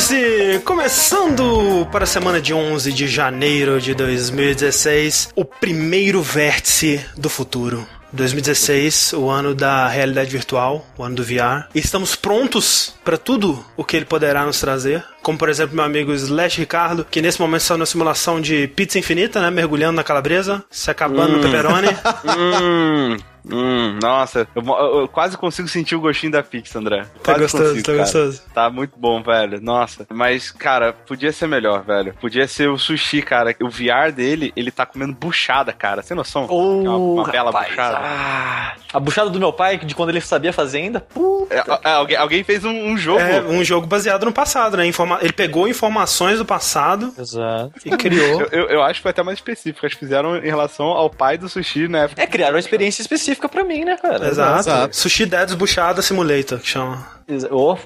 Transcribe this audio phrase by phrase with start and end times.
[0.00, 7.28] Vértice começando para a semana de 11 de janeiro de 2016, o primeiro vértice do
[7.28, 7.86] futuro.
[8.10, 11.68] 2016, o ano da realidade virtual, o ano do VR.
[11.74, 15.04] E estamos prontos para tudo o que ele poderá nos trazer.
[15.20, 18.98] Como, por exemplo, meu amigo Slash Ricardo, que nesse momento está na simulação de pizza
[18.98, 19.50] infinita, né?
[19.50, 21.36] Mergulhando na calabresa, se acabando hum.
[21.36, 21.88] no pepperoni.
[22.24, 23.16] hum.
[23.48, 24.62] Hum, nossa, eu,
[25.00, 27.02] eu, quase consigo sentir o gostinho da pizza, André.
[27.22, 27.98] Tá quase gostoso, consigo, tá cara.
[28.04, 28.42] gostoso.
[28.54, 29.60] Tá muito bom, velho.
[29.60, 30.06] Nossa.
[30.10, 32.14] Mas, cara, podia ser melhor, velho.
[32.20, 33.54] Podia ser o sushi, cara.
[33.62, 36.02] O VR dele, ele tá comendo buchada, cara.
[36.02, 36.46] Sem noção?
[36.48, 37.98] Oh, uma, uma bela buchada.
[38.00, 41.00] Ah, a buchada do meu pai, de quando ele sabia fazer ainda.
[41.00, 41.54] Puta.
[41.54, 43.20] É, é, alguém, alguém fez um, um, jogo.
[43.20, 44.86] É, um jogo baseado no passado, né?
[44.86, 47.12] Informa ele pegou informações do passado.
[47.18, 47.72] Exato.
[47.84, 48.42] E criou.
[48.42, 49.84] eu, eu, eu, acho que foi até mais específico.
[49.86, 52.08] Acho que fizeram em relação ao pai do sushi, né?
[52.16, 54.28] É, criaram uma experiência específica pra mim, né, cara?
[54.28, 54.60] Exato.
[54.60, 54.96] Exato.
[54.96, 57.06] Sushi Dads Buchada Simulator, que chama.
[57.50, 57.76] Oh,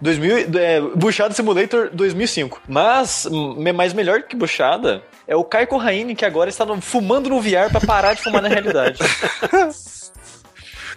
[0.00, 2.62] 2000, é, Buchada Simulator 2005.
[2.66, 3.28] Mas,
[3.74, 7.70] mais melhor que Buchada é o Kai Corraine, que agora está no, fumando no VR
[7.70, 8.98] para parar de fumar na realidade.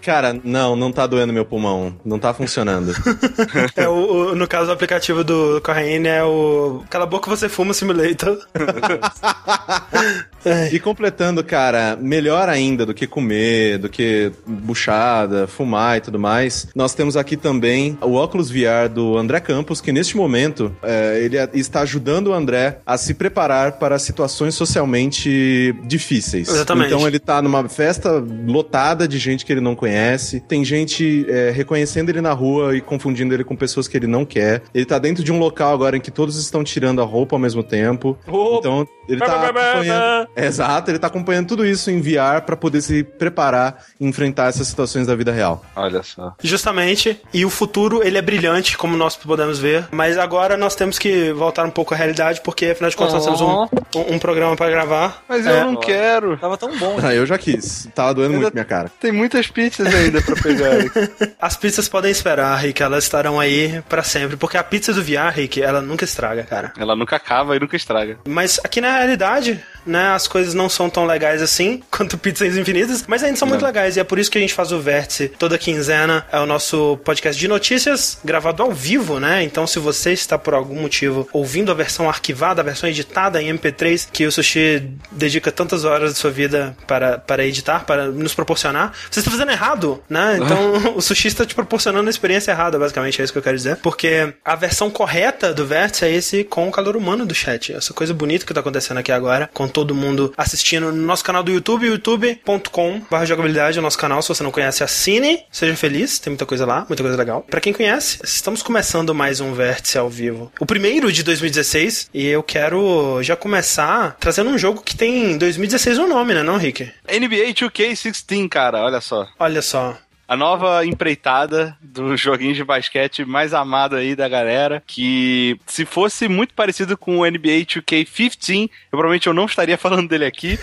[0.02, 1.96] Cara, não, não tá doendo meu pulmão.
[2.04, 2.94] Não tá funcionando.
[3.76, 7.50] é, o, o, no caso, o aplicativo do Corraine é o Cala a boca você
[7.50, 8.40] fuma simulator.
[10.72, 16.68] e completando, cara, melhor ainda do que comer, do que buchada, fumar e tudo mais,
[16.76, 21.38] nós temos aqui também o óculos VR do André Campos, que neste momento é, ele
[21.54, 26.50] está ajudando o André a se preparar para situações socialmente difíceis.
[26.50, 26.94] Exatamente.
[26.94, 30.40] Então ele tá numa festa lotada de gente que ele não conhece conhece.
[30.40, 34.24] Tem gente é, reconhecendo ele na rua e confundindo ele com pessoas que ele não
[34.24, 34.62] quer.
[34.74, 37.40] Ele tá dentro de um local agora em que todos estão tirando a roupa ao
[37.40, 38.18] mesmo tempo.
[38.28, 38.58] Oh.
[38.60, 40.30] Então, ele tá acompanhando.
[40.36, 44.68] Exato, ele tá acompanhando tudo isso em VR para poder se preparar e enfrentar essas
[44.68, 45.64] situações da vida real.
[45.76, 46.36] Olha só.
[46.44, 47.20] Justamente.
[47.34, 49.88] E o futuro, ele é brilhante, como nós podemos ver.
[49.92, 53.18] Mas agora nós temos que voltar um pouco à realidade, porque afinal de contas oh.
[53.18, 55.24] nós temos um, um, um programa para gravar.
[55.28, 55.64] Mas eu é.
[55.64, 56.38] não quero.
[56.38, 56.98] Tava tão bom.
[57.02, 57.88] Ah, eu já quis.
[57.96, 58.92] Tava doendo Ainda muito minha cara.
[59.00, 60.70] Tem muitas pizzas pizzas ainda pra pegar.
[61.40, 65.34] As pizzas podem esperar, Rick, elas estarão aí para sempre, porque a pizza do VR,
[65.34, 66.74] Rick, ela nunca estraga, cara.
[66.78, 68.20] Ela nunca acaba e nunca estraga.
[68.28, 73.06] Mas aqui na realidade, né, as coisas não são tão legais assim quanto pizzas infinitas,
[73.08, 73.54] mas ainda são não.
[73.54, 76.26] muito legais e é por isso que a gente faz o Vértice toda quinzena.
[76.32, 79.44] É o nosso podcast de notícias gravado ao vivo, né?
[79.44, 83.56] Então, se você está por algum motivo ouvindo a versão arquivada, a versão editada em
[83.58, 88.34] MP3, que o Sushi dedica tantas horas de sua vida para, para editar, para nos
[88.34, 90.40] proporcionar, você está fazendo errado errado, né?
[90.42, 93.58] Então o sushi está te proporcionando a experiência errada, basicamente, é isso que eu quero
[93.58, 93.78] dizer.
[93.78, 97.74] Porque a versão correta do Vértice é esse com o calor humano do chat.
[97.74, 101.44] Essa coisa bonita que tá acontecendo aqui agora, com todo mundo assistindo no nosso canal
[101.44, 104.22] do YouTube, youtube.com.br jogabilidade, é o nosso canal.
[104.22, 107.46] Se você não conhece, assine, seja feliz, tem muita coisa lá, muita coisa legal.
[107.50, 110.52] Para quem conhece, estamos começando mais um Vértice ao vivo.
[110.60, 115.98] O primeiro de 2016, e eu quero já começar trazendo um jogo que tem 2016
[115.98, 116.92] no nome, né, não, Rick?
[117.08, 119.28] NBA 2K16, cara, olha só.
[119.40, 124.84] Olha Olha só a nova empreitada do joguinho de basquete mais amado aí da galera,
[124.86, 130.08] que se fosse muito parecido com o NBA 2K15, eu provavelmente eu não estaria falando
[130.08, 130.60] dele aqui,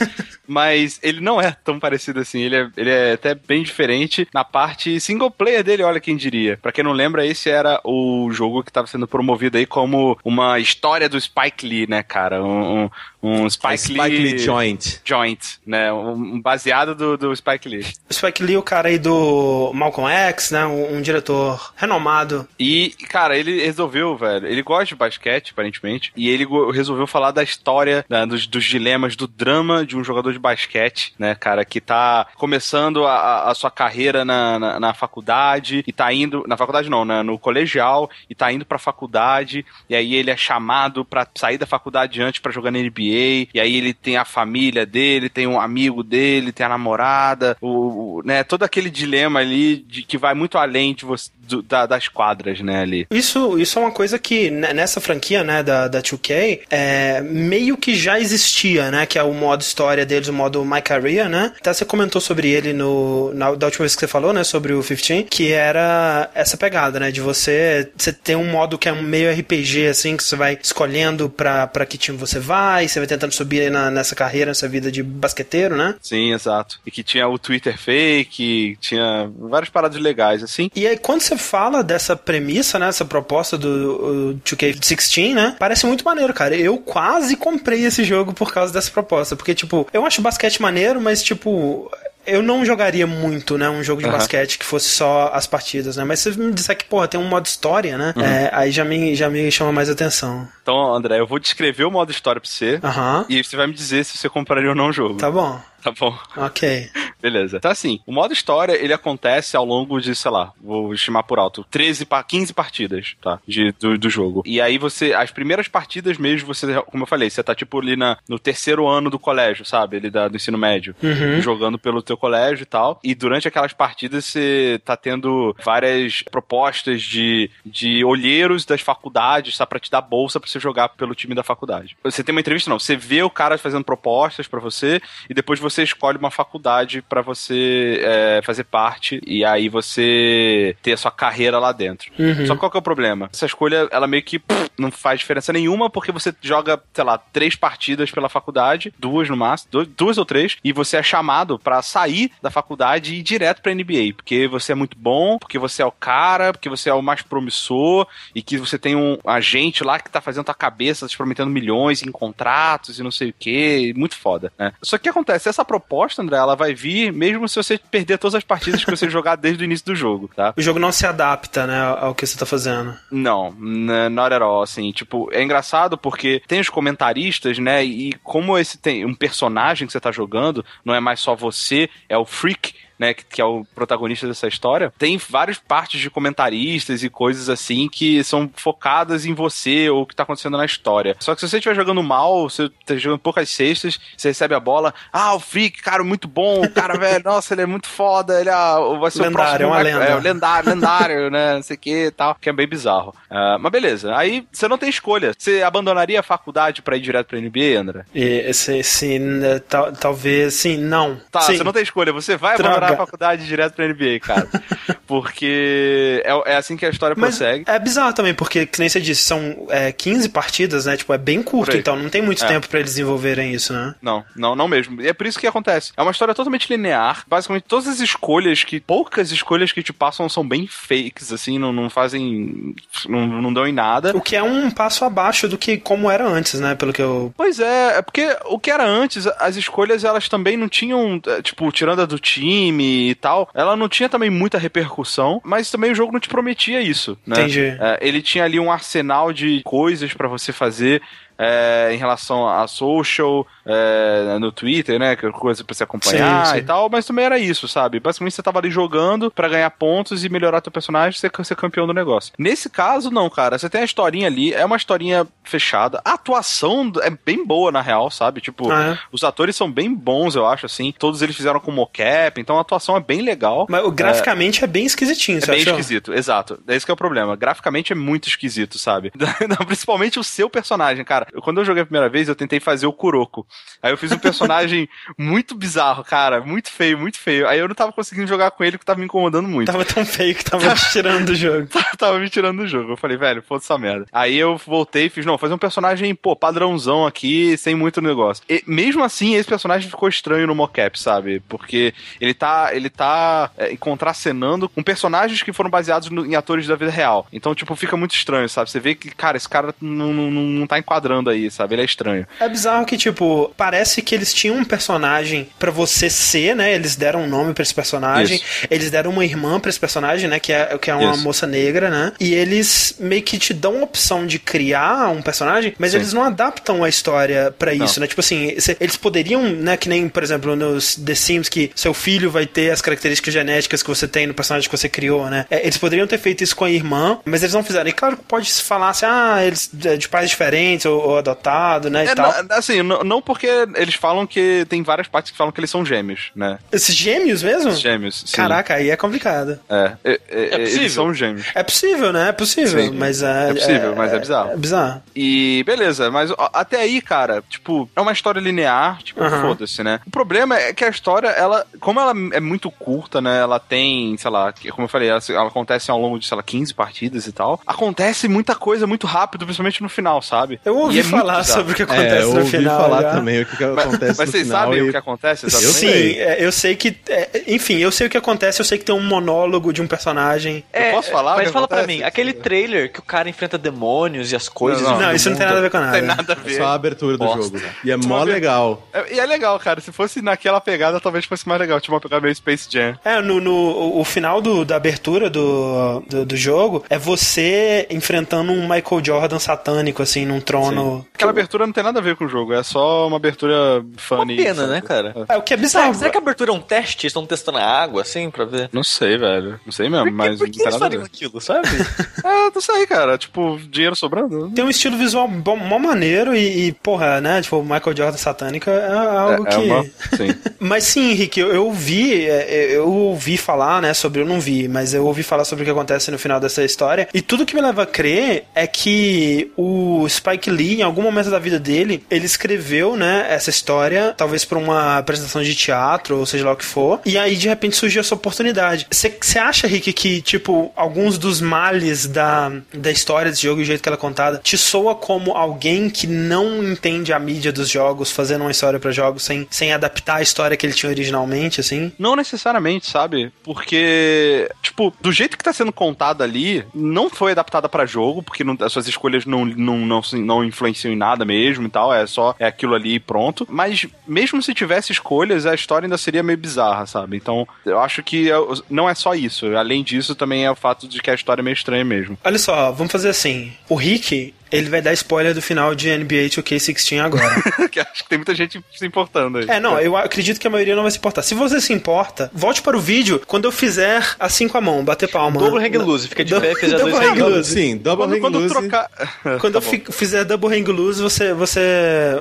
[0.47, 4.45] mas ele não é tão parecido assim, ele é, ele é até bem diferente na
[4.45, 6.57] parte single player dele, olha quem diria.
[6.63, 10.61] Para quem não lembra, esse era o jogo que estava sendo promovido aí como uma
[10.61, 12.41] história do Spike Lee, né, cara?
[12.41, 12.89] Um,
[13.21, 15.01] um Spike, Spike Lee, Lee Joint.
[15.05, 15.93] Joint, né?
[15.93, 17.85] Um baseado do, do Spike Lee.
[18.09, 20.67] O Spike Lee, o cara aí do Malcolm X, né?
[20.67, 22.49] Um, um, diretor renomado.
[22.59, 24.47] E, cara, ele resolveu, velho.
[24.47, 26.13] Ele gosta de basquete, aparentemente.
[26.17, 30.33] E ele resolveu falar da história, né, dos, dos, dilemas, do drama de um jogador
[30.33, 35.85] de basquete, né, cara, que tá começando a, a sua carreira na, na, na, faculdade
[35.87, 36.45] e tá indo.
[36.47, 39.65] Na faculdade não, né, no colegial, e tá indo pra faculdade.
[39.89, 43.49] E aí ele é chamado pra sair da faculdade antes para jogar na NBA.
[43.55, 48.19] E aí ele tem a família dele, tem um amigo dele, tem a namorada, o,
[48.19, 51.87] o né, todo aquele dilema ali de, que vai muito além de você, do, da,
[51.87, 53.07] das quadras, né, ali.
[53.11, 57.95] Isso, isso é uma coisa que nessa franquia, né, da, da 2K, é, meio que
[57.95, 61.53] já existia, né, que é o modo história deles, o modo My Career, né?
[61.59, 64.73] Até você comentou sobre ele no, na, da última vez que você falou, né, sobre
[64.73, 68.93] o 15, que era essa pegada, né, de você, você ter um modo que é
[68.93, 73.07] meio RPG, assim, que você vai escolhendo pra, pra que time você vai, você vai
[73.07, 75.95] tentando subir na, nessa carreira, nessa vida de basqueteiro, né?
[76.01, 76.81] Sim, exato.
[76.85, 80.71] E que tinha o Twitter fake, tinha várias paradas legais, assim.
[80.75, 86.05] E aí, quando você fala dessa premissa, né, essa proposta do 2K16, né, parece muito
[86.05, 86.57] maneiro, cara.
[86.57, 91.01] Eu quase comprei esse jogo por causa dessa proposta, porque, tipo, eu acho basquete maneiro,
[91.01, 91.91] mas, tipo,
[92.29, 94.17] Eu não jogaria muito, né, um jogo de Aham.
[94.19, 96.03] basquete que fosse só as partidas, né?
[96.03, 98.13] Mas se você me disser que, porra, tem um modo história, né?
[98.17, 100.49] É, aí já me, já me chama mais atenção.
[100.67, 102.81] Então, André, eu vou descrever o modo história pra você.
[103.29, 105.15] E você vai me dizer se você compraria ou não o jogo.
[105.15, 105.61] Tá bom.
[105.87, 106.19] Tá bom.
[106.37, 106.91] Ok.
[107.23, 107.59] Beleza.
[107.59, 111.39] Então, assim, o modo história, ele acontece ao longo de, sei lá, vou estimar por
[111.39, 113.39] alto, 13 pa 15 partidas, tá?
[113.47, 114.43] De, do, do jogo.
[114.45, 117.95] E aí você, as primeiras partidas mesmo, você, como eu falei, você tá tipo ali
[117.95, 119.97] na, no terceiro ano do colégio, sabe?
[119.97, 120.95] Ele da, do ensino médio.
[121.03, 121.41] Uhum.
[121.41, 122.99] Jogando pelo teu colégio e tal.
[123.05, 129.67] E durante aquelas partidas você tá tendo várias propostas de, de olheiros das faculdades, tá?
[129.67, 131.97] Pra te dar bolsa pra você jogar pelo time da faculdade.
[132.05, 132.79] Você tem uma entrevista, não.
[132.79, 137.23] Você vê o cara fazendo propostas pra você e depois você escolhe uma faculdade pra
[137.23, 142.11] você é, fazer parte e aí você ter a sua carreira lá dentro.
[142.19, 142.47] Uhum.
[142.47, 143.29] Só que qual que é o problema?
[143.33, 147.19] Essa escolha, ela meio que pff, não faz diferença nenhuma porque você joga, sei lá,
[147.19, 151.59] três partidas pela faculdade, duas no máximo, du- duas ou três, e você é chamado
[151.59, 155.59] pra sair da faculdade e ir direto pra NBA, porque você é muito bom, porque
[155.59, 159.17] você é o cara, porque você é o mais promissor e que você tem um
[159.27, 163.31] agente lá que tá fazendo tua cabeça, te prometendo milhões em contratos e não sei
[163.31, 164.73] o que, muito foda, né?
[164.83, 165.49] Só que acontece?
[165.49, 169.09] Essa proposta, André, ela vai vir mesmo se você perder todas as partidas que você
[169.11, 170.55] jogar desde o início do jogo, tá?
[170.57, 172.97] O jogo não se adapta, né, ao que você tá fazendo.
[173.11, 178.13] Não, n- not at all, assim, tipo, é engraçado porque tem os comentaristas, né, e
[178.23, 182.17] como esse tem um personagem que você tá jogando, não é mais só você, é
[182.17, 187.03] o Freak, né, que, que é o protagonista dessa história, tem várias partes de comentaristas
[187.03, 191.17] e coisas assim que são focadas em você ou o que tá acontecendo na história.
[191.19, 194.61] Só que se você estiver jogando mal, você tá jogando poucas cestas, você recebe a
[194.61, 198.41] bola, ah, o Freak, cara, muito bom, o cara, velho, nossa, ele é muito foda,
[198.41, 199.63] ele é, vai ser Lendário, o próximo...
[199.63, 200.05] é uma lenda.
[200.05, 201.55] É, o lendário, lendário, né?
[201.55, 203.15] Não sei o que e tal, que é bem bizarro.
[203.31, 205.33] Ah, mas beleza, aí você não tem escolha.
[205.37, 208.05] Você abandonaria a faculdade pra ir direto pra NBA, André?
[208.15, 211.21] E, se, se, né, tal- talvez, sim, não.
[211.31, 211.57] Tá, sim.
[211.57, 212.86] você não tem escolha, você vai Droga.
[212.87, 214.49] Abandonar a faculdade direto pra NBA, cara.
[215.07, 217.65] Porque é, é assim que a história Mas prossegue.
[217.67, 220.97] é bizarro também, porque, que nem você disse, são é, 15 partidas, né?
[220.97, 222.49] Tipo, é bem curto, então não tem muito É.
[222.49, 223.95] tempo pra eles desenvolverem isso, né?
[224.03, 225.01] Não, não, não mesmo.
[225.01, 225.93] E é por isso que acontece.
[225.97, 227.25] É uma história totalmente linear.
[227.29, 228.81] Basicamente, todas as escolhas que.
[228.81, 232.75] Poucas escolhas que te passam são bem fakes, assim, não, não fazem.
[233.09, 234.11] Não, não dão em nada.
[234.17, 236.75] O que é um passo abaixo do que como era antes, né?
[236.75, 237.33] Pelo que eu.
[237.37, 241.43] Pois é, é porque o que era antes, as escolhas elas também não tinham, eh,
[241.43, 245.91] tipo, tirando a do time e tal, ela não tinha também muita repercussão, mas também
[245.93, 247.41] o jogo não te prometia isso, né?
[247.41, 247.77] Entendi.
[247.81, 251.03] É, ele tinha ali um arsenal de coisas pra você fazer.
[251.39, 255.17] é, em relação a social, é, no Twitter, né?
[255.17, 256.59] que é Coisa pra você acompanhar Sim, sim.
[256.59, 258.01] e tal, mas também era isso, sabe?
[258.01, 261.57] Basicamente você tava ali jogando pra ganhar pontos e melhorar teu personagem e ser, ser
[261.57, 262.33] campeão do negócio.
[262.39, 263.59] Nesse caso, não, cara.
[263.59, 266.01] Você tem a historinha ali, é uma historinha fechada.
[266.05, 268.41] A atuação é bem boa, na real, sabe?
[268.41, 268.99] Tipo, Ah, é?
[269.13, 270.93] os atores são bem bons, eu acho, assim.
[270.99, 273.67] Todos eles fizeram com mocap, então a atuação é bem legal.
[273.69, 275.73] Mas graficamente é, bem esquisitinho, É você bem achou?
[275.73, 276.59] esquisito, exato.
[276.69, 277.35] É esse que é o problema.
[277.37, 279.13] Graficamente é muito esquisito, sabe?
[279.67, 281.27] Principalmente o seu personagem, cara.
[281.43, 283.47] Quando eu joguei a primeira vez, eu tentei fazer o Kuroko.
[283.83, 284.89] Aí eu fiz um personagem
[285.19, 286.41] muito bizarro, cara.
[286.41, 287.47] Muito feio, muito feio.
[287.47, 289.71] Aí eu não tava conseguindo jogar com ele, que tava me incomodando muito.
[289.71, 291.69] Tava tão feio que tava te tirando do jogo.
[291.99, 292.93] tava me tirando do jogo.
[292.93, 294.07] Eu falei, velho, foda essa merda.
[294.13, 298.43] Aí eu voltei e fiz, não, fazer um personagem, pô, padrãozão aqui, sem muito negócio.
[298.49, 301.41] E mesmo assim, esse personagem ficou estranho no mocap, sabe?
[301.49, 306.67] Porque ele tá, ele tá é, contracenando com personagens que foram baseados no- em atores
[306.67, 307.27] da vida real.
[307.33, 308.71] Então, tipo, fica muito estranho, sabe?
[308.71, 311.75] Você vê que, cara, esse cara não, não não tá enquadrando aí, sabe?
[311.75, 312.27] Ele é estranho.
[312.41, 316.75] É bizarro que, tipo, parece que eles tinham um personagem pra você ser, né?
[316.75, 318.41] Eles deram um nome pra esse personagem.
[318.71, 320.39] Eles deram uma irmã pra esse personagem, né?
[320.41, 321.23] Que é, que é uma Isso.
[321.23, 322.13] moça negra, né?
[322.21, 325.99] E eles meio que te dão a opção de criar um personagem, mas Sim.
[325.99, 328.07] eles não adaptam a história pra isso, né?
[328.07, 329.77] Tipo assim, eles poderiam, né?
[329.77, 333.83] Que nem, por exemplo, nos The Sims, que seu filho vai ter as características genéticas
[333.83, 335.47] que você tem no personagem que você criou, né?
[335.51, 337.89] É, eles poderiam ter feito isso com a irmã, mas eles não fizeram.
[337.89, 341.19] E claro que pode se falar assim, ah, eles é de pais diferentes ou, ou
[341.19, 342.05] adotado, né?
[342.05, 342.33] E É, tal.
[342.45, 343.49] não- assim, não, não porque
[343.81, 346.59] eles falam que tem várias partes que falam que eles são gêmeos, né?
[346.73, 347.71] Esses gêmeos mesmo?
[347.73, 348.25] Gêmeos.
[348.27, 348.37] sim.
[348.37, 349.59] Caraca, aí é complicado.
[349.69, 350.81] É, é, é, É possível?
[350.81, 351.47] eles são gêmeos.
[351.55, 352.29] É possível, né?
[352.29, 352.91] É possível, Sim.
[352.97, 353.51] mas é...
[353.51, 354.51] É possível, mas é bizarro.
[354.53, 355.03] É bizarro.
[355.15, 359.43] E beleza, mas até aí, cara, tipo, é uma história linear, tipo, Aham.
[359.43, 360.01] foda-se, né?
[360.07, 363.39] O problema é que a história, ela, como ela é muito curta, né?
[363.41, 366.43] Ela tem, sei lá, como eu falei, ela, ela acontece ao longo de, sei lá,
[366.43, 367.61] 15 partidas e tal.
[367.67, 370.61] Acontece muita coisa muito rápido, principalmente no final, sabe?
[370.65, 372.81] Eu ouvi E é falar sobre o que É, acontece eu no ouvi final.
[372.81, 373.11] falar já.
[373.13, 373.26] também.
[373.27, 375.79] Também o que, que acontece Mas no vocês sabem e- o que acontece exatamente?
[375.79, 376.97] Sim, é, eu sei que.
[377.09, 379.87] é, enfim, eu sei o que acontece, eu sei que tem um monólogo de um
[379.87, 380.63] personagem.
[380.73, 381.99] Eu posso falar o Mas que fala pra acontece?
[381.99, 384.83] mim, aquele trailer que o cara enfrenta demônios e as coisas.
[384.83, 386.23] Não, e o Não, isso não tem mundo- nada a ver com Não tem nada.
[386.23, 386.57] nada a É ver.
[386.57, 387.43] só a abertura do Bosta.
[387.43, 387.61] jogo.
[387.85, 388.87] E é mó legal.
[388.93, 389.81] É, E é legal, cara.
[389.81, 391.81] Se fosse naquela pegada, talvez fosse mais legal.
[391.81, 392.99] Tipo uma pegada meio Space Jam.
[393.05, 398.53] É, no, no- o- final do- da abertura do, do, do jogo é você enfrentando
[398.53, 401.07] um Michael Jordan satânico, assim, num trono.
[401.15, 402.53] Aquela abertura não tem nada a ver com o jogo.
[402.53, 404.37] É só uma abertura Uma funny.
[404.37, 404.69] pena, sabe?
[404.71, 405.15] né, cara?
[405.29, 405.95] É, o que é Será, bizarro.
[405.95, 407.07] será que a abertura é um teste?
[407.07, 408.69] Estão testando a água, assim, pra ver?
[408.73, 409.61] Não sei, velho.
[409.65, 411.05] Não sei mesmo, Por que, mas por não que tem eles nada a ver.
[411.05, 411.69] aquilo, sabe?
[412.25, 413.17] É, não sei, cara.
[413.19, 414.51] Tipo, dinheiro sobrando.
[414.51, 417.41] Tem um estilo visual bom, mó maneiro e, e, porra, né?
[417.41, 419.55] Tipo, o Michael Jordan satânico é algo é, que.
[419.55, 419.83] é uma...
[419.85, 420.35] Sim.
[420.59, 424.67] Mas sim, Henrique, eu, eu ouvi, é, eu ouvi falar, né, sobre, eu não vi,
[424.67, 427.55] mas eu ouvi falar sobre o que acontece no final dessa história, e tudo que
[427.55, 432.03] me leva a crer é que o Spike Lee, em algum momento da vida dele,
[432.11, 436.57] ele escreveu, né, essa história, talvez pra uma apresentação de teatro, ou seja lá o
[436.57, 438.87] que for, e aí de repente surgiu essa oportunidade.
[438.91, 443.67] Você acha, Rick, que, tipo, alguns dos males da, da história desse jogo e o
[443.67, 447.69] jeito que ela é contada, te soa como alguém que não entende a mídia dos
[447.69, 451.61] jogos, fazendo uma história pra jogos sem, sem adaptar a história que ele tinha originalmente,
[451.61, 451.93] assim?
[451.99, 453.33] Não necessariamente, sabe?
[453.77, 458.45] Porque, tipo, do jeito que tá sendo contada ali, não foi adaptada pra jogo, porque
[458.45, 462.07] não- as suas escolhas não, não, não, não influenciam em nada mesmo e tal, é
[462.07, 463.47] só é aquilo ali e pronto.
[463.51, 467.17] Mas mesmo se tivesse escolhas, a história ainda seria meio bizarra, sabe?
[467.17, 468.35] Então, eu acho que é-
[468.71, 469.47] não é só isso.
[469.57, 472.19] Além disso, também é o fato de que a história é meio estranha mesmo.
[472.25, 473.53] Olha só, vamos fazer assim.
[473.69, 477.35] O Rick, ele vai dar spoiler do final de NBA 2K16 agora.
[477.71, 479.47] que acho que tem muita gente se importando aí.
[479.49, 481.23] é, não, eu acredito que a maioria não vai se importar.
[481.23, 484.85] Se você se importa, volte para o vídeo quando eu fizer assim com a mão,
[484.85, 485.41] bater palma.
[485.41, 487.53] Double hang loose, fica de pé e a double hang hang loose.
[487.53, 488.55] Sim, Double Quando, Hang quando Loose.
[488.55, 488.91] trocar.
[489.41, 491.61] Quando eu fi- fizer double hang loose, você, você,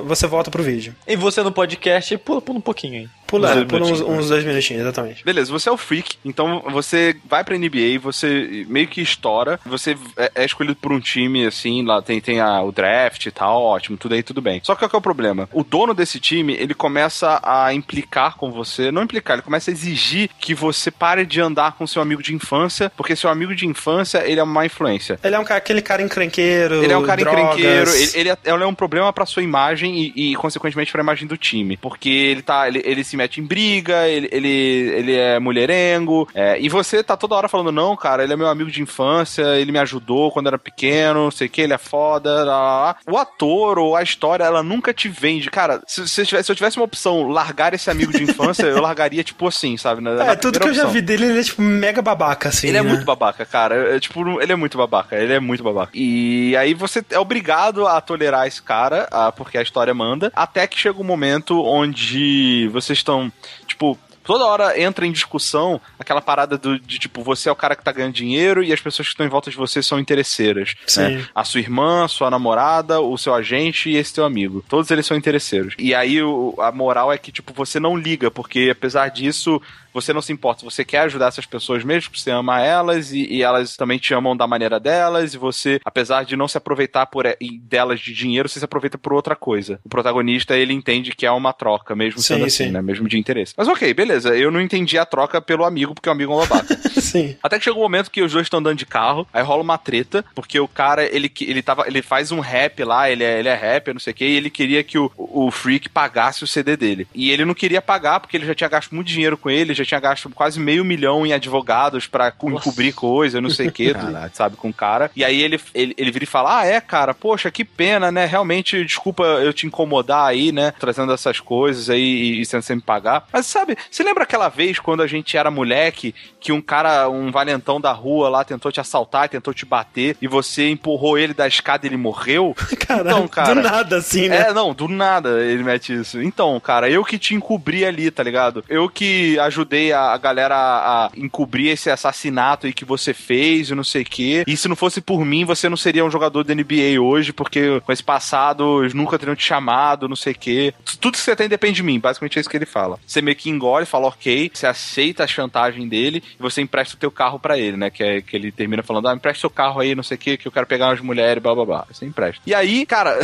[0.03, 0.95] você volta pro vídeo.
[1.07, 3.09] E você no podcast, pula, pula um pouquinho aí.
[3.27, 5.23] Pula, pula uns, uns dois minutinhos, exatamente.
[5.25, 9.97] Beleza, você é o freak, então você vai pra NBA, você meio que estoura, você
[10.17, 13.61] é, é escolhido por um time, assim, lá tem, tem a- o draft e tal,
[13.63, 14.61] ótimo, tudo aí, tudo bem.
[14.63, 15.49] Só que qual que é o problema?
[15.51, 19.73] O dono desse time, ele começa a implicar com você, não implicar, ele começa a
[19.73, 23.65] exigir que você pare de andar com seu amigo de infância, porque seu amigo de
[23.65, 25.19] infância, ele é uma má influência.
[25.23, 26.83] Ele é um cara, aquele cara encrenqueiro.
[26.83, 27.41] Ele é um cara drogas.
[27.41, 31.01] encrenqueiro, ele, ele é, ele é um problema pra sua imagem e, e, consequentemente, pra
[31.01, 31.77] imagem do time.
[31.77, 32.67] Porque ele tá.
[32.67, 36.27] Ele, ele se mete em briga, ele, ele, ele é mulherengo.
[36.33, 39.43] é, e você tá toda hora falando, não, cara, ele é meu amigo de infância,
[39.57, 42.43] ele me ajudou quando era pequeno, não sei o que, ele é foda.
[42.43, 42.95] Lá, lá, lá.
[43.07, 45.49] O ator ou a história, ela nunca te vende.
[45.49, 48.65] Cara, se, se, eu tivesse, se eu tivesse uma opção, largar esse amigo de infância,
[48.65, 50.01] eu largaria, tipo assim, sabe?
[50.01, 52.67] Na, na É, tudo que eu já vi dele, ele é tipo mega babaca, assim.
[52.67, 52.89] Ele é né?
[52.89, 53.95] muito babaca, cara.
[53.95, 55.15] É, tipo, ele é muito babaca.
[55.15, 55.91] Ele é muito babaca.
[55.93, 60.67] E aí você é obrigado a tolerar esse cara, ah, porque a história manda, até
[60.67, 63.31] que chega um momento onde vocês estão,
[63.67, 63.97] tipo.
[64.27, 67.83] Toda hora entra em discussão aquela parada do, de tipo, você é o cara que
[67.83, 70.73] tá ganhando dinheiro e as pessoas que estão em volta de você são interesseiras.
[70.87, 71.17] Sim.
[71.17, 71.25] né?
[71.35, 74.65] A sua irmã, a sua namorada, o seu agente e esse teu amigo.
[74.67, 75.75] Todos eles são interesseiros.
[75.77, 79.61] E aí o- a moral é que, tipo, você não liga, porque apesar disso,
[79.95, 80.63] você não se importa.
[80.65, 84.13] Você quer ajudar essas pessoas mesmo, porque você ama elas e, e elas também te
[84.13, 85.33] amam da maneira delas.
[85.33, 88.65] E você, apesar de não se aproveitar por e- e delas de dinheiro, você se
[88.65, 89.79] aproveita por outra coisa.
[89.83, 92.71] O protagonista, ele entende que é uma troca, mesmo Sim, sendo assim, sim.
[92.71, 92.81] né?
[92.81, 93.53] Mesmo de interesse.
[93.57, 94.35] Mas ok, beleza.
[94.35, 96.75] Eu não entendi a troca pelo amigo, porque o amigo é um babaca.
[97.05, 97.35] Sim.
[97.41, 99.77] Até que chega um momento que os dois estão andando de carro, aí rola uma
[99.77, 103.47] treta, porque o cara, ele, ele, tava, ele faz um rap lá, ele é, ele
[103.47, 106.47] é rapper, não sei o que, e ele queria que o, o Freak pagasse o
[106.47, 107.07] CD dele.
[107.13, 109.84] E ele não queria pagar, porque ele já tinha gasto muito dinheiro com ele, já
[109.85, 113.93] tinha gasto quase meio milhão em advogados pra co- encobrir coisa, não sei o que,
[114.33, 115.11] sabe, com o cara.
[115.15, 118.25] E aí ele, ele, ele vira e fala, ah, é, cara, poxa, que pena, né,
[118.25, 122.75] realmente, desculpa eu te incomodar aí, né, trazendo essas coisas aí e, e sendo sem
[122.77, 123.27] me pagar.
[123.31, 127.31] Mas sabe, você lembra aquela vez quando a gente era moleque, que um cara, um
[127.31, 131.47] valentão da rua lá tentou te assaltar, tentou te bater, e você empurrou ele da
[131.47, 132.55] escada e ele morreu?
[132.87, 134.49] Caralho, Então, cara, do nada, assim, né?
[134.49, 136.21] É, não, do nada ele mete isso.
[136.21, 138.63] Então, cara, eu que te encobri ali, tá ligado?
[138.69, 143.69] Eu que ajudei a, a galera a, a encobrir esse assassinato aí que você fez
[143.69, 144.43] e não sei o quê.
[144.47, 147.79] E se não fosse por mim, você não seria um jogador da NBA hoje, porque
[147.81, 150.73] com esse passado eles nunca teriam te chamado, não sei o quê.
[150.99, 152.99] Tudo que você tem depende de mim, basicamente é isso que ele fala.
[153.05, 156.99] Você meio que engole, fala ok, você aceita a chantagem dele e você empresta o
[156.99, 157.89] teu carro pra ele, né?
[157.89, 160.37] Que, é, que ele termina falando, ah, empresta seu carro aí, não sei o quê,
[160.37, 161.85] que eu quero pegar umas mulheres, blá blá blá.
[161.91, 162.41] Você empresta.
[162.45, 163.17] E aí, cara,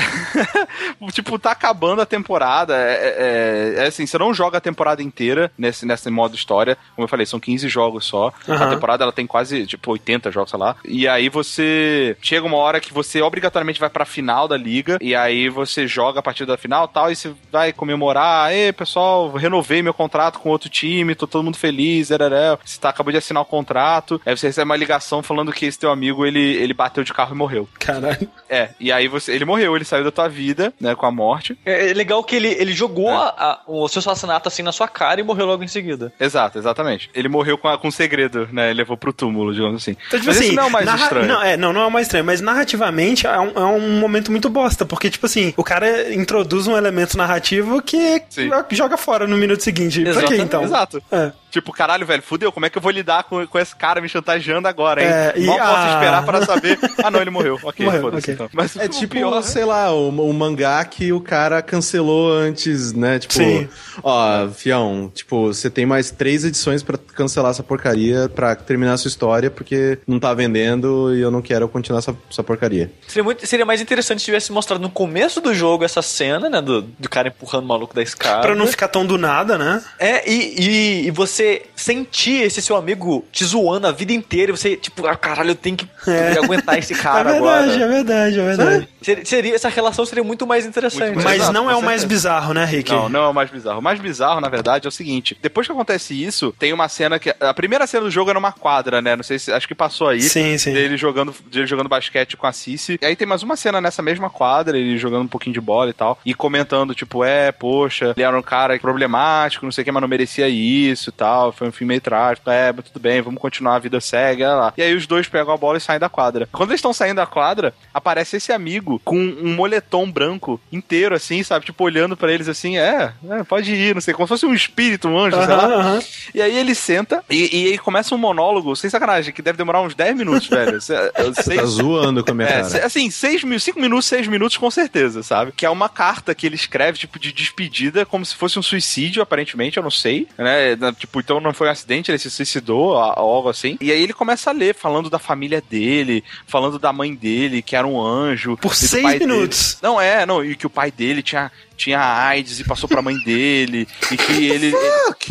[1.11, 2.75] tipo, tá acabando a temporada.
[2.75, 6.77] É, é- é assim, você não joga a temporada inteira nesse, nesse modo história.
[6.95, 8.31] Como eu falei, são 15 jogos só.
[8.47, 8.69] A Aham.
[8.69, 10.75] temporada ela tem quase, tipo, 80 jogos, sei lá.
[10.85, 14.97] E aí você chega uma hora que você obrigatoriamente vai pra final da liga.
[15.01, 17.11] E aí você joga a partir da final e tal.
[17.11, 18.51] E você vai comemorar.
[18.53, 22.09] Ei, pessoal, renovei meu contrato com outro time, tô todo mundo feliz.
[22.11, 22.57] Eraré.
[22.63, 24.19] Você tá, acabou de assinar o contrato.
[24.25, 27.33] Aí você recebe uma ligação falando que esse teu amigo ele, ele bateu de carro
[27.35, 27.67] e morreu.
[27.79, 28.27] Caralho.
[28.49, 31.57] É, e aí você, ele morreu, ele saiu da tua vida, né, com a morte.
[31.65, 34.87] É é legal que ele, ele jogou a- a- o seu assassinato assim na sua
[34.87, 36.11] cara e morreu logo em seguida.
[36.23, 37.09] Exato, exatamente.
[37.15, 38.69] Ele morreu com, a- com um segredo, né?
[38.69, 39.91] Ele levou pro túmulo, digamos assim.
[40.07, 41.27] Então, tipo Mas assim, esse não é o mais narra- estranho.
[41.27, 44.29] Não, é, não, não é o mais estranho, mas narrativamente é um, é um momento
[44.31, 48.49] muito bosta, porque, tipo assim, o cara introduz um elemento narrativo que Sim.
[48.71, 50.03] joga fora no minuto seguinte.
[50.03, 50.63] Pra quê, então?
[50.63, 51.01] Exato.
[51.11, 51.31] É.
[51.51, 54.07] Tipo, caralho, velho, fudeu, como é que eu vou lidar com, com esse cara me
[54.07, 55.07] chantageando agora, hein?
[55.09, 55.93] É, e- Mal posso ah.
[55.93, 56.79] esperar para saber.
[57.03, 57.59] Ah, não, ele morreu.
[57.63, 58.33] Ok, Morreu, foda-se ok.
[58.33, 58.49] então.
[58.53, 62.93] Mas É o tipo, pior- sei lá, o, o mangá que o cara cancelou antes,
[62.93, 63.19] né?
[63.19, 63.67] Tipo, Sim.
[64.01, 68.97] ó, fião, tipo, você tem mais três edições pra cancelar essa porcaria, pra terminar a
[68.97, 72.91] sua história, porque não tá vendendo e eu não quero continuar essa, essa porcaria.
[73.07, 76.61] Seria, muito, seria mais interessante se tivesse mostrado no começo do jogo essa cena, né?
[76.61, 78.41] Do, do cara empurrando o maluco da escada.
[78.41, 79.83] Pra não ficar tão do nada, né?
[79.99, 81.40] É, e, e, e você
[81.75, 85.55] sentir esse seu amigo te zoando a vida inteira e você, tipo, ah, caralho, eu
[85.55, 86.37] tenho que É.
[86.43, 87.83] aguentar esse cara é verdade, agora.
[87.83, 88.87] é verdade, é verdade.
[89.01, 91.13] Seria, seria- essa relação seria muito mais interessante.
[91.13, 92.91] Muito Mas Exato, não é o mais bizarro, né, Rick?
[92.91, 93.79] Não, não é o mais bizarro.
[93.79, 97.17] O mais bizarro, na verdade, é o seguinte: depois que acontece isso, tem uma cena
[97.17, 97.33] que.
[97.39, 99.15] A primeira cena do jogo era numa quadra, né?
[99.15, 99.51] Não sei se.
[99.51, 100.21] Acho que passou aí.
[100.21, 100.73] Sim, sim.
[100.73, 102.99] Dele jogando, dele jogando basquete com a Cici.
[103.01, 105.89] E aí tem mais uma cena nessa mesma quadra, ele jogando um pouquinho de bola
[105.89, 106.19] e tal.
[106.23, 110.01] E comentando, tipo, é, poxa, ele era um cara problemático, não sei o que, mas
[110.01, 111.30] não merecia isso e tal.
[111.53, 112.49] Foi um fim meio trágico.
[112.49, 114.73] É, mas tudo bem, vamos continuar, a vida segue, olha lá.
[114.77, 116.47] E aí os dois pegam a bola e saem da quadra.
[116.51, 121.43] Quando eles estão saindo da quadra, aparece esse amigo com um moletom branco inteiro, assim,
[121.43, 121.65] sabe?
[121.65, 124.53] Tipo, olhando pra eles assim, é, é, pode ir, não sei, como se fosse um
[124.53, 125.65] espírito, um anjo, sei lá.
[125.65, 125.99] Aham.
[126.33, 129.81] E aí ele senta e, e aí começa um monólogo, sem sacanagem, que deve demorar
[129.81, 130.79] uns 10 minutos, velho.
[130.81, 130.95] Você
[131.43, 132.85] sei- tá zoando com a minha é, cara.
[132.85, 135.51] assim, 6 mil, 5 minutos, 6 minutos com certeza, sabe?
[135.51, 139.21] Que é uma carta que ele escreve, tipo, de despedida, como se fosse um suicídio,
[139.21, 140.75] aparentemente, eu não sei, né?
[140.75, 143.77] Na- Tipo, então não foi um acidente, ele se suicidou, algo assim.
[143.79, 147.75] E aí ele começa a ler, falando da família dele, falando da mãe dele, que
[147.75, 148.57] era um anjo.
[148.57, 149.31] Por seis pai dele.
[149.31, 149.77] minutos.
[149.81, 153.17] Não, é, não, e que o pai dele tinha, tinha AIDS e passou pra mãe
[153.17, 154.73] dele, e que ele,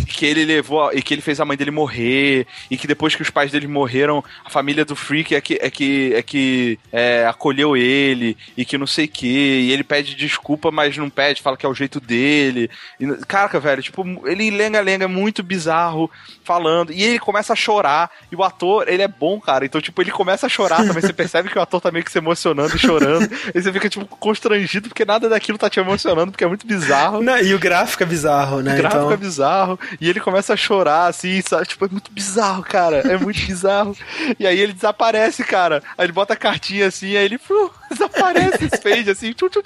[0.07, 3.23] que, ele levou, e que ele fez a mãe dele morrer, e que depois que
[3.23, 7.25] os pais dele morreram, a família do Freak é que, é que, é que é,
[7.27, 11.41] acolheu ele, e que não sei o que, e ele pede desculpa, mas não pede,
[11.41, 12.69] fala que é o jeito dele.
[12.99, 16.11] E, caraca, velho, tipo, ele lenga-lenga, é muito bizarro,
[16.43, 20.03] falando, e ele começa a chorar, e o ator, ele é bom, cara, então, tipo,
[20.03, 22.75] ele começa a chorar também, você percebe que o ator tá meio que se emocionando
[22.75, 26.49] e chorando, e você fica, tipo, constrangido, porque nada daquilo tá te emocionando, porque é
[26.49, 27.23] muito bizarro.
[27.23, 28.75] Não, e o gráfico é bizarro, né?
[28.75, 29.13] O gráfico então...
[29.13, 31.67] é bizarro, e ele começa a chorar, assim, sabe?
[31.67, 32.99] Tipo, é muito bizarro, cara.
[32.99, 33.97] É muito bizarro.
[34.39, 35.83] E aí ele desaparece, cara.
[35.99, 39.33] Aí ele bota a cartinha assim, aí ele fu, desaparece, fade assim.
[39.33, 39.63] Tchu, tchu.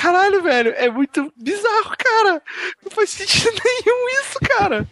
[0.00, 2.42] Caralho, velho, é muito bizarro, cara.
[2.82, 4.86] Não faz sentido nenhum isso, cara.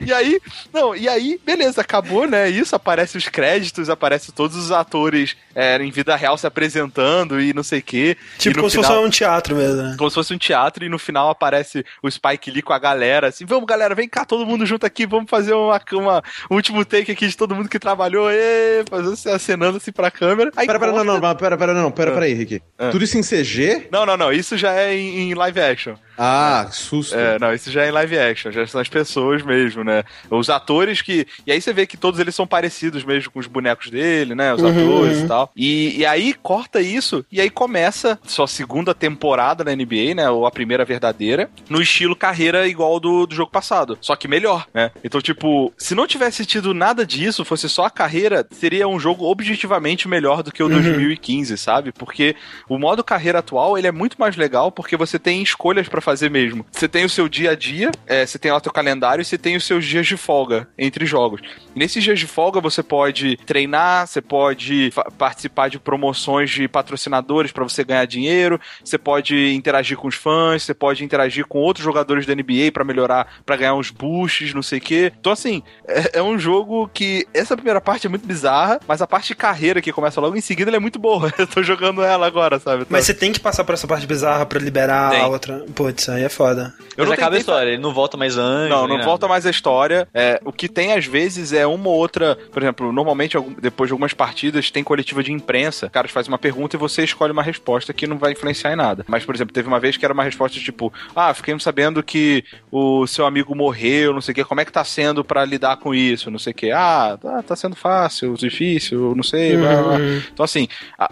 [0.00, 0.40] E aí,
[0.72, 2.48] não, e aí, beleza, acabou, né?
[2.48, 7.52] Isso, aparece os créditos, aparece todos os atores é, em vida real se apresentando e
[7.52, 8.16] não sei o quê.
[8.38, 9.94] Tipo, como se final- fosse um teatro mesmo, né?
[9.96, 13.28] como se fosse um teatro e no final aparece o Spike Lee com a galera,
[13.28, 16.84] assim, vamos galera, vem cá, todo mundo junto aqui, vamos fazer uma, uma um último
[16.84, 20.50] take aqui de todo mundo que trabalhou, e fazendo acenando assim pra câmera.
[20.56, 22.14] Aí Pera, pera, não, não, pera, pera, não, pera, Ah.
[22.14, 22.60] pera aí, Rick.
[22.78, 22.90] Ah.
[22.90, 23.88] Tudo isso em CG?
[23.90, 25.94] Não, não, não, isso já é em, em live action.
[26.16, 27.16] Ah, que susto.
[27.16, 30.04] É, não, isso já é em live action, já são as pessoas mesmo, né?
[30.30, 31.26] Os atores que.
[31.46, 34.54] E aí você vê que todos eles são parecidos mesmo com os bonecos dele, né?
[34.54, 35.50] Os atores e tal.
[35.56, 40.28] E, e aí corta isso, e aí começa sua segunda temporada na NBA, né?
[40.30, 43.96] Ou a primeira verdadeira, no estilo carreira igual do, do jogo passado.
[44.00, 44.90] Só que melhor, né?
[45.02, 49.24] Então, tipo, se não tivesse tido nada disso, fosse só a carreira, seria um jogo
[49.24, 51.92] objetivamente melhor do que o 2015, sabe?
[51.92, 52.36] Porque
[52.68, 56.30] o modo carreira atual, ele é muito mais legal porque você tem escolhas pra fazer
[56.30, 56.64] mesmo.
[56.70, 59.24] Você tem o seu dia a dia, é, você tem lá o teu calendário e
[59.24, 61.40] você tem os seus dias de folga entre jogos.
[61.74, 67.52] E nesses dias de folga você pode treinar, você pode participar de promoções de patrocinadores
[67.52, 71.84] pra você ganhar dinheiro, você pode interagir com os fãs, você pode interagir com outros
[71.84, 75.12] jogadores da NBA pra melhorar, pra ganhar uns boosts, não sei o quê.
[75.18, 79.06] Então assim, é, é um jogo que essa primeira parte é muito bizarra, mas a
[79.06, 81.32] parte de carreira que começa logo em seguida ela é muito boa.
[81.38, 82.86] Eu tô jogando ela agora, sabe?
[82.88, 85.20] Mas você tem que passar por essa parte bizarra pra liberar Tem.
[85.20, 85.64] a outra.
[85.74, 86.74] Pô, Putz, aí é foda.
[86.96, 88.70] Eu Eu não acaba a história, ele não volta mais antes.
[88.70, 89.04] Não, não nada.
[89.04, 90.08] volta mais a história.
[90.12, 92.36] É, o que tem às vezes é uma ou outra.
[92.50, 95.86] Por exemplo, normalmente depois de algumas partidas tem coletiva de imprensa.
[95.86, 98.76] Os caras fazem uma pergunta e você escolhe uma resposta que não vai influenciar em
[98.76, 99.04] nada.
[99.08, 102.44] Mas, por exemplo, teve uma vez que era uma resposta tipo: Ah, fiquemos sabendo que
[102.70, 104.44] o seu amigo morreu, não sei o que.
[104.44, 106.30] Como é que tá sendo pra lidar com isso?
[106.30, 106.70] Não sei o que.
[106.70, 109.56] Ah, tá, tá sendo fácil, difícil, não sei.
[109.56, 109.98] blá, blá.
[110.32, 110.68] Então, assim,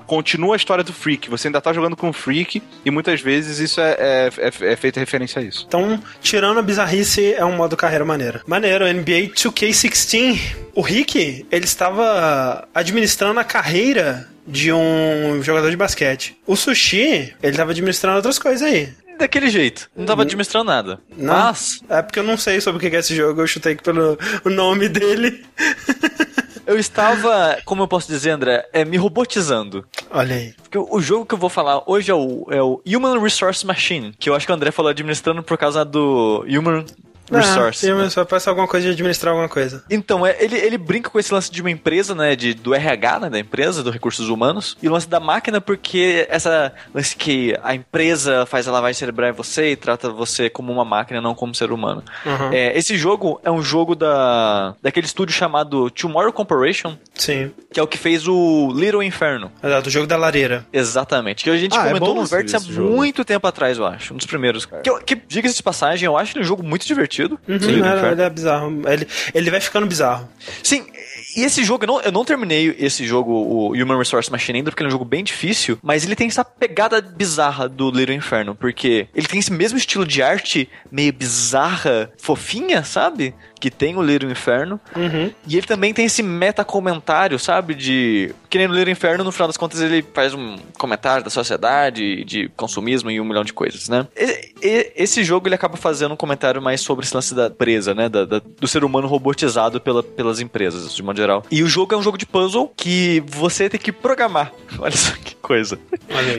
[0.06, 1.28] continua a história do Freak.
[1.28, 4.76] Você ainda tá jogando com o Freak e muitas vezes isso é, é, é, é
[4.76, 5.64] feita referência a isso.
[5.66, 8.40] Então, tirando a bizarrice, é um modo carreira maneiro.
[8.46, 10.56] Maneiro, NBA 2K16.
[10.74, 16.36] O Rick, ele estava administrando a carreira de um jogador de basquete.
[16.46, 18.88] O Sushi, ele estava administrando outras coisas aí.
[19.18, 19.90] Daquele jeito.
[19.94, 20.98] Não tava administrando nada.
[21.14, 21.34] Não?
[21.34, 24.18] Mas É porque eu não sei sobre o que é esse jogo, eu chutei pelo
[24.44, 25.44] o nome dele.
[26.70, 29.84] eu estava, como eu posso dizer, André, é, me robotizando.
[30.08, 30.54] Olha aí.
[30.62, 34.14] Porque o jogo que eu vou falar hoje é o, é o Human Resource Machine,
[34.16, 36.84] que eu acho que o André falou administrando por causa do Human
[37.30, 37.88] Resource.
[37.90, 38.04] Ah, né?
[38.04, 39.84] sim, só parece alguma coisa de administrar alguma coisa.
[39.90, 42.34] Então, é, ele, ele brinca com esse lance de uma empresa, né?
[42.36, 43.30] De, do RH, né?
[43.30, 44.76] Da empresa, do recursos humanos.
[44.82, 49.30] E o lance da máquina, porque essa lance que a empresa faz a lavagem cerebral
[49.30, 52.02] em você e trata você como uma máquina, não como ser humano.
[52.24, 52.52] Uhum.
[52.52, 57.52] É, esse jogo é um jogo da, daquele estúdio chamado Tomorrow Corporation, Sim.
[57.72, 59.50] que é o que fez o Little Inferno.
[59.62, 60.66] Exato, o jogo da lareira.
[60.72, 61.44] Exatamente.
[61.44, 62.94] Que a gente Ah, é comentou bom no Vértice há jogo.
[62.96, 64.14] muito tempo atrás, eu acho.
[64.14, 64.64] Um dos primeiros.
[64.66, 67.19] Que, eu- que diga-se de passagem, eu acho ele um jogo muito divertido.
[67.28, 68.12] Uhum, Little é, Inferno.
[68.12, 68.82] ele é bizarro.
[68.88, 70.28] Ele, ele vai ficando bizarro.
[70.62, 70.86] Sim,
[71.36, 74.70] e esse jogo, eu não, eu não terminei esse jogo, o Human Resource Machine, ainda,
[74.70, 78.14] porque ele é um jogo bem difícil, mas ele tem essa pegada bizarra do Little
[78.14, 83.34] Inferno, porque ele tem esse mesmo estilo de arte meio bizarra, fofinha, sabe?
[83.60, 84.80] Que tem o Little Inferno.
[84.96, 85.30] Uhum.
[85.46, 87.74] E ele também tem esse meta-comentário, sabe?
[87.74, 88.34] De.
[88.48, 92.24] Que nem no Little Inferno, no final das contas, ele faz um comentário da sociedade,
[92.24, 94.06] de consumismo e um milhão de coisas, né?
[94.16, 97.94] E- e- esse jogo ele acaba fazendo um comentário mais sobre esse lance da empresa,
[97.94, 98.08] né?
[98.08, 101.44] Da- da- do ser humano robotizado pela- pelas empresas, de modo geral.
[101.50, 104.52] E o jogo é um jogo de puzzle que você tem que programar.
[104.78, 105.78] Olha só que coisa.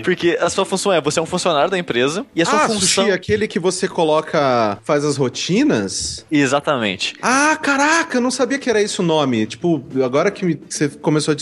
[0.03, 2.67] Porque a sua função é: você é um funcionário da empresa e a sua ah,
[2.67, 3.05] função.
[3.05, 6.25] sushi, aquele que você coloca, faz as rotinas?
[6.31, 7.15] Exatamente.
[7.21, 9.45] Ah, caraca, eu não sabia que era esse o nome.
[9.45, 11.33] Tipo, agora que você começou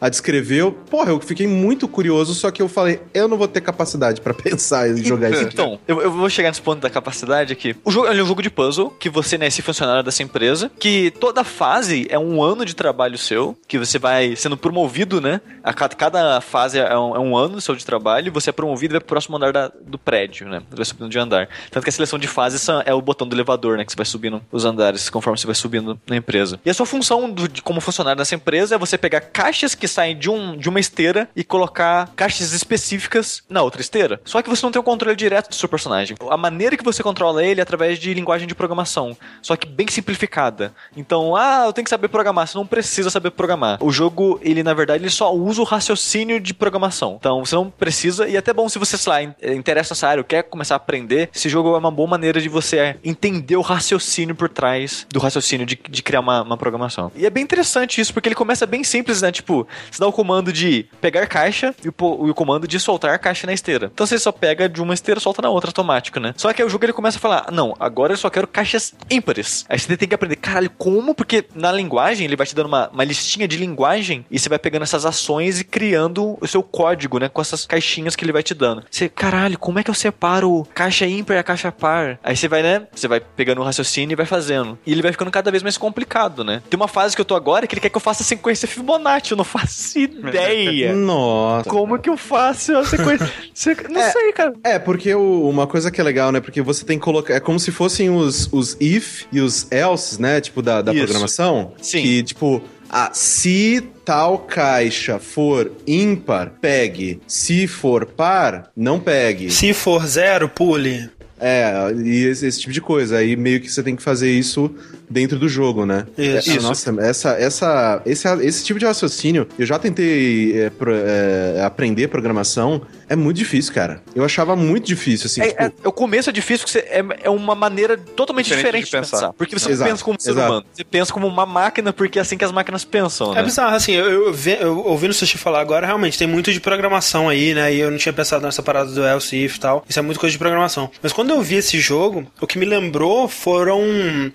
[0.00, 3.48] a, descrever, eu, porra, eu fiquei muito curioso, só que eu falei, eu não vou
[3.48, 5.54] ter capacidade pra pensar em jogar isso aqui.
[5.54, 7.76] Então, eu, eu vou chegar nesse ponto da capacidade aqui.
[7.84, 11.12] O jogo é um jogo de puzzle, que você, né, esse funcionário dessa empresa, que
[11.20, 15.40] toda fase é um ano de trabalho seu, que você vai sendo promovido, né?
[15.62, 18.92] A cada, cada fase é um, é um ano seu de trabalho, você é promovido
[18.92, 20.60] e vai pro próximo andar da- do prédio, né?
[20.70, 21.48] Vai subindo de andar.
[21.70, 23.84] Tanto que a seleção de fases é o botão do elevador, né?
[23.84, 26.58] Que você vai subindo os andares conforme você vai subindo na empresa.
[26.64, 29.86] E a sua função do- de, como funcionário dessa empresa é você pegar caixas que
[29.86, 34.20] saem de, um, de uma esteira e colocar caixas específicas na outra esteira.
[34.24, 36.16] Só que você não tem o controle direto do seu personagem.
[36.30, 39.86] A maneira que você controla ele é através de linguagem de programação, só que bem
[39.88, 40.74] simplificada.
[40.96, 42.46] Então, ah, eu tenho que saber programar.
[42.46, 43.76] Você não precisa saber programar.
[43.84, 47.16] O jogo, ele na verdade, ele só usa o raciocínio de programação.
[47.20, 50.08] Então, você não precisa, e é até bom se você, sei lá, eh, interessa nessa
[50.08, 53.56] área, quer começar a aprender, esse jogo é uma boa maneira de você eh, entender
[53.56, 57.12] o raciocínio por trás do raciocínio de, de criar uma, uma programação.
[57.14, 59.30] E é bem interessante isso, porque ele começa bem simples, né?
[59.30, 63.18] Tipo, você dá o comando de pegar caixa e o, e o comando de soltar
[63.18, 63.90] caixa na esteira.
[63.92, 66.32] Então você só pega de uma esteira solta na outra automático, né?
[66.36, 68.94] Só que aí o jogo ele começa a falar: não, agora eu só quero caixas
[69.10, 69.66] ímpares.
[69.68, 71.14] Aí você tem que aprender, caralho, como?
[71.14, 74.58] Porque na linguagem ele vai te dando uma, uma listinha de linguagem e você vai
[74.58, 77.28] pegando essas ações e criando o seu código, né?
[77.28, 78.82] Com essas caixinhas que ele vai te dando.
[78.90, 82.18] Você, caralho, como é que eu separo caixa ímpar e a caixa par?
[82.22, 82.86] Aí você vai, né?
[82.94, 84.78] Você vai pegando o raciocínio e vai fazendo.
[84.86, 86.62] E ele vai ficando cada vez mais complicado, né?
[86.68, 88.66] Tem uma fase que eu tô agora que ele quer que eu faça a sequência
[88.68, 89.32] Fibonacci.
[89.32, 90.92] Eu não faço ideia.
[90.96, 91.68] Nossa.
[91.68, 93.30] Como que eu faço a sequência?
[93.54, 94.10] Se- Não É.
[94.10, 94.52] sei, cara.
[94.64, 96.40] É, porque o- uma coisa que é legal, né?
[96.40, 97.34] Porque você tem que colocar.
[97.34, 100.40] É como se fossem os, os if e os else, né?
[100.40, 101.04] Tipo, da, da Isso.
[101.04, 101.72] programação.
[101.80, 102.02] Sim.
[102.02, 102.51] Que, tipo,
[102.94, 107.22] ah, se tal caixa for ímpar, pegue.
[107.26, 109.50] Se for par, não pegue.
[109.50, 111.08] Se for zero, pule.
[111.40, 111.72] É,
[112.04, 113.16] e esse, esse tipo de coisa.
[113.16, 114.70] Aí meio que você tem que fazer isso
[115.12, 116.06] dentro do jogo, né?
[116.16, 116.50] Isso.
[116.50, 116.62] É, Isso.
[116.66, 122.08] Nossa, essa, essa, esse, esse tipo de raciocínio, eu já tentei é, pro- é, aprender
[122.08, 124.02] programação, é muito difícil, cara.
[124.14, 125.62] Eu achava muito difícil, assim, É, tipo...
[125.84, 128.90] é- o começo é difícil, porque você- é, é uma maneira totalmente Diferente diferente, de
[128.90, 129.16] de pensar.
[129.18, 129.32] pensar.
[129.34, 130.48] Porque você Exato, não pensa como ser exato.
[130.52, 130.66] humano.
[130.72, 133.40] Você pensa como uma máquina, porque é assim que as máquinas pensam, né?
[133.40, 136.60] É bizarro, assim, eu, eu, eu ouvindo o Sushi falar agora, realmente, tem muito de
[136.60, 137.72] programação aí, né?
[137.74, 139.84] E eu não tinha pensado nessa parada do else if e tal.
[139.88, 140.90] Isso é muito coisa de programação.
[141.02, 143.82] Mas quando eu vi esse jogo, o que me lembrou foram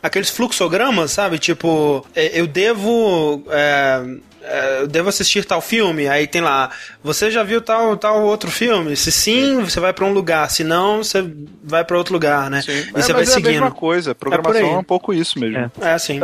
[0.04, 1.39] aqueles fluxo fluxograma, sabe?
[1.39, 3.43] Tipo, é, eu devo.
[3.49, 4.03] é,
[4.80, 6.70] eu devo assistir tal filme, aí tem lá,
[7.04, 8.96] você já viu tal, tal outro filme?
[8.96, 11.24] Se sim, você vai pra um lugar, se não, você
[11.64, 12.62] vai pra outro lugar, né?
[12.68, 13.72] E É, você vai é a mesma seguindo.
[13.72, 14.16] coisa.
[14.16, 14.74] por Programação aí.
[14.74, 15.58] é, um pouco isso mesmo.
[15.58, 15.72] É.
[15.82, 16.20] É assim.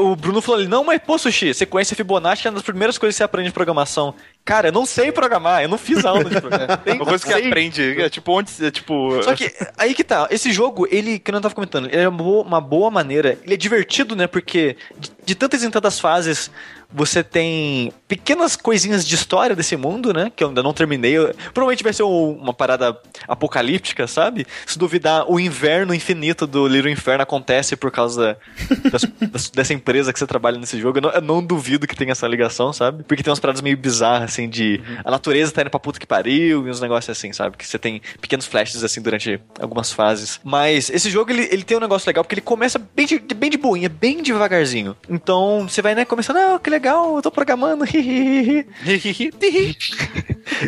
[0.00, 3.14] O Bruno falou ali, não, mas pô, Sushi, sequência Fibonacci é uma das primeiras coisas
[3.14, 4.14] que você aprende em programação.
[4.44, 6.78] Cara, eu não sei programar, eu não fiz aula de programação.
[6.94, 7.46] Uma coisa que Sei.
[7.48, 8.00] aprende.
[8.00, 8.48] É tipo, onde.
[8.64, 9.20] É, tipo.
[9.24, 12.08] Só que aí que tá, esse jogo, ele, que eu não tava comentando, ele é
[12.08, 14.28] uma boa, uma boa maneira, ele é divertido, né?
[14.28, 16.48] Porque de, de tantas em tantas fases
[16.96, 20.30] você tem pequenas coisinhas de história desse mundo, né?
[20.34, 21.16] Que eu ainda não terminei.
[21.52, 24.46] Provavelmente vai ser um- uma parada apocalíptica, sabe?
[24.66, 28.38] Se duvidar, o inverno infinito do Little Inferno acontece por causa
[28.90, 30.98] das- dessa empresa que você trabalha nesse jogo.
[30.98, 33.02] Eu não, eu não duvido que tenha essa ligação, sabe?
[33.04, 36.06] Porque tem umas paradas meio bizarras, assim, de a natureza tá indo pra puta que
[36.06, 37.56] pariu e uns negócios assim, sabe?
[37.56, 40.40] Que você tem pequenos flashes, assim, durante algumas fases.
[40.44, 43.50] Mas esse jogo, ele, ele tem um negócio legal, porque ele começa bem de, bem
[43.50, 44.96] de boinha, bem devagarzinho.
[45.08, 47.84] Então, você vai, né, começando, ah, que legal, eu tô programando,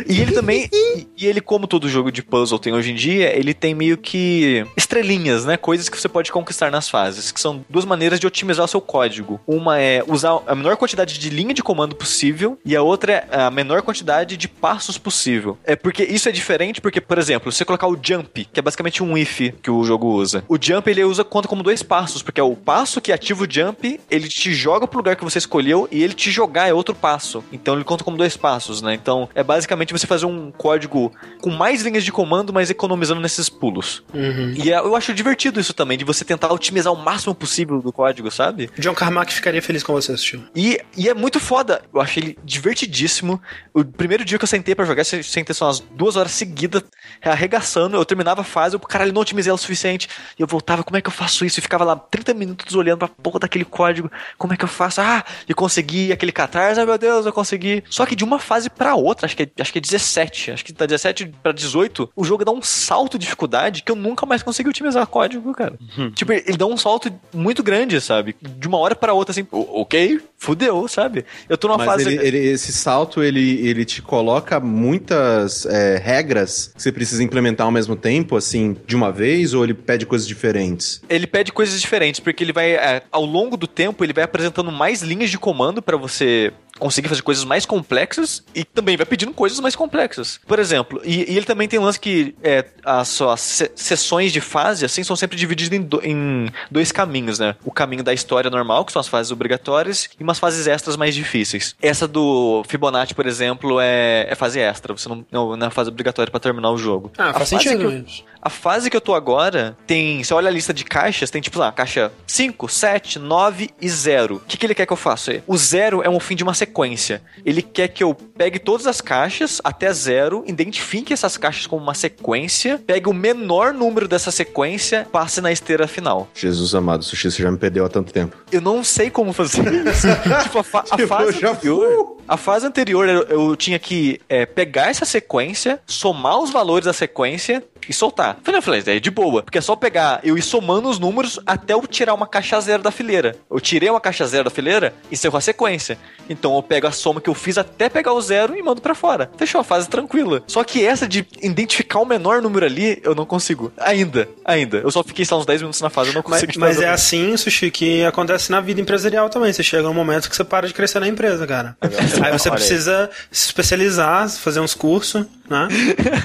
[0.07, 3.53] E ele também, e, ele, como todo jogo de puzzle tem hoje em dia, ele
[3.53, 5.57] tem meio que estrelinhas, né?
[5.57, 8.81] Coisas que você pode conquistar nas fases, que são duas maneiras de otimizar o seu
[8.81, 9.39] código.
[9.47, 13.41] Uma é usar a menor quantidade de linha de comando possível, e a outra é
[13.41, 15.57] a menor quantidade de passos possível.
[15.63, 18.63] É porque isso é diferente, porque, por exemplo, se você colocar o jump, que é
[18.63, 20.43] basicamente um if que o jogo usa.
[20.47, 23.47] O jump ele usa conta como dois passos, porque é o passo que ativa o
[23.49, 26.95] jump, ele te joga pro lugar que você escolheu e ele te jogar é outro
[26.95, 27.18] passo.
[27.51, 28.93] Então ele conta como dois passos, né?
[28.93, 33.49] Então é basicamente você fazer um código com mais linhas de comando, mas economizando nesses
[33.49, 34.03] pulos.
[34.13, 34.53] Uhum.
[34.55, 37.91] E é- eu acho divertido isso também, de você tentar otimizar o máximo possível do
[37.91, 38.69] código, sabe?
[38.77, 40.43] John Carmack ficaria feliz com você, assistiu.
[40.55, 41.81] E, e é muito foda.
[41.93, 43.41] Eu achei ele divertidíssimo.
[43.73, 46.83] O primeiro dia que eu sentei pra jogar, eu sentei só umas duas horas seguidas,
[47.21, 47.95] arregaçando.
[47.97, 50.07] Eu terminava a fase, eu, caralho, não otimizei ela o suficiente.
[50.37, 51.59] E eu voltava, como é que eu faço isso?
[51.59, 54.11] E ficava lá 30 minutos olhando pra porra daquele código.
[54.37, 55.01] Como é que eu faço?
[55.01, 57.83] Ah, e consegui aquele catarse, ai meu Deus, eu consegui.
[57.89, 60.65] Só que de uma fase pra outra, acho que é, acho que é 17, acho
[60.65, 64.25] que tá 17 pra 18, o jogo dá um salto de dificuldade que eu nunca
[64.25, 65.77] mais consegui otimizar código, cara.
[66.15, 68.35] tipo, ele dá um salto muito grande, sabe?
[68.41, 71.25] De uma hora pra outra, assim, "O- ok, fudeu, sabe?
[71.47, 72.07] Eu tô numa Mas fase.
[72.15, 77.65] ele, ele- esse salto, ele, ele te coloca muitas é, regras que você precisa implementar
[77.65, 81.01] ao mesmo tempo, assim, de uma vez, ou ele pede coisas diferentes?
[81.09, 84.71] ele pede coisas diferentes, porque ele vai, é, ao longo do tempo, ele vai apresentando
[84.71, 89.31] mais linhas de comando pra você conseguir fazer coisas mais complexas e também vai pedindo
[89.33, 90.39] coisas mais complexas.
[90.47, 94.31] Por exemplo, e, e ele também tem um lance que é, as suas se- sessões
[94.31, 97.55] de fase, assim, são sempre divididas em, do- em dois caminhos, né?
[97.65, 101.13] O caminho da história normal, que são as fases obrigatórias, e umas fases extras mais
[101.13, 101.75] difíceis.
[101.81, 104.93] Essa do Fibonacci, por exemplo, é, é fase extra.
[104.93, 107.11] Você não, não, não é fase obrigatória pra terminar o jogo.
[107.17, 108.23] Ah, A faz sentido que.
[108.41, 110.23] A fase que eu tô agora tem.
[110.23, 114.35] Você olha a lista de caixas, tem tipo lá, caixa 5, 7, 9 e 0.
[114.35, 115.43] O que, que ele quer que eu faça?
[115.47, 117.21] O zero é um fim de uma sequência.
[117.45, 121.93] Ele quer que eu pegue todas as caixas até zero, identifique essas caixas como uma
[121.93, 126.27] sequência, pegue o menor número dessa sequência, passe na esteira final.
[126.33, 128.37] Jesus amado, Sushi, você já me perdeu há tanto tempo.
[128.51, 130.07] Eu não sei como fazer isso.
[130.43, 132.17] tipo, a, fa- a Tipo, fase eu já anterior.
[132.27, 136.93] A fase anterior eu, eu tinha que é, pegar essa sequência, somar os valores da
[136.93, 138.37] sequência e soltar.
[138.43, 139.43] Falei, eu falei, é de boa.
[139.43, 142.83] Porque é só pegar, eu ir somando os números até eu tirar uma caixa zero
[142.83, 143.35] da fileira.
[143.49, 145.97] Eu tirei uma caixa zero da fileira, encerrou a sequência.
[146.29, 148.93] Então eu pego a soma que eu fiz até pegar o zero e mando pra
[148.93, 149.29] fora.
[149.37, 150.43] Fechou a fase tranquila.
[150.47, 153.71] Só que essa de identificar o menor número ali, eu não consigo.
[153.77, 154.77] Ainda, ainda.
[154.77, 156.85] Eu só fiquei só uns 10 minutos na fase, eu não Mas, consigo mas fazer
[156.85, 159.51] é assim, Sushi, que acontece na vida empresarial também.
[159.51, 161.75] Você chega num momento que você para de crescer na empresa, cara.
[161.81, 165.67] Aí você precisa se especializar, fazer uns cursos, né?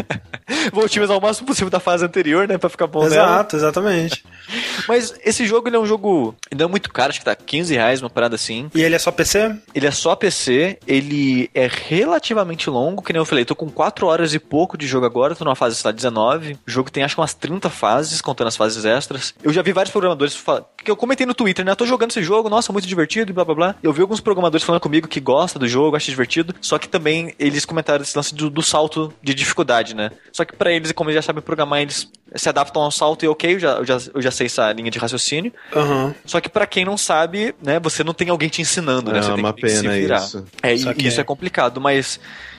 [0.73, 2.59] Vou otimizar o máximo possível da fase anterior, né?
[2.59, 3.15] Pra ficar bom nela.
[3.15, 4.25] Exato, exatamente.
[4.89, 6.35] Mas esse jogo, ele é um jogo...
[6.51, 8.71] Ele não é muito caro, acho que tá 15 reais, uma parada assim.
[8.75, 9.55] E ele é só PC?
[9.75, 14.07] Ele é só PC, ele é relativamente longo, que nem eu falei, tô com 4
[14.07, 16.59] horas e pouco de jogo agora, tô numa fase, lá, 19.
[16.67, 19.35] O jogo tem acho que umas 30 fases, contando as fases extras.
[19.43, 21.73] Eu já vi vários programadores falando, que eu comentei no Twitter, né?
[21.73, 23.75] Eu tô jogando esse jogo, nossa, muito divertido e blá blá blá.
[23.83, 27.35] Eu vi alguns programadores falando comigo que gosta do jogo, acha divertido, só que também
[27.39, 30.11] eles comentaram esse lance do, do salto de dificuldade, né?
[30.33, 33.29] Só que pra eles, como eles já sabem programar, eles se adaptam ao salto e
[33.29, 35.53] ok, eu já, eu já, eu já sei essa linha de raciocínio.
[35.75, 36.15] Aham.
[36.25, 39.19] Só que pra quem não sabe, né, você não tem alguém te ensinando, né?
[39.19, 40.19] É você tem uma que se pena virar.
[40.19, 40.45] isso.
[40.63, 41.09] É, e Saquei.
[41.09, 42.19] isso é complicado, mas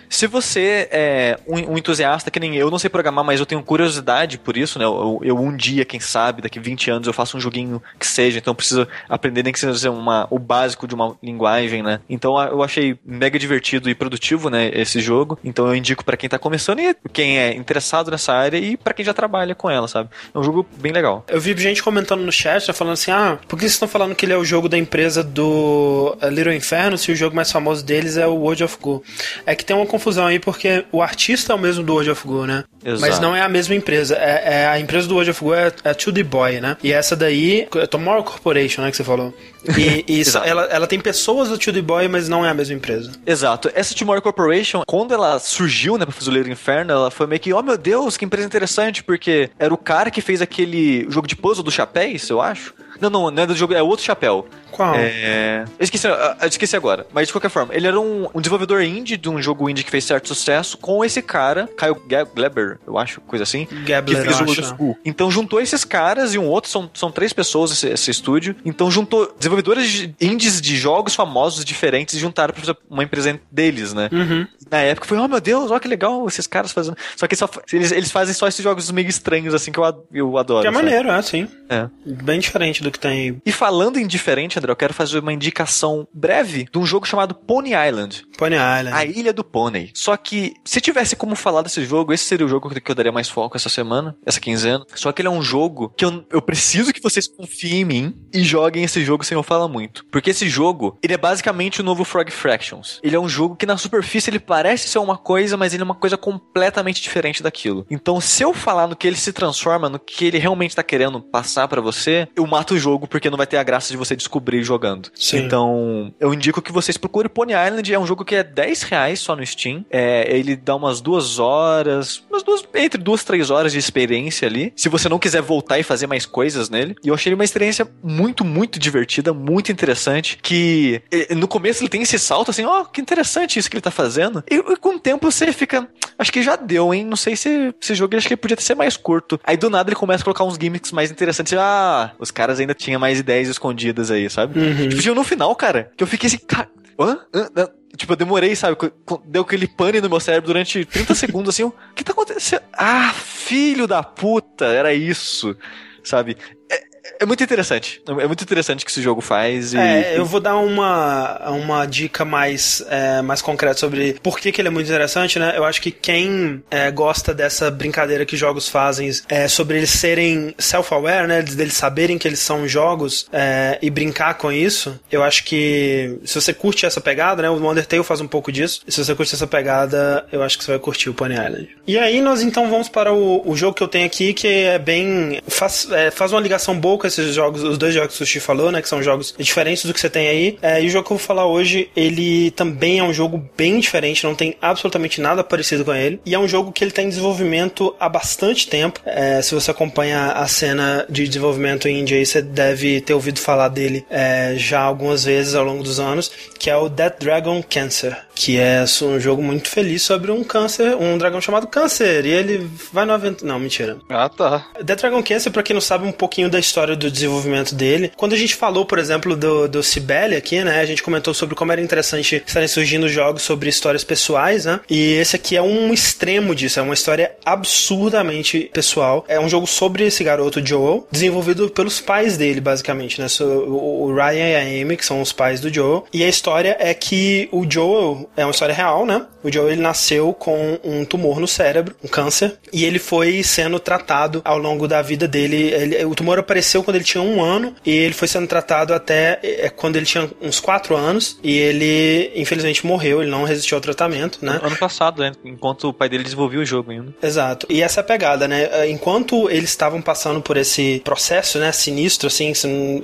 [0.09, 4.37] Se você é um, entusiasta que nem eu, não sei programar, mas eu tenho curiosidade
[4.37, 4.85] por isso, né?
[4.85, 8.37] Eu, eu, um dia, quem sabe, daqui 20 anos eu faço um joguinho que seja,
[8.37, 11.99] então eu preciso aprender nem que seja uma, o básico de uma linguagem, né?
[12.09, 15.37] Então eu achei mega divertido e produtivo, né, esse jogo.
[15.43, 18.93] Então eu indico para quem tá começando e quem é interessado nessa área e para
[18.93, 20.09] quem já trabalha com ela, sabe?
[20.33, 21.23] É um jogo bem legal.
[21.27, 24.25] Eu vi gente comentando no chat, falando assim: "Ah, por que vocês estão falando que
[24.25, 27.83] ele é o jogo da empresa do eh, Little Inferno se o jogo mais famoso
[27.83, 29.03] deles é o World of Go?"
[29.45, 32.27] É que tem uma confusão aí porque o artista é o mesmo do World of
[32.27, 32.63] Go, né?
[32.83, 33.01] Exato.
[33.01, 34.15] Mas não é a mesma empresa.
[34.15, 36.77] É, é a empresa do World of Go é, é 2D Boy, né?
[36.83, 39.33] E essa daí é Tomorrow Corporation, né, que você falou.
[39.77, 43.11] E, e ela, ela tem pessoas do 2D Boy, mas não é a mesma empresa.
[43.25, 43.71] Exato.
[43.73, 47.39] Essa Tomorrow Corporation, quando ela surgiu, né, pra fazer o Little Inferno, ela foi meio
[47.39, 51.27] que, oh meu Deus, que empresa interessante, porque era o cara que fez aquele jogo
[51.27, 52.73] de puzzle do chapéus, eu acho.
[52.99, 54.47] Não, não, não é do jogo, é outro chapéu.
[54.75, 54.95] Qual?
[54.95, 55.63] É...
[55.79, 57.07] Eu esqueci, eu esqueci agora.
[57.13, 59.89] Mas de qualquer forma, ele era um, um, desenvolvedor indie de um jogo indie que
[59.89, 63.65] fez certo sucesso com esse cara, Kyle Gabler, eu acho, coisa assim.
[63.85, 64.97] Gabler, que fez o School.
[65.05, 68.53] Então juntou esses caras e um outro, são, são três pessoas esse, esse estúdio.
[68.65, 73.39] Então juntou desenvolvedores de indies de jogos famosos diferentes e juntaram pra fazer uma empresa
[73.49, 74.09] deles, né?
[74.11, 74.45] Uhum.
[74.69, 76.97] Na época foi, oh meu Deus, olha que legal esses caras fazendo.
[77.15, 80.37] Só que só, eles, eles fazem só esses jogos meio estranhos, assim, que eu, eu
[80.37, 80.61] adoro.
[80.61, 80.83] Que é sabe?
[80.83, 81.47] maneiro, é, sim.
[81.69, 81.87] É.
[82.05, 83.41] Bem diferente do que tem.
[83.45, 87.35] E falando em diferente, André, eu quero fazer uma indicação breve de um jogo chamado
[87.35, 88.25] Pony Island.
[88.37, 88.91] Pony Island.
[88.91, 89.91] A Ilha do Pônei.
[89.93, 93.11] Só que, se tivesse como falar desse jogo, esse seria o jogo que eu daria
[93.11, 94.85] mais foco essa semana, essa quinzena.
[94.95, 98.15] Só que ele é um jogo que eu, eu preciso que vocês confiem em mim
[98.33, 100.05] e joguem esse jogo sem eu falar muito.
[100.11, 102.99] Porque esse jogo, ele é basicamente o novo Frog Fractions.
[103.03, 105.85] Ele é um jogo que na superfície ele parece ser uma coisa, mas ele é
[105.85, 107.85] uma coisa completamente diferente daquilo.
[107.89, 111.21] Então, se eu falar no que ele se transforma, no que ele realmente tá querendo
[111.21, 114.15] passar para você, eu mato o jogo porque não vai ter a graça de você
[114.15, 115.11] descobrir jogando.
[115.15, 115.37] Sim.
[115.37, 119.19] Então, eu indico que vocês procurem Pony Island, é um jogo que é 10 reais
[119.19, 119.85] só no Steam.
[119.89, 124.73] É, ele dá umas duas horas, umas duas, entre duas, três horas de experiência ali.
[124.75, 126.95] Se você não quiser voltar e fazer mais coisas nele.
[127.03, 130.37] E eu achei ele uma experiência muito, muito divertida, muito interessante.
[130.41, 131.01] Que
[131.35, 133.91] no começo ele tem esse salto assim, ó, oh, que interessante isso que ele tá
[133.91, 134.43] fazendo.
[134.49, 135.87] E, e, com o tempo você fica,
[136.17, 137.05] acho que já deu, hein?
[137.05, 139.39] Não sei se esse jogo acho que ele podia ser mais curto.
[139.43, 141.53] Aí do nada ele começa a colocar uns gimmicks mais interessantes.
[141.57, 144.59] Ah, os caras ainda tinham mais ideias escondidas aí, sabe?
[144.59, 144.89] Uhum.
[144.89, 146.69] Tipo, no final, cara, que eu fiquei assim, cara,
[146.99, 147.19] hã?
[147.33, 147.69] hã?
[147.95, 148.77] Tipo, eu demorei, sabe?
[149.25, 152.63] Deu aquele pane no meu cérebro durante 30 segundos, assim, o que tá acontecendo?
[152.73, 155.55] Ah, filho da puta, era isso,
[156.03, 156.35] sabe?
[156.69, 156.83] É,
[157.19, 158.01] é muito interessante.
[158.07, 159.73] É muito interessante o que esse jogo faz.
[159.73, 159.77] E...
[159.77, 164.61] É, eu vou dar uma, uma dica mais, é, mais concreta sobre por que, que
[164.61, 165.53] ele é muito interessante, né?
[165.55, 170.53] Eu acho que quem é, gosta dessa brincadeira que jogos fazem é, sobre eles serem
[170.57, 171.41] self-aware, né?
[171.41, 176.39] Deles saberem que eles são jogos é, e brincar com isso, eu acho que se
[176.39, 177.49] você curte essa pegada, né?
[177.49, 178.81] O Undertale faz um pouco disso.
[178.87, 181.69] Se você curte essa pegada, eu acho que você vai curtir o Pony Island.
[181.87, 184.79] E aí nós então vamos para o, o jogo que eu tenho aqui, que é
[184.79, 185.41] bem.
[185.47, 188.39] faz, é, faz uma ligação boa com esses jogos, os dois jogos que o Sushi
[188.39, 188.81] falou, né?
[188.81, 190.57] Que são jogos diferentes do que você tem aí.
[190.61, 193.79] É, e o jogo que eu vou falar hoje, ele também é um jogo bem
[193.79, 196.19] diferente, não tem absolutamente nada parecido com ele.
[196.25, 198.99] E é um jogo que ele tem tá em desenvolvimento há bastante tempo.
[199.05, 203.69] É, se você acompanha a cena de desenvolvimento indie aí, você deve ter ouvido falar
[203.69, 208.17] dele é, já algumas vezes ao longo dos anos, que é o Dead Dragon Cancer,
[208.33, 212.69] que é um jogo muito feliz sobre um câncer, um dragão chamado Câncer, e ele
[212.91, 213.51] vai no aventura...
[213.51, 213.97] Não, mentira.
[214.09, 214.67] Ah, tá.
[214.83, 218.11] Dead Dragon Cancer, pra quem não sabe um pouquinho da história do desenvolvimento dele.
[218.17, 220.81] Quando a gente falou, por exemplo, do, do Cibele aqui, né?
[220.81, 224.81] A gente comentou sobre como era interessante estarem surgindo jogos sobre histórias pessoais, né?
[224.89, 229.23] E esse aqui é um extremo disso, é uma história absurdamente pessoal.
[229.27, 233.27] É um jogo sobre esse garoto Joel, desenvolvido pelos pais dele, basicamente, né?
[233.39, 236.05] O Ryan e a Amy, que são os pais do Joel.
[236.11, 239.25] E a história é que o Joel é uma história real, né?
[239.43, 243.79] O Joel ele nasceu com um tumor no cérebro, um câncer, e ele foi sendo
[243.79, 245.71] tratado ao longo da vida dele.
[245.71, 249.39] Ele, o tumor apareceu quando ele tinha um ano e ele foi sendo tratado até
[249.43, 253.81] é, quando ele tinha uns quatro anos e ele infelizmente morreu, ele não resistiu ao
[253.81, 254.59] tratamento, né?
[254.61, 255.31] Ano passado, né?
[255.43, 257.13] enquanto o pai dele desenvolvia o jogo ainda.
[257.21, 257.65] Exato.
[257.69, 258.69] E essa é a pegada, né?
[258.71, 262.53] É, enquanto eles estavam passando por esse processo, né, sinistro, assim,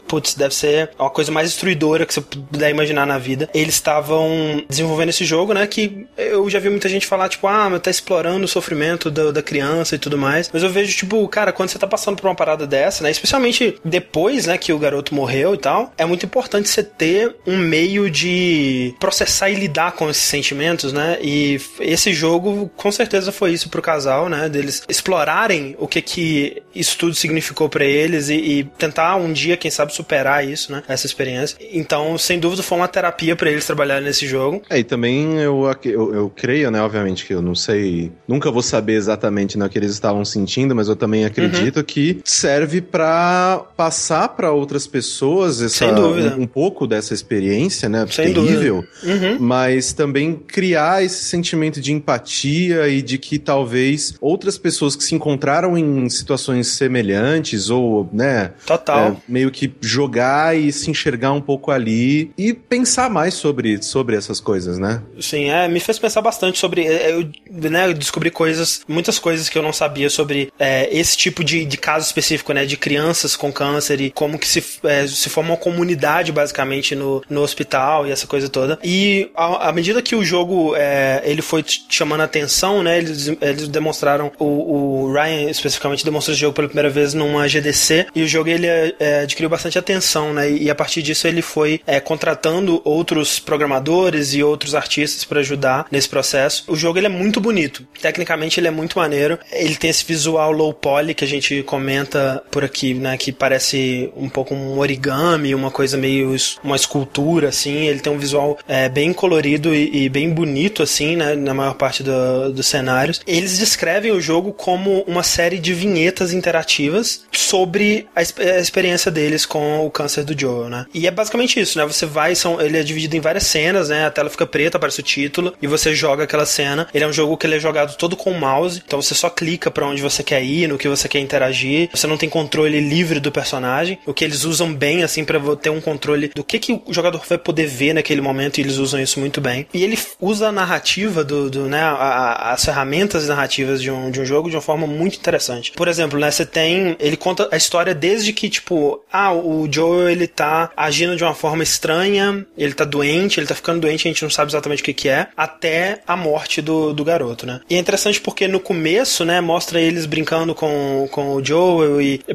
[0.08, 3.50] putz, deve ser uma coisa mais destruidora que você puder imaginar na vida.
[3.54, 7.70] Eles estavam desenvolvendo esse jogo, né, que eu já vi muita gente falar, tipo, ah,
[7.70, 10.50] mas tá explorando o sofrimento da criança e tudo mais.
[10.52, 13.61] Mas eu vejo, tipo, cara, quando você tá passando por uma parada dessa, né, especialmente
[13.62, 17.58] principalmente depois, né, que o garoto morreu e tal, é muito importante você ter um
[17.58, 21.18] meio de processar e lidar com esses sentimentos, né?
[21.22, 24.50] E esse jogo com certeza foi isso pro casal, né?
[24.50, 29.58] Deles explorarem o que que isso tudo significou para eles e, e, tentar um dia,
[29.58, 30.84] quem sabe, superar isso, né?
[30.88, 31.58] Essa experiência.
[31.72, 34.62] Então, sem dúvida, foi uma terapia para eles trabalharem nesse jogo.
[34.70, 36.82] É, e também eu, eu, eu, creio, né?
[36.82, 40.76] Obviamente que eu não sei, nunca vou saber exatamente né, o que eles estavam sentindo,
[40.76, 41.84] mas eu também acredito uhum.
[41.84, 48.06] que serve para passar para outras pessoas essa, um, um, pouco dessa experiência, né?
[48.10, 49.38] Sem terrível, uhum.
[49.40, 55.16] mas também criar esse sentimento de empatia e de que talvez outras pessoas que se
[55.16, 58.52] encontraram em situações semelhantes ou, né?
[58.66, 59.10] Total.
[59.10, 64.16] É, meio que jogar e se enxergar um pouco ali e pensar mais sobre, sobre
[64.16, 65.02] essas coisas, né?
[65.20, 66.86] Sim, é, me fez pensar bastante sobre.
[66.86, 67.30] É, eu,
[67.70, 71.66] né, eu descobri coisas, muitas coisas que eu não sabia sobre é, esse tipo de,
[71.66, 72.66] de caso específico, né?
[72.66, 77.24] De crianças com câncer e como que se, é, se forma uma comunidade, basicamente, no,
[77.30, 78.80] no hospital e essa coisa toda.
[78.84, 82.98] E à, medida que o jogo é, ele foi chamando atenção, né?
[82.98, 88.08] Eles, eles demonstraram, o, o Ryan especificamente demonstrou esse jogo pela primeira vez numa GDC
[88.16, 90.50] e o jogo ele é, adquiriu bastante atenção, né?
[90.50, 95.86] E a partir disso ele foi é, contratando outros programadores e outros artistas para ajudar
[95.92, 96.64] nesse processo.
[96.68, 97.86] O jogo ele é muito bonito.
[98.02, 99.40] Tecnicamente ele é muito maneiro.
[99.52, 103.18] Ele tem esse visual low poly que a gente comenta por aqui, né?
[103.22, 107.86] Que parece um pouco um origami, uma coisa meio uma escultura, assim.
[107.86, 111.36] Ele tem um visual é, bem colorido e, e, bem bonito, assim, né?
[111.36, 113.22] Na maior parte do, dos cenários.
[113.28, 119.46] Eles descrevem o jogo como uma série de vinhetas interativas sobre a, a experiência deles
[119.46, 120.88] com o câncer do Joel, né?
[120.92, 121.86] E é basicamente isso, né?
[121.86, 124.08] Você vai, são, ele é dividido em várias cenas, né?
[124.08, 126.88] A tela fica preta, aparece o título, e você joga aquela cena.
[126.92, 129.30] Ele é um jogo que ele é jogado todo com o mouse, então você só
[129.30, 131.88] clica para onde você quer ir, no que você quer interagir.
[131.94, 135.70] Você não tem controle livre do personagem, o que eles usam bem, assim, para ter
[135.70, 139.00] um controle do que, que o jogador vai poder ver naquele momento, e eles usam
[139.00, 139.68] isso muito bem.
[139.74, 141.82] E ele usa a narrativa do, do né?
[141.82, 145.72] A, a, as ferramentas narrativas de um, de um jogo de uma forma muito interessante.
[145.72, 146.30] Por exemplo, né?
[146.30, 146.96] Você tem.
[147.00, 151.34] Ele conta a história desde que, tipo, ah, o Joel ele tá agindo de uma
[151.34, 154.86] forma estranha, ele tá doente, ele tá ficando doente, a gente não sabe exatamente o
[154.86, 157.62] que que é, até a morte do, do garoto, né?
[157.70, 162.22] E é interessante porque no começo, né, mostra eles brincando com, com o Joel e,
[162.28, 162.34] e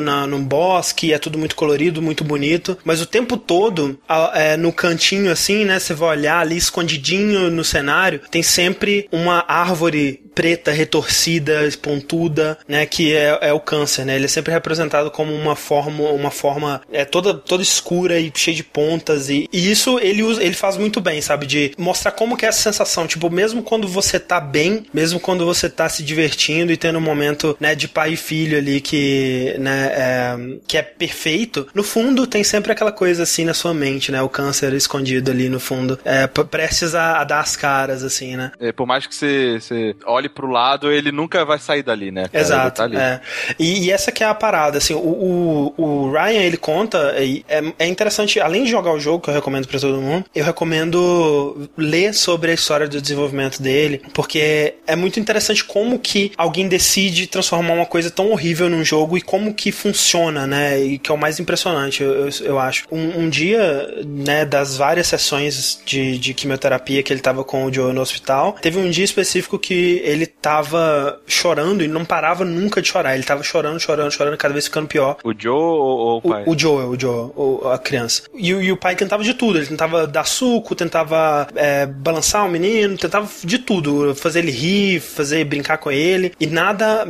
[0.00, 4.56] na, num bosque, é tudo muito colorido, muito bonito, mas o tempo todo, a, é,
[4.56, 10.22] no cantinho assim, né, você vai olhar ali escondidinho no cenário, tem sempre uma árvore
[10.40, 14.16] preta, retorcida, pontuda, né, que é, é, o câncer, né?
[14.16, 18.56] Ele é sempre representado como uma forma, uma forma é toda toda escura e cheia
[18.56, 22.38] de pontas e, e isso ele usa, ele faz muito bem, sabe, de mostrar como
[22.38, 26.02] que é essa sensação, tipo, mesmo quando você tá bem, mesmo quando você tá se
[26.02, 30.36] divertindo e tendo um momento, né, de pai e filho ali que, né, é,
[30.66, 34.28] que é perfeito, no fundo tem sempre aquela coisa assim na sua mente, né, o
[34.30, 38.52] câncer escondido ali no fundo, é, prestes a, a dar as caras, assim, né.
[38.58, 42.28] É, por mais que você, você olhe pro lado, ele nunca vai sair dali, né?
[42.28, 42.44] Cara?
[42.44, 42.88] Exato.
[42.88, 43.20] Tá é.
[43.58, 47.62] E, e, essa que é a parada, assim, o, o, o Ryan, ele conta, é,
[47.78, 51.68] é interessante, além de jogar o jogo, que eu recomendo para todo mundo, eu recomendo
[51.76, 57.26] ler sobre a história do desenvolvimento dele, porque é muito interessante como que alguém decide
[57.26, 60.80] transformar uma coisa tão horrível num jogo e como que funciona, né?
[60.80, 62.86] E que é o mais impressionante, eu, eu, eu acho.
[62.90, 67.72] Um, um, dia, né, das várias sessões de, de quimioterapia que ele tava com o
[67.72, 72.80] Joe no hospital, teve um dia específico que ele tava chorando e não parava nunca
[72.80, 73.14] de chorar.
[73.14, 75.16] Ele tava chorando, chorando, chorando, cada vez ficando pior.
[75.24, 76.44] O Joe ou o pai?
[76.46, 78.22] O, o Joe, o Joe, o, a criança.
[78.34, 79.58] E, e, o pai tentava de tudo.
[79.58, 84.14] Ele tentava dar suco, tentava é, balançar o menino, tentava de tudo.
[84.14, 86.32] Fazer ele rir, fazer brincar com ele.
[86.38, 87.06] E nada,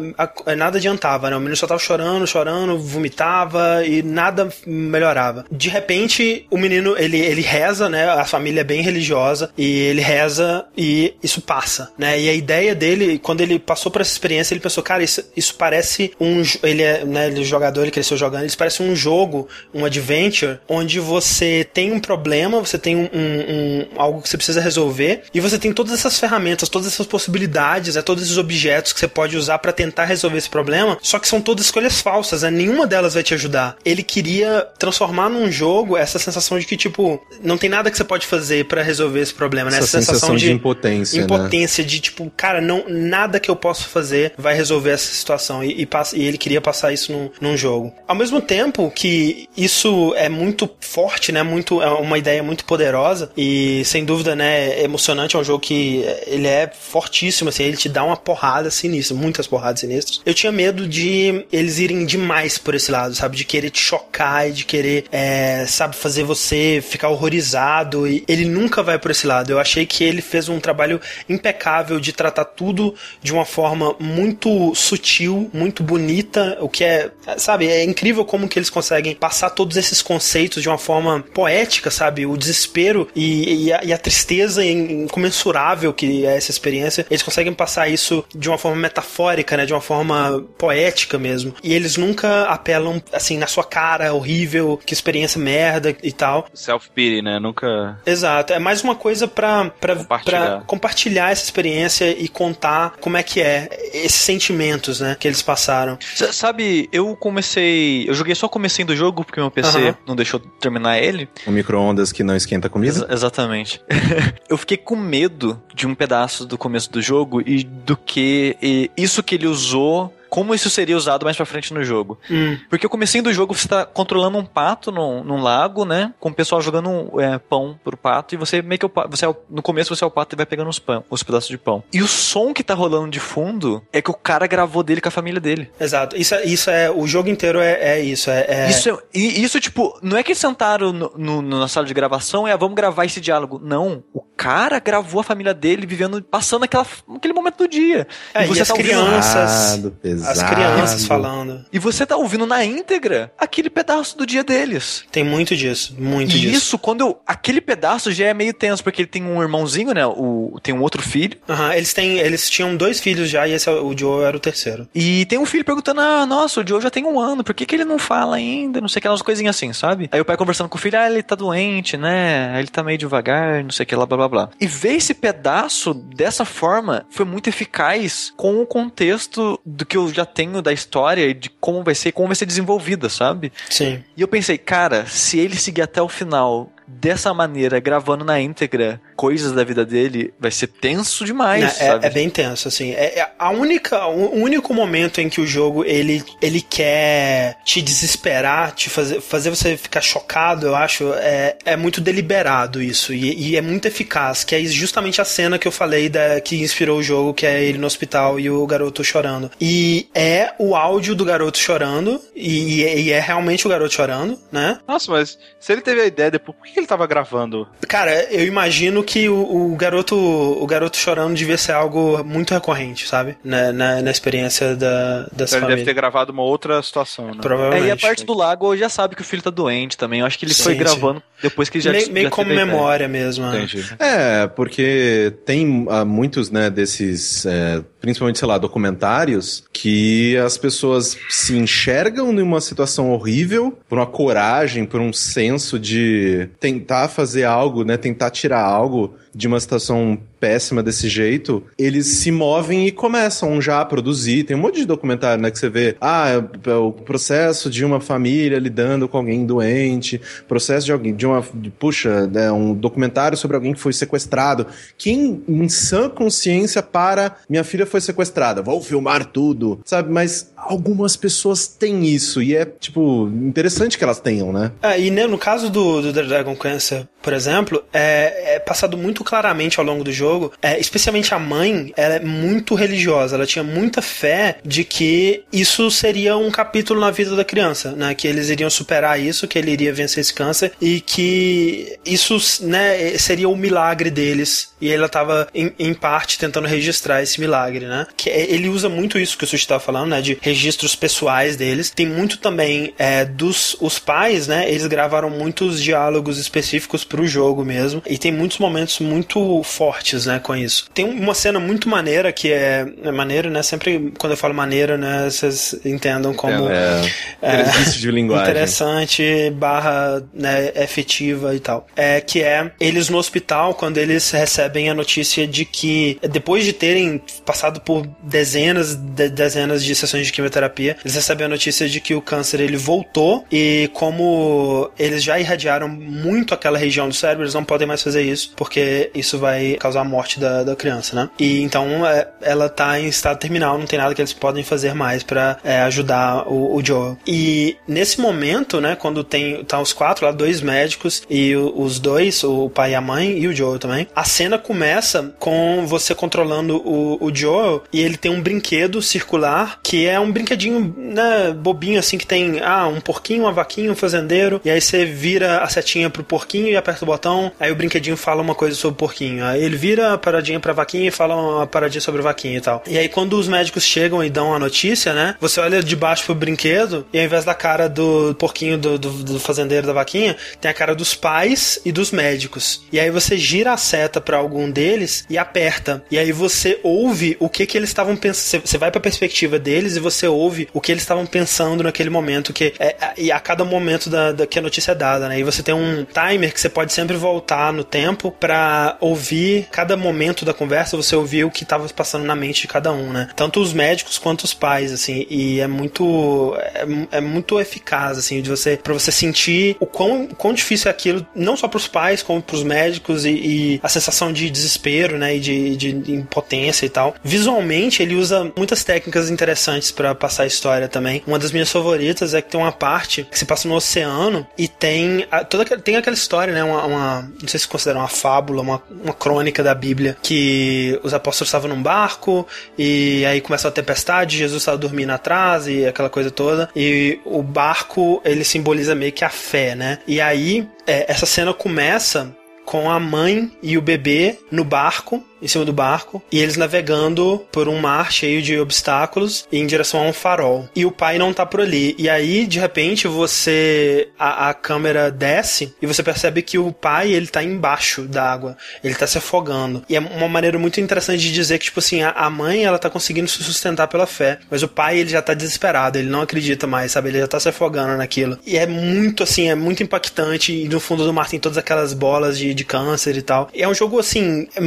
[0.57, 1.37] nada adiantava, né?
[1.37, 5.45] O menino só tava chorando, chorando, vomitava e nada melhorava.
[5.51, 8.09] De repente, o menino, ele, ele reza, né?
[8.09, 12.21] A família é bem religiosa e ele reza e isso passa, né?
[12.21, 15.23] E a ideia dele dele, quando ele passou por essa experiência, ele pensou, cara, isso,
[15.37, 16.43] isso parece um.
[16.63, 20.59] Ele é, né, ele é jogador, ele cresceu jogando, isso parece um jogo, um adventure,
[20.69, 25.23] onde você tem um problema, você tem um, um, um algo que você precisa resolver,
[25.33, 29.09] e você tem todas essas ferramentas, todas essas possibilidades, é, todos esses objetos que você
[29.09, 32.51] pode usar para tentar resolver esse problema, só que são todas escolhas falsas, né?
[32.51, 33.77] Nenhuma delas vai te ajudar.
[33.85, 38.05] Ele queria transformar num jogo essa sensação de que, tipo, não tem nada que você
[38.05, 39.79] pode fazer para resolver esse problema, né?
[39.79, 41.21] Essa, essa sensação, sensação, de, de impotência.
[41.21, 41.89] Impotência, né?
[41.89, 45.63] de tipo, cara, não nada que eu possa fazer vai resolver essa situação.
[45.63, 47.93] E, e, e ele queria passar isso num, num jogo.
[48.07, 51.43] Ao mesmo tempo que isso é muito forte, né?
[51.43, 55.37] Muito, é uma ideia muito poderosa e sem dúvida, né, é emocionante.
[55.37, 59.47] É um jogo que ele é fortíssimo, assim, ele te dá uma porrada sinistra, muitas
[59.47, 60.21] porradas sinistras.
[60.25, 63.37] Eu tinha medo de eles irem demais por esse lado, sabe?
[63.37, 68.07] De querer te chocar e de querer, é, sabe, fazer você ficar horrorizado.
[68.07, 69.51] E ele nunca vai por esse lado.
[69.51, 74.73] Eu achei que ele fez um trabalho impecável de tratar tudo de uma forma muito
[74.77, 79.77] sutil, muito bonita, o que é, sabe, é incrível como que eles conseguem passar todos
[79.77, 82.27] esses conceitos de uma forma poética, sabe?
[82.27, 87.53] O desespero e, e, a, e a, tristeza incomensurável que é essa experiência, eles conseguem
[87.53, 89.67] passar isso de uma forma metafórica, né?
[89.67, 91.55] De uma forma poética mesmo.
[91.63, 96.47] E eles nunca apelam, assim, na sua cara, horrível, que experiência merda e tal.
[96.55, 97.41] Self-pity, né?
[97.41, 97.99] Nunca...
[98.07, 98.53] Exato.
[98.53, 100.47] É mais uma coisa pra, pra, compartilhar.
[100.47, 102.60] pra compartilhar essa experiência e contar
[103.01, 105.17] como é que é esses sentimentos, né?
[105.19, 105.99] Que eles passaram.
[106.01, 108.09] S sabe, eu comecei...
[108.09, 109.95] Eu joguei só o comecinho do jogo, porque meu PC uhum.
[110.07, 111.29] não deixou terminar ele.
[111.47, 113.07] O micro-ondas que não esquenta comida?
[113.09, 113.81] Ex exatamente.
[114.49, 118.91] eu fiquei com medo de um pedaço do começo do jogo e do que e
[118.97, 122.19] isso que ele usou como isso seria usado mais pra frente no jogo.
[122.31, 122.57] Hum.
[122.71, 126.15] Porque o comecinho do jogo você tá controlando um pato num, num lago, né?
[126.21, 129.35] Com o pessoal jogando um, é, pão pro pato e você meio que você é,
[129.51, 131.83] no começo você é o pato e vai pegando os pão, os pedaços de pão.
[131.93, 135.09] E o som que tá rolando de fundo é que o cara gravou dele com
[135.09, 135.71] a família dele.
[135.81, 136.17] Exato.
[136.17, 138.31] Isso é, isso é o jogo inteiro é, é isso.
[138.31, 138.71] É, é...
[138.71, 141.95] Isso, é, e isso, tipo, não é que eles sentaram no, no, na sala de
[141.95, 143.61] gravação e ah, vamos gravar esse diálogo.
[143.63, 144.05] Não.
[144.13, 148.07] O cara gravou a família dele vivendo, passando aquela, aquele momento do dia.
[148.33, 149.81] É, e você e tá crianças.
[149.81, 149.91] Pesado,
[150.21, 150.41] pesado.
[150.41, 151.65] As crianças falando.
[151.73, 155.05] E você tá ouvindo na íntegra aquele pedaço do dia deles.
[155.11, 156.57] Tem muito disso, muito e disso.
[156.57, 160.07] isso, quando eu, aquele pedaço já é meio tenso, porque ele tem um irmãozinho, né?
[160.07, 161.39] O, tem um outro filho.
[161.49, 164.37] Aham, uhum, eles têm, eles tinham dois filhos já e esse, é o Joe era
[164.37, 164.89] o terceiro.
[164.95, 167.67] E tem um filho perguntando, ah, nossa, o Joe já tem um ano, por que,
[167.67, 168.81] que ele não fala ainda?
[168.81, 170.09] Não sei aquelas coisinhas assim, sabe?
[170.13, 172.59] Aí o pai conversando com o filho, ah, ele tá doente, né?
[172.59, 174.51] Ele tá meio devagar, não sei o que lá, blá blá blá.
[174.61, 180.10] E ver esse pedaço dessa forma foi muito eficaz com o contexto do que eu
[180.13, 183.53] já tenho da história e de como vai ser, como vai ser desenvolvida, sabe?
[183.69, 184.03] Sim.
[184.17, 189.01] E eu pensei, cara, se ele seguir até o final dessa maneira, gravando na íntegra
[189.21, 191.79] coisas da vida dele, vai ser tenso demais.
[191.79, 192.93] É, é, é bem tenso, assim.
[192.93, 197.83] É, é, a única, o único momento em que o jogo ele, ele quer te
[197.83, 203.13] desesperar, te fazer, fazer você ficar chocado, eu acho, é, é muito deliberado isso.
[203.13, 206.57] E, e é muito eficaz, que é justamente a cena que eu falei da, que
[206.57, 209.51] inspirou o jogo, que é ele no hospital e o garoto chorando.
[209.61, 214.79] E é o áudio do garoto chorando, e, e é realmente o garoto chorando, né?
[214.89, 217.69] Nossa, mas se ele teve a ideia depois, por que ele tava gravando?
[217.87, 223.09] Cara, eu imagino que o, o garoto o garoto chorando devia ser algo muito recorrente,
[223.09, 223.37] sabe?
[223.43, 225.67] Na, na, na experiência da, dessa então família.
[225.67, 227.39] Ele deve ter gravado uma outra situação, né?
[227.43, 227.87] Provavelmente.
[227.87, 230.21] É, e a parte do lago já sabe que o filho tá doente também.
[230.21, 232.55] Eu acho que ele sim, foi gravando depois que ele já Meio, meio já como
[232.55, 233.47] memória mesmo.
[233.47, 233.65] Né?
[233.65, 233.85] Entendi.
[233.99, 241.17] É, porque tem uh, muitos, né, desses, é, principalmente, sei lá, documentários, que as pessoas
[241.29, 247.83] se enxergam numa situação horrível por uma coragem, por um senso de tentar fazer algo,
[247.85, 247.97] né?
[247.97, 253.61] Tentar tirar algo jogo de uma situação péssima desse jeito, eles se movem e começam
[253.61, 254.45] já a produzir.
[254.45, 257.85] Tem um monte de documentário, né, que você vê, ah, é, é o processo de
[257.85, 262.75] uma família lidando com alguém doente, processo de alguém, de uma, de, puxa, é um
[262.75, 264.67] documentário sobre alguém que foi sequestrado.
[264.97, 270.11] Quem em sã consciência para, minha filha foi sequestrada, vou filmar tudo, sabe?
[270.11, 274.73] Mas algumas pessoas têm isso e é, tipo, interessante que elas tenham, né?
[274.83, 279.79] É, e no caso do, do Dragon Cancer, por exemplo, é, é passado muito claramente
[279.79, 284.03] ao longo do jogo é, especialmente a mãe, ela é muito religiosa, ela tinha muita
[284.03, 288.15] fé de que isso seria um capítulo na vida da criança, né?
[288.15, 293.17] Que eles iriam superar isso, que ele iria vencer esse câncer e que isso, né,
[293.19, 294.71] seria o milagre deles.
[294.81, 298.07] E ela estava em, em, parte tentando registrar esse milagre, né?
[298.17, 300.21] Que é, ele usa muito isso que o Sushi estava falando, né?
[300.21, 301.91] De registros pessoais deles.
[301.91, 304.71] Tem muito também é, dos os pais, né?
[304.71, 308.03] Eles gravaram muitos diálogos específicos para o jogo mesmo.
[308.07, 310.89] E tem muitos momentos muito fortes né, com isso.
[310.95, 313.63] Tem uma cena muito maneira que é, é maneira, né?
[313.63, 317.11] Sempre quando eu falo maneira, né, vocês entendam como é,
[317.43, 318.51] é, de linguagem.
[318.51, 321.87] interessante barra né, efetiva e tal.
[321.97, 326.73] É que é eles no hospital quando eles recebem a notícia de que depois de
[326.73, 332.01] terem passado por dezenas de dezenas de sessões de quimioterapia, eles recebem a notícia de
[332.01, 337.45] que o câncer ele voltou e como eles já irradiaram muito aquela região do cérebro,
[337.45, 341.15] eles não podem mais fazer isso porque isso vai causar a morte da, da criança,
[341.15, 341.31] né?
[341.39, 344.95] E então é, ela tá em estado terminal, não tem nada que eles podem fazer
[344.95, 347.17] mais para é, ajudar o, o, Joel.
[347.27, 351.99] E nesse momento, né, quando tem tá os quatro lá, dois médicos e o, os
[351.99, 356.15] dois, o pai e a mãe e o Joel também, a cena começa com você
[356.15, 361.53] controlando o, o Joel e ele tem um brinquedo circular que é um brinquedinho, né,
[361.53, 365.59] bobinho assim que tem ah, um porquinho, uma vaquinha, um fazendeiro, e aí você vira
[365.59, 368.90] a setinha pro porquinho e aperta o botão, aí o brinquedinho fala uma coisa sobre
[368.91, 369.45] o porquinho.
[369.45, 372.83] Aí ele vira a paradinha pra vaquinha e fala uma paradinha sobre vaquinha e tal.
[372.87, 376.25] E aí quando os médicos chegam e dão a notícia, né, você olha de baixo
[376.25, 380.37] pro brinquedo e ao invés da cara do porquinho do, do, do fazendeiro da vaquinha,
[380.61, 382.83] tem a cara dos pais e dos médicos.
[382.93, 386.03] E aí você gira a seta para algum deles e aperta.
[386.11, 388.67] E aí você ouve o que que eles estavam pensando.
[388.67, 392.53] Você vai pra perspectiva deles e você ouve o que eles estavam pensando naquele momento.
[392.53, 395.39] que é, E a cada momento da, da, que a notícia é dada, né?
[395.39, 399.97] E você tem um timer que você pode sempre voltar no tempo para ouvir cada
[399.97, 403.29] momento da conversa, você ouvir o que estava passando na mente de cada um, né?
[403.35, 405.27] Tanto os médicos quanto os pais, assim.
[405.29, 406.57] E é muito.
[406.59, 408.77] É, é muito eficaz, assim, de você.
[408.77, 412.63] para você sentir o quão, quão difícil é aquilo, não só pros pais, como pros
[412.63, 415.37] médicos e, e a sensação de desespero, né?
[415.37, 417.15] E de, de impotência e tal.
[417.23, 421.23] Visualmente, ele usa muitas técnicas interessantes para passar a história também.
[421.27, 424.69] Uma das minhas favoritas é que tem uma parte que se passa no oceano e
[424.69, 426.63] tem a, toda tem aquela história, né?
[426.63, 431.15] Uma, uma, não sei se considera uma fábula, uma, uma crônica da Bíblia que os
[431.15, 432.47] apóstolos estavam num barco
[432.79, 437.43] e aí começa a tempestade, Jesus estava dormindo atrás e aquela coisa toda e o
[437.43, 439.99] barco ele simboliza meio que a fé, né?
[440.07, 445.49] E aí é, essa cena começa com a mãe e o bebê no barco em
[445.49, 450.09] cima do barco e eles navegando por um mar cheio de obstáculos em direção a
[450.09, 450.69] um farol.
[450.75, 451.95] E o pai não tá por ali.
[451.99, 454.09] E aí, de repente, você.
[454.19, 458.57] A, a câmera desce e você percebe que o pai ele tá embaixo da água.
[458.83, 459.83] Ele tá se afogando.
[459.89, 462.79] E é uma maneira muito interessante de dizer que, tipo assim, a, a mãe ela
[462.79, 464.39] tá conseguindo se sustentar pela fé.
[464.51, 467.09] Mas o pai ele já tá desesperado, ele não acredita mais, sabe?
[467.09, 468.39] Ele já tá se afogando naquilo.
[468.47, 470.53] E é muito assim, é muito impactante.
[470.53, 473.49] E no fundo do mar tem todas aquelas bolas de, de câncer e tal.
[473.55, 474.49] E é um jogo assim.
[474.55, 474.61] É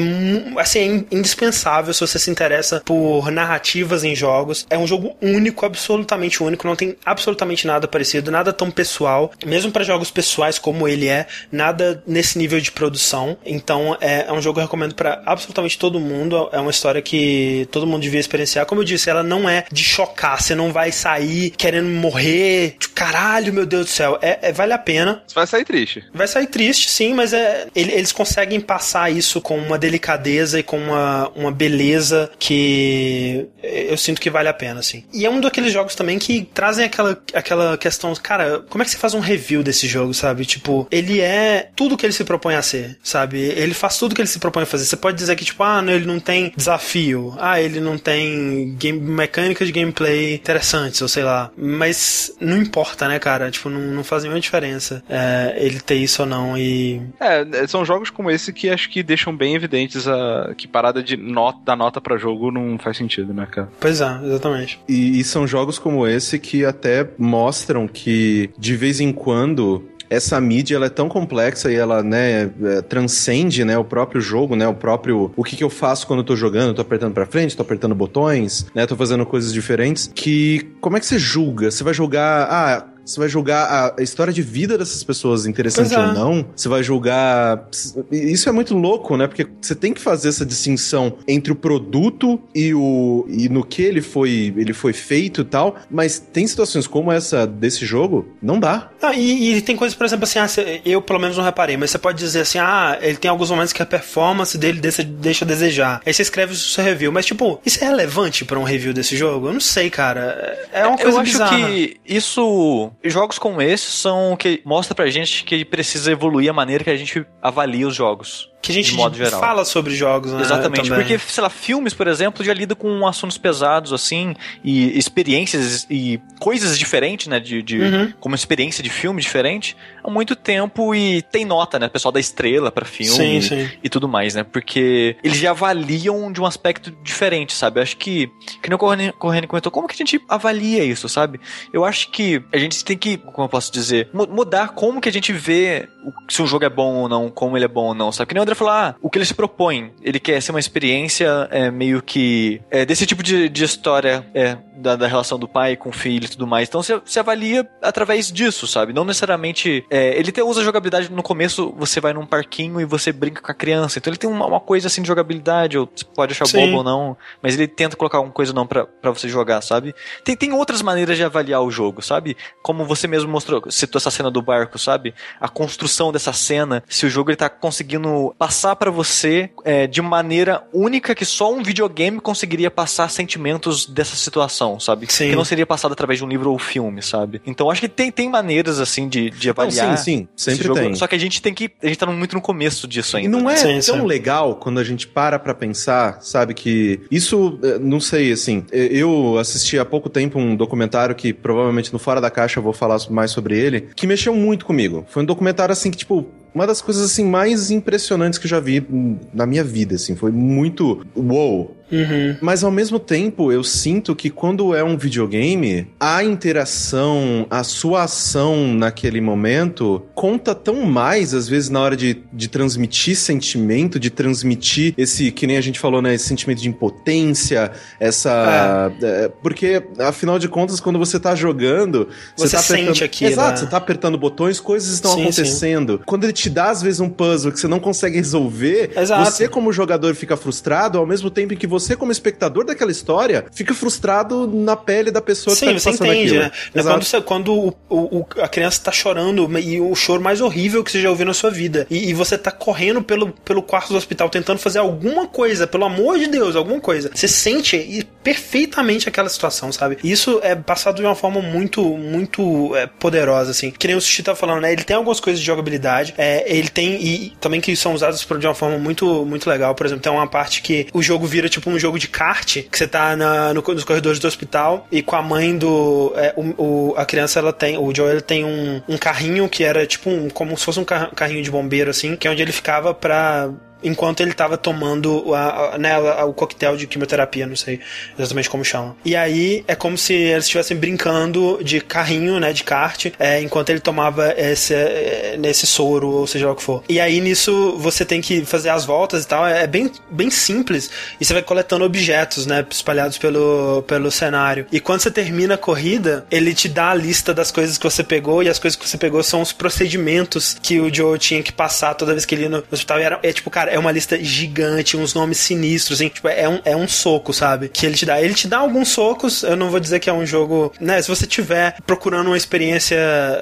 [0.64, 4.66] assim, é indispensável se você se interessa por narrativas em jogos.
[4.70, 9.72] É um jogo único, absolutamente único, não tem absolutamente nada parecido, nada tão pessoal, mesmo
[9.72, 13.38] para jogos pessoais como ele é, nada nesse nível de produção.
[13.45, 16.49] Então é, é um jogo que eu recomendo para absolutamente todo mundo.
[16.51, 18.66] É uma história que todo mundo devia experienciar.
[18.66, 22.76] Como eu disse, ela não é de chocar, você não vai sair querendo morrer.
[22.80, 24.18] Tipo, caralho, meu Deus do céu.
[24.22, 25.22] É, é, vale a pena.
[25.28, 26.03] Você vai sair triste.
[26.14, 30.78] Vai sair triste, sim, mas é, eles conseguem passar isso com uma delicadeza e com
[30.78, 35.04] uma, uma beleza que eu sinto que vale a pena, assim.
[35.14, 38.91] E é um daqueles jogos também que trazem aquela, aquela questão, cara, como é que
[38.91, 40.45] você faz um review desse jogo, sabe?
[40.45, 43.39] Tipo, ele é tudo que ele se propõe a ser, sabe?
[43.39, 44.86] Ele faz tudo que ele se propõe a fazer.
[44.86, 48.99] Você pode dizer que, tipo, ah, ele não tem desafio, ah, ele não tem game,
[48.99, 51.51] mecânica de gameplay interessantes, ou sei lá.
[51.58, 53.49] Mas não importa, né, cara?
[53.51, 56.58] Tipo, não, não faz nenhuma diferença é, ele ter isso ou não.
[56.58, 57.01] E.
[57.20, 61.16] É, são jogos como esse que acho que deixam bem evidentes a que parada de
[61.18, 63.70] nota, da nota para jogo não faz sentido, né, cara?
[63.80, 64.80] Pois é, exatamente.
[64.88, 69.84] E, e são jogos como esse que até mostram que de vez em quando
[70.14, 74.56] essa mídia ela é tão complexa e ela, né, é, transcende, né, o próprio jogo,
[74.56, 77.14] né, o próprio o que, que eu faço quando eu tô jogando, eu tô apertando
[77.14, 81.18] para frente, tô apertando botões, né, tô fazendo coisas diferentes, que como é que você
[81.18, 81.72] julga?
[81.72, 85.99] Você vai julgar, ah, você vai julgar a história de vida dessas pessoas interessante é.
[85.99, 86.45] ou não.
[86.56, 87.68] Você vai julgar.
[88.12, 89.28] Isso é muito louco, né?
[89.28, 93.82] Porque você tem que fazer essa distinção entre o produto e o e no que
[93.82, 95.76] ele foi ele foi feito e tal.
[95.89, 98.89] Mas tem situações como essa desse jogo, não dá.
[99.01, 100.47] Ah, e, e, tem coisas, por exemplo, assim, ah,
[100.86, 103.74] eu pelo menos não reparei, mas você pode dizer assim, ah, ele tem alguns momentos
[103.74, 106.01] que a performance dele deixa, deixa a desejar.
[106.06, 108.93] Aí você escreve isso no seu review, mas tipo, isso é relevante para um review
[108.93, 109.47] desse jogo?
[109.47, 110.58] Eu não sei, cara.
[110.72, 111.56] É uma coisa Eu bizarra.
[111.56, 116.49] acho que isso jogos como esse são o que mostra pra gente que precisa evoluir
[116.49, 118.95] a maneira que a gente avalia os jogos que a gente
[119.30, 120.41] fala sobre jogos, né?
[120.41, 121.05] Exatamente, também.
[121.05, 124.34] porque, sei lá, filmes, por exemplo, já lida com assuntos pesados, assim,
[124.64, 128.14] e experiências e coisas diferentes, né, de, de uhum.
[128.22, 132.72] como experiência de filme diferente, há muito tempo e tem nota, né, pessoal da estrela
[132.72, 133.70] para filme sim, e, sim.
[133.84, 137.80] e, tudo mais, né, porque eles já avaliam de um aspecto diferente, sabe?
[137.80, 138.28] Eu acho que,
[138.61, 141.38] que nem o Corrêne comentou, como que a gente avalia isso, sabe?
[141.74, 145.11] Eu acho que a gente tem que, como eu posso dizer, mudar como que a
[145.11, 145.89] gente vê
[146.30, 148.28] se um jogo é bom ou não, como ele é bom ou não, sabe?
[148.28, 150.60] Que nem o André falou, ah, o que ele se propõe, ele quer ser uma
[150.60, 155.47] experiência é, meio que é, desse tipo de, de história é, da, da, relação do
[155.47, 156.68] pai com o filho e tudo mais.
[156.68, 158.91] Então você, avalia através disso, sabe?
[158.91, 159.86] Não necessariamente.
[159.89, 163.51] É, ele até usa jogabilidade no começo, você vai num parquinho e você brinca com
[163.51, 163.99] a criança.
[163.99, 166.66] Então ele tem uma, uma coisa assim de jogabilidade, ou você pode achar Sim.
[166.66, 169.95] bobo ou não, mas ele tenta colocar alguma coisa não pra, pra você jogar, sabe?
[170.24, 172.36] Tem, tem outras maneiras de avaliar o jogo, sabe?
[172.62, 175.14] Como você mesmo mostrou, citou essa cena do barco, sabe?
[175.39, 180.02] A construção dessa cena, se o jogo ele tá conseguindo passar para você é, de
[180.02, 185.08] maneira única que só um videogame conseguiria passar sentimentos dessa situação, sabe?
[185.10, 185.30] Sim.
[185.30, 187.41] Que não seria passado através de um livro ou filme, sabe?
[187.46, 189.89] Então acho que tem, tem maneiras assim de, de avaliar.
[189.89, 190.96] Não, sim, sim, sempre tem.
[190.96, 191.72] Só que a gente tem que.
[191.82, 193.38] A gente tá muito no começo disso ainda.
[193.38, 194.06] E não é sim, tão sim.
[194.06, 196.54] legal quando a gente para pra pensar, sabe?
[196.54, 198.66] Que isso, eh, não sei, assim.
[198.72, 202.74] Eu assisti há pouco tempo um documentário que provavelmente no Fora da Caixa eu vou
[202.74, 205.06] falar mais sobre ele, que mexeu muito comigo.
[205.10, 208.60] Foi um documentário assim que, tipo, uma das coisas assim mais impressionantes que eu já
[208.60, 208.86] vi
[209.34, 211.76] na minha vida, assim, foi muito wow.
[211.94, 212.36] Uhum.
[212.41, 218.04] Mas ao mesmo tempo, eu sinto que quando é um videogame, a interação, a sua
[218.04, 224.10] ação naquele momento conta tão mais, às vezes, na hora de, de transmitir sentimento, de
[224.10, 226.16] transmitir esse, que nem a gente falou, né?
[226.16, 228.94] Esse sentimento de impotência, essa.
[229.00, 229.26] É.
[229.26, 232.08] É, porque, afinal de contas, quando você tá jogando.
[232.36, 233.04] Você, você tá sente apertando...
[233.04, 233.26] aqui.
[233.26, 233.58] Exato, né?
[233.58, 235.98] você tá apertando botões, coisas estão sim, acontecendo.
[235.98, 236.04] Sim.
[236.06, 239.30] Quando ele te dá, às vezes, um puzzle que você não consegue resolver, Exato.
[239.30, 243.46] você, como jogador, fica frustrado, ao mesmo tempo em que você, como espectador daquela história,
[243.52, 246.44] fica frustrado na pele da pessoa Sim, que tá você passando entende, aquilo.
[246.44, 246.84] né?
[246.84, 250.92] Quando, você, quando o, o, a criança tá chorando, e o choro mais horrível que
[250.92, 253.98] você já ouviu na sua vida, e, e, você tá correndo pelo, pelo quarto do
[253.98, 257.12] hospital tentando fazer alguma coisa, pelo amor de Deus, alguma coisa.
[257.14, 259.98] Você sente perfeitamente aquela situação, sabe?
[260.04, 263.72] E isso é passado de uma forma muito, muito é, poderosa, assim.
[263.72, 264.72] Que nem o Sushi tá falando, né?
[264.72, 268.48] Ele tem algumas coisas de jogabilidade, é, ele tem, e também que são usadas de
[268.48, 269.76] uma forma muito, muito legal.
[269.76, 272.78] Por exemplo, tem uma parte que o jogo vira tipo um jogo de kart, que
[272.78, 276.14] você tá na, no, nos corredores do hospital e com a mãe do.
[276.16, 277.78] É, o, o, a criança, ela tem.
[277.78, 280.30] O Joe ele tem um, um carrinho que era tipo um.
[280.30, 283.49] como se fosse um carrinho de bombeiro, assim, que é onde ele ficava pra
[283.84, 287.80] enquanto ele estava tomando a, a, né, a, o coquetel de quimioterapia, não sei
[288.18, 288.96] exatamente como chama.
[289.04, 293.70] E aí é como se eles estivessem brincando de carrinho, né, de kart, é, enquanto
[293.70, 296.84] ele tomava esse, é, nesse soro, ou seja lá o que for.
[296.88, 300.30] E aí nisso você tem que fazer as voltas e tal, é, é bem, bem
[300.30, 304.66] simples, e você vai coletando objetos, né, espalhados pelo, pelo cenário.
[304.72, 308.04] E quando você termina a corrida, ele te dá a lista das coisas que você
[308.04, 311.52] pegou, e as coisas que você pegou são os procedimentos que o Joe tinha que
[311.52, 313.00] passar toda vez que ele ia no hospital.
[313.00, 316.47] E era, é tipo, cara, é uma lista gigante, uns nomes sinistros, assim, tipo, é
[316.47, 317.67] um, é um soco, sabe?
[317.69, 318.21] Que ele te dá.
[318.21, 321.01] Ele te dá alguns socos, eu não vou dizer que é um jogo, né?
[321.01, 322.95] Se você tiver procurando uma experiência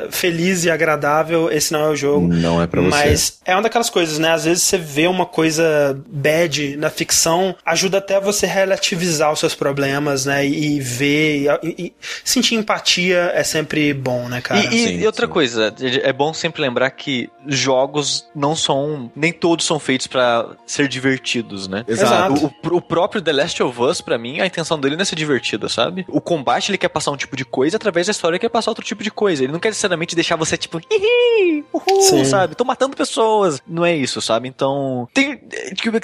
[0.10, 2.28] feliz e agradável, esse não é o jogo.
[2.30, 2.90] Não é pra você.
[2.90, 4.32] Mas é uma daquelas coisas, né?
[4.32, 9.54] Às vezes você vê uma coisa bad na ficção, ajuda até você relativizar os seus
[9.54, 10.48] problemas, né?
[10.48, 14.62] E, ver, e, e sentir empatia é sempre bom, né, cara?
[14.62, 15.34] E, sim, e outra sim.
[15.34, 20.56] coisa, é bom sempre lembrar que jogos não são, nem todos são feitos para para
[20.68, 21.84] ser divertidos, né?
[21.88, 22.54] Exato.
[22.64, 25.16] O, o, próprio The Last of Us, para mim, a intenção dele não é ser
[25.16, 26.06] divertida, sabe?
[26.08, 28.70] O combate ele quer passar um tipo de coisa, através da história ele quer passar
[28.70, 29.44] outro tipo de coisa.
[29.44, 32.26] Ele não quer necessariamente deixar você tipo, hihi, uhul, Sim.
[32.26, 32.56] sabe?
[32.56, 33.62] Tô matando pessoas.
[33.68, 34.48] Não é isso, sabe?
[34.48, 35.42] Então, tem,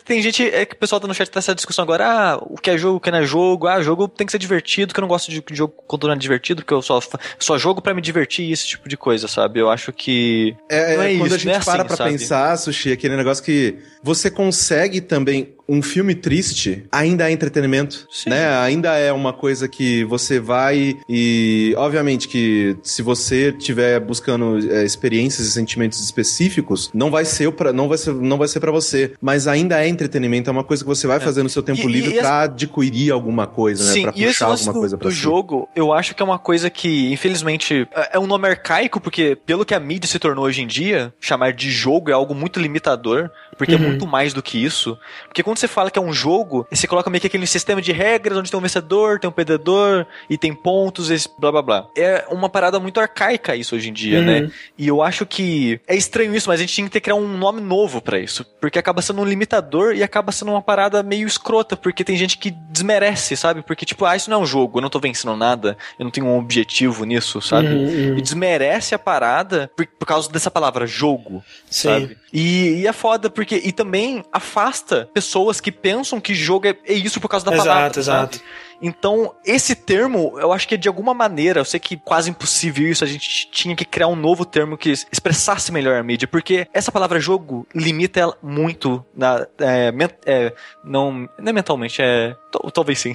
[0.03, 2.57] tem gente, é que o pessoal tá no chat tá essa discussão agora, ah, o
[2.57, 4.99] que é jogo, o que não é jogo, ah, jogo tem que ser divertido, que
[4.99, 6.99] eu não gosto de, jogo quando não é divertido, porque eu só,
[7.37, 9.59] só jogo para me divertir esse tipo de coisa, sabe?
[9.59, 10.55] Eu acho que.
[10.69, 12.11] É, é, é quando isso, a gente é para assim, pra sabe?
[12.11, 18.29] pensar, Sushi, aquele negócio que você consegue também um filme triste ainda é entretenimento, Sim.
[18.29, 18.57] né?
[18.59, 24.85] Ainda é uma coisa que você vai e obviamente que se você estiver buscando é,
[24.85, 28.71] experiências e sentimentos específicos, não vai ser para não vai ser não vai ser para
[28.71, 31.19] você, mas ainda é entretenimento, é uma coisa que você vai é.
[31.19, 33.91] fazer no seu tempo e, livre para adquirir alguma coisa, né?
[33.91, 35.19] Sim, para puxar alguma do, coisa para do si.
[35.19, 39.37] jogo, eu acho que é uma coisa que infelizmente é, é um nome arcaico porque
[39.45, 42.59] pelo que a mídia se tornou hoje em dia, chamar de jogo é algo muito
[42.59, 43.83] limitador, porque é uhum.
[43.83, 44.97] é muito mais do que isso.
[45.27, 47.91] Porque quando você fala que é um jogo, você coloca meio que aquele sistema de
[47.91, 51.87] regras onde tem um vencedor, tem um perdedor e tem pontos, esse blá blá blá.
[51.95, 54.35] É uma parada muito arcaica isso hoje em dia, né?
[54.35, 54.45] uhum.
[54.45, 54.51] né?
[54.77, 57.15] E eu acho que é estranho isso, mas a gente tinha que ter que criar
[57.15, 58.45] um nome novo para isso.
[58.59, 62.37] Porque acaba sendo um limitador e acaba sendo uma parada meio escrota, porque tem gente
[62.37, 63.61] que desmerece, sabe?
[63.61, 66.11] Porque, tipo, ah, isso não é um jogo, eu não tô vencendo nada, eu não
[66.11, 67.67] tenho um objetivo nisso, sabe?
[67.67, 68.17] Uhum.
[68.17, 71.87] E desmerece a parada por, por causa dessa palavra, jogo, Sim.
[71.87, 72.17] sabe?
[72.31, 73.61] E, e é foda porque.
[73.63, 77.67] E também afasta pessoas que pensam que jogo é, é isso por causa da exato,
[77.67, 77.99] palavra.
[77.99, 78.41] Exato, exato.
[78.81, 83.03] Então, esse termo, eu acho que de alguma maneira, eu sei que quase impossível isso,
[83.03, 86.91] a gente tinha que criar um novo termo que expressasse melhor a mídia, porque essa
[86.91, 89.47] palavra jogo limita ela muito na.
[89.59, 89.91] É,
[90.25, 92.35] é, não, não é mentalmente, é.
[92.73, 93.13] Talvez sim.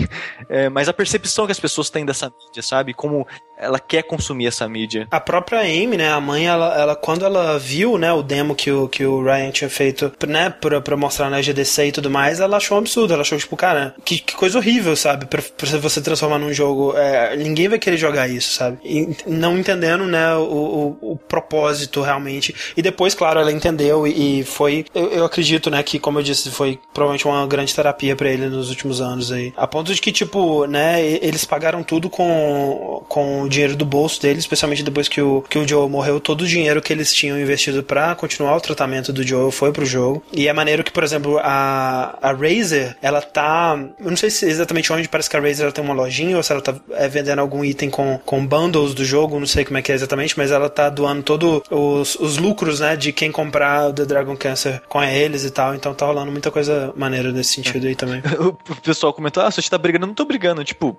[0.48, 2.94] É, mas a percepção que as pessoas têm dessa mídia, sabe?
[2.94, 3.26] Como
[3.62, 5.06] ela quer consumir essa mídia.
[5.10, 8.70] A própria Amy, né, a mãe, ela, ela quando ela viu, né, o demo que
[8.72, 12.40] o, que o Ryan tinha feito, né, pra, pra mostrar na GDC e tudo mais,
[12.40, 13.12] ela achou um absurdo.
[13.12, 15.26] Ela achou, tipo, cara, que, que coisa horrível, sabe?
[15.26, 16.96] Pra, pra você transformar num jogo.
[16.96, 18.78] É, ninguém vai querer jogar isso, sabe?
[18.84, 22.54] E, não entendendo, né, o, o, o, propósito realmente.
[22.76, 24.84] E depois, claro, ela entendeu e, e foi.
[24.94, 28.48] Eu, eu, acredito, né, que, como eu disse, foi provavelmente uma grande terapia para ele
[28.48, 29.52] nos últimos anos aí.
[29.56, 34.20] A ponto de que, tipo, né, eles pagaram tudo com, com o dinheiro do bolso
[34.20, 36.20] deles, especialmente depois que o, que o Joe morreu.
[36.20, 39.84] Todo o dinheiro que eles tinham investido para continuar o tratamento do Joe foi pro
[39.86, 40.22] jogo.
[40.32, 43.78] E é maneiro que, por exemplo, a, a Razer, ela tá.
[43.98, 46.42] Eu não sei se exatamente onde parece que a Razer ela tem uma lojinha ou
[46.42, 49.78] se ela tá é, vendendo algum item com, com bundles do jogo, não sei como
[49.78, 53.30] é que é exatamente, mas ela tá doando todos os, os lucros, né, de quem
[53.30, 55.74] comprar o The Dragon Cancer com eles e tal.
[55.74, 58.22] Então tá rolando muita coisa maneira nesse sentido aí também.
[58.38, 58.52] o
[58.82, 60.04] pessoal comentou: ah, você tá brigando.
[60.04, 60.64] Eu não tô brigando.
[60.64, 60.96] Tipo,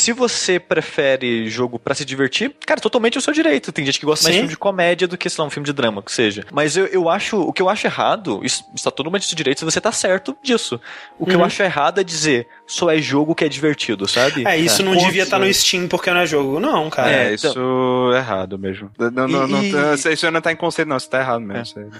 [0.00, 3.70] se você prefere jogo para se divertir, cara, totalmente é o seu direito.
[3.70, 4.28] Tem gente que gosta Sim.
[4.28, 6.44] mais de filme de comédia do que, sei lá, um filme de drama, que seja.
[6.50, 9.64] Mas eu, eu acho, o que eu acho errado, isso está totalmente seu direito se
[9.64, 10.80] você tá certo disso.
[11.18, 11.40] O que uhum.
[11.40, 14.46] eu acho errado é dizer, só é jogo que é divertido, sabe?
[14.46, 14.84] É, isso é.
[14.84, 16.58] não devia estar tá no Steam porque não é jogo.
[16.58, 17.10] Não, cara.
[17.10, 18.14] É, isso então...
[18.14, 18.90] é errado mesmo.
[18.98, 19.72] Não, não, não, e...
[19.94, 21.82] isso não tá em conceito, não, isso tá errado mesmo.
[21.82, 21.90] É.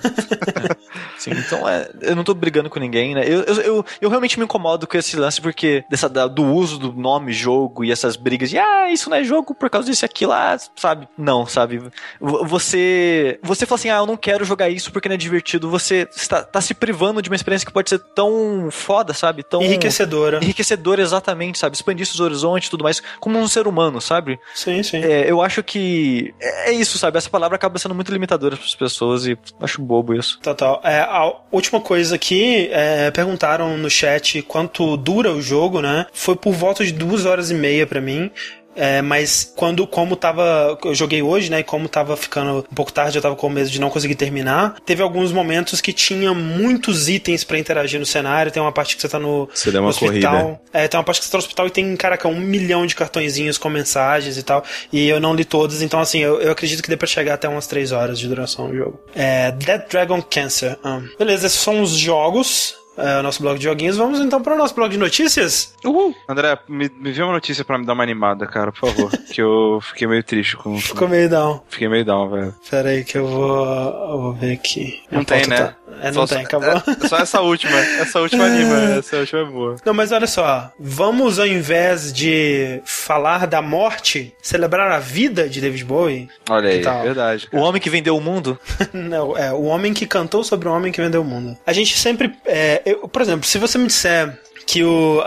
[1.18, 3.24] Sim, então é, eu não tô brigando com ninguém, né?
[3.26, 6.92] Eu, eu, eu, eu, realmente me incomodo com esse lance porque dessa, do uso do
[6.92, 10.06] nome jogo e essas brigas de ah, isso não é jogo por causa disso e
[10.06, 11.08] aquilo, ah, sabe?
[11.16, 11.82] Não, sabe?
[12.20, 13.38] Você.
[13.42, 15.70] Você fala assim, ah, eu não quero jogar isso porque não é divertido.
[15.70, 19.42] Você está, tá se privando de uma experiência que pode ser tão foda, sabe?
[19.42, 19.62] Tão.
[19.62, 20.38] Enriquecedora.
[20.42, 21.76] Enriquecedora, exatamente, sabe?
[21.76, 24.38] Expandir seus horizontes e tudo mais, como um ser humano, sabe?
[24.54, 24.98] Sim, sim.
[24.98, 26.34] É, eu acho que.
[26.40, 27.18] É, é isso, sabe?
[27.18, 30.38] Essa palavra acaba sendo muito limitadora para as pessoas e acho bobo isso.
[30.40, 30.80] Total.
[30.84, 36.06] É, a última coisa aqui, é, perguntaram no chat quanto dura o jogo, né?
[36.12, 38.30] Foi por volta de duas horas e meia para mim.
[38.74, 40.78] É, mas quando, como tava.
[40.84, 41.60] Eu joguei hoje, né?
[41.60, 44.76] E como tava ficando um pouco tarde, eu tava com medo de não conseguir terminar.
[44.86, 48.52] Teve alguns momentos que tinha muitos itens para interagir no cenário.
[48.52, 50.32] Tem uma parte que você tá no, você deu uma hospital.
[50.32, 50.60] Corrida.
[50.72, 52.94] É, tem uma parte que você tá no hospital e tem, caraca, um milhão de
[52.94, 54.64] cartõezinhos com mensagens e tal.
[54.92, 57.48] E eu não li todos, então assim, eu, eu acredito que dê pra chegar até
[57.48, 59.00] umas 3 horas de duração do jogo.
[59.14, 59.50] É.
[59.50, 60.78] Dead Dragon Cancer.
[60.84, 61.00] Ah.
[61.18, 63.96] Beleza, esses são os jogos é, o nosso blog de joguinhos.
[63.96, 65.74] Vamos então para o nosso blog de notícias?
[65.84, 66.14] Uhul!
[66.28, 69.10] André, me, me vê uma notícia para me dar uma animada, cara, por favor.
[69.32, 70.78] que eu fiquei meio triste com.
[70.78, 71.62] Ficou meio down.
[71.68, 72.54] Fiquei meio down, velho.
[72.70, 75.02] Pera aí que eu vou, eu vou ver aqui.
[75.10, 75.56] Não tem, né?
[75.56, 75.76] Tá...
[76.00, 76.70] É, não só, tem, acabou.
[76.70, 77.76] É, só essa última.
[77.76, 79.76] Essa última anima, essa última é boa.
[79.84, 80.72] Não, mas olha só.
[80.78, 86.28] Vamos, ao invés de falar da morte, celebrar a vida de David Bowie?
[86.48, 87.48] Olha aí, verdade.
[87.48, 87.62] Cara.
[87.62, 88.58] O homem que vendeu o mundo?
[88.92, 91.56] não, é, o homem que cantou sobre o homem que vendeu o mundo.
[91.66, 92.32] A gente sempre.
[92.46, 95.22] É, eu, por exemplo, se você me disser que o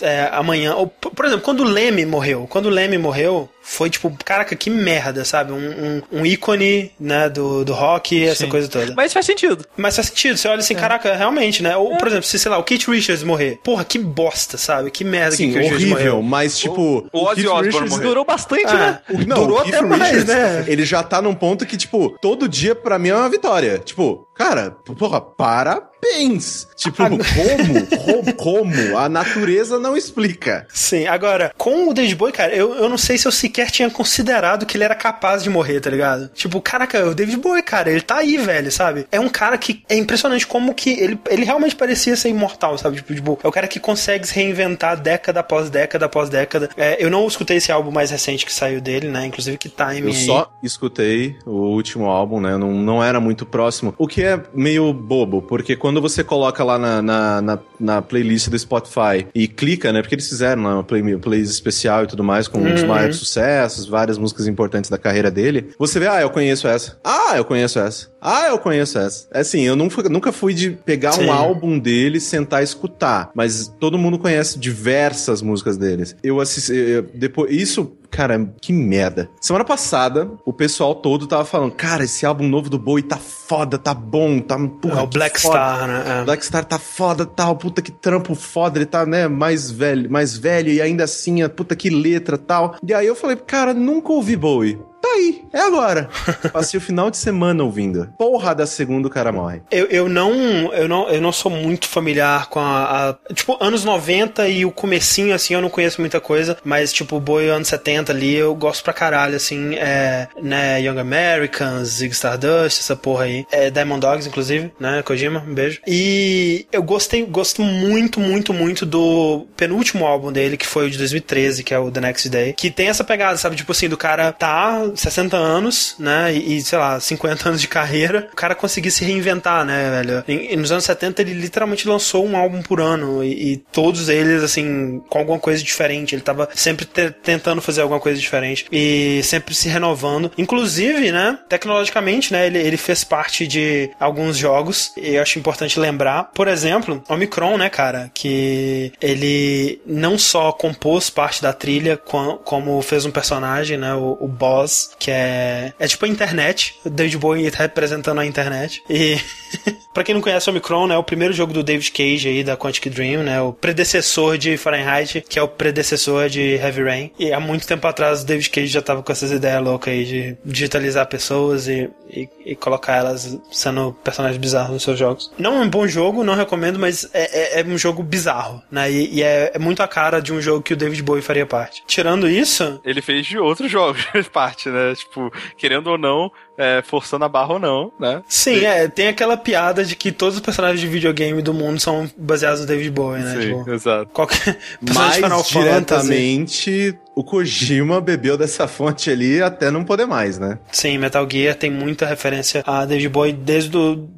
[0.00, 4.10] é, amanhã, ou, por exemplo, quando o Leme morreu, quando o Leme morreu, foi tipo,
[4.24, 5.52] caraca, que merda, sabe?
[5.52, 8.50] Um, um, um ícone, né, do, do rock, essa Sim.
[8.50, 8.94] coisa toda.
[8.96, 9.64] Mas faz sentido.
[9.76, 10.38] Mas faz sentido.
[10.38, 10.76] Você olha assim, é.
[10.78, 11.76] caraca, realmente, né?
[11.76, 11.98] Ou, é.
[11.98, 13.60] por exemplo, se, sei lá, o Keith Richards morrer.
[13.62, 14.90] Porra, que bosta, sabe?
[14.90, 16.22] Que merda Sim, que o Keith Richards morreu.
[16.22, 17.06] mas tipo...
[17.12, 18.08] O, o Ozzy Osbourne morreu.
[18.08, 19.00] durou bastante, ah, né?
[19.10, 20.64] O, não, durou até Richards, mais, né?
[20.66, 23.78] Ele já tá num ponto que, tipo, todo dia pra mim é uma vitória.
[23.78, 26.68] Tipo, cara, porra, parabéns.
[26.76, 27.10] Tipo, ah,
[28.34, 28.34] como?
[28.34, 28.98] como?
[28.98, 30.66] A natureza não explica.
[30.72, 33.70] Sim, agora, com o David Bowie, cara, eu, eu não sei se eu sequer sequer
[33.70, 36.28] tinha considerado que ele era capaz de morrer, tá ligado?
[36.28, 39.06] Tipo, caraca, o David Bowie, cara, ele tá aí, velho, sabe?
[39.10, 42.96] É um cara que é impressionante como que ele, ele realmente parecia ser imortal, sabe?
[42.96, 46.68] Tipo, tipo, é o cara que consegue se reinventar década após década após década.
[46.76, 49.26] É, eu não escutei esse álbum mais recente que saiu dele, né?
[49.26, 50.26] Inclusive que time Eu aí.
[50.26, 52.56] só escutei o último álbum, né?
[52.56, 53.94] Não, não era muito próximo.
[53.98, 58.48] O que é meio bobo, porque quando você coloca lá na, na, na, na playlist
[58.48, 60.00] do Spotify e clica, né?
[60.00, 62.74] Porque eles fizeram uma play, playlist especial e tudo mais com uhum.
[62.74, 66.68] os maiores sucessos sucessos, várias músicas importantes da carreira dele, você vê, ah, eu conheço
[66.68, 66.98] essa.
[67.02, 68.08] Ah, eu conheço essa.
[68.20, 69.26] Ah, eu conheço essa.
[69.32, 71.26] É assim, eu nunca, nunca fui de pegar Sim.
[71.26, 76.16] um álbum dele, sentar e escutar, mas todo mundo conhece diversas músicas deles.
[76.22, 79.30] Eu assisti, eu, depois, isso Cara, que merda.
[79.40, 83.78] Semana passada, o pessoal todo tava falando, cara, esse álbum novo do Bowie tá foda,
[83.78, 84.58] tá bom, tá...
[84.58, 85.54] Porra, é o Black foda.
[85.54, 86.04] Star, né?
[86.06, 86.24] É.
[86.24, 90.36] Black Star tá foda, tal, puta que trampo foda, ele tá, né, mais velho, mais
[90.36, 92.76] velho e ainda assim, puta que letra, tal.
[92.86, 94.78] E aí eu falei, cara, nunca ouvi Bowie.
[95.00, 96.08] Tá aí, é agora.
[96.52, 98.12] Passei o final de semana ouvindo.
[98.18, 99.62] Porra da segunda o cara morre.
[99.70, 103.84] Eu, eu, não, eu, não, eu não sou muito familiar com a, a, Tipo, anos
[103.84, 108.12] 90 e o comecinho, assim, eu não conheço muita coisa, mas, tipo, boi anos 70
[108.12, 113.46] ali, eu gosto pra caralho, assim, é, né, Young Americans, Zig Stardust, essa porra aí.
[113.50, 115.80] É Diamond Dogs, inclusive, né, Kojima, um beijo.
[115.86, 120.98] E eu gostei, gosto muito, muito, muito do penúltimo álbum dele, que foi o de
[120.98, 123.96] 2013, que é o The Next Day, que tem essa pegada, sabe, tipo assim, do
[123.96, 128.54] cara tá 60 anos, né, e, e sei lá, 50 anos de carreira, o cara
[128.54, 130.24] conseguir se reinventar, né, velho.
[130.28, 134.08] E, e nos anos 70 ele literalmente lançou um álbum por ano e, e todos
[134.08, 136.14] eles, assim, com alguma coisa diferente.
[136.14, 140.30] Ele tava sempre te, tentando fazer alguma coisa diferente e sempre se renovando.
[140.36, 145.78] Inclusive, né, tecnologicamente, né, ele, ele fez parte de alguns jogos e eu acho importante
[145.78, 146.30] lembrar.
[146.34, 153.04] Por exemplo, Omicron, né, cara, que ele não só compôs parte da trilha, como fez
[153.04, 157.50] um personagem, né, o, o Boss, que é, é tipo a internet, o David Bowie
[157.50, 158.82] representando a internet.
[158.88, 159.18] E
[159.98, 162.56] Pra quem não conhece o Omicron, é o primeiro jogo do David Cage aí da
[162.56, 167.10] Quantic Dream, né, o predecessor de Fahrenheit, que é o predecessor de Heavy Rain.
[167.18, 170.04] E há muito tempo atrás o David Cage já tava com essas ideias loucas aí
[170.04, 175.32] de digitalizar pessoas e, e, e colocar elas sendo personagens bizarros nos seus jogos.
[175.36, 178.90] Não é um bom jogo, não recomendo, mas é, é, é um jogo bizarro, né,
[178.90, 181.44] e, e é, é, muito a cara de um jogo que o David Bowie faria
[181.44, 181.82] parte.
[181.86, 182.80] Tirando isso...
[182.84, 187.54] Ele fez de outros jogos parte, né, tipo, querendo ou não, é, forçando a barra
[187.54, 188.22] ou não, né?
[188.28, 188.64] Sim, e...
[188.64, 192.60] é, tem aquela piada de que todos os personagens de videogame do mundo são baseados
[192.60, 193.32] no David Bowie, né?
[193.32, 194.10] Sim, tipo, exato.
[194.12, 194.58] Qualquer
[194.94, 196.98] Mais diretamente, Fantasy.
[197.14, 200.58] o Kojima bebeu dessa fonte ali até não poder mais, né?
[200.72, 204.08] Sim, Metal Gear tem muita referência a David Bowie desde o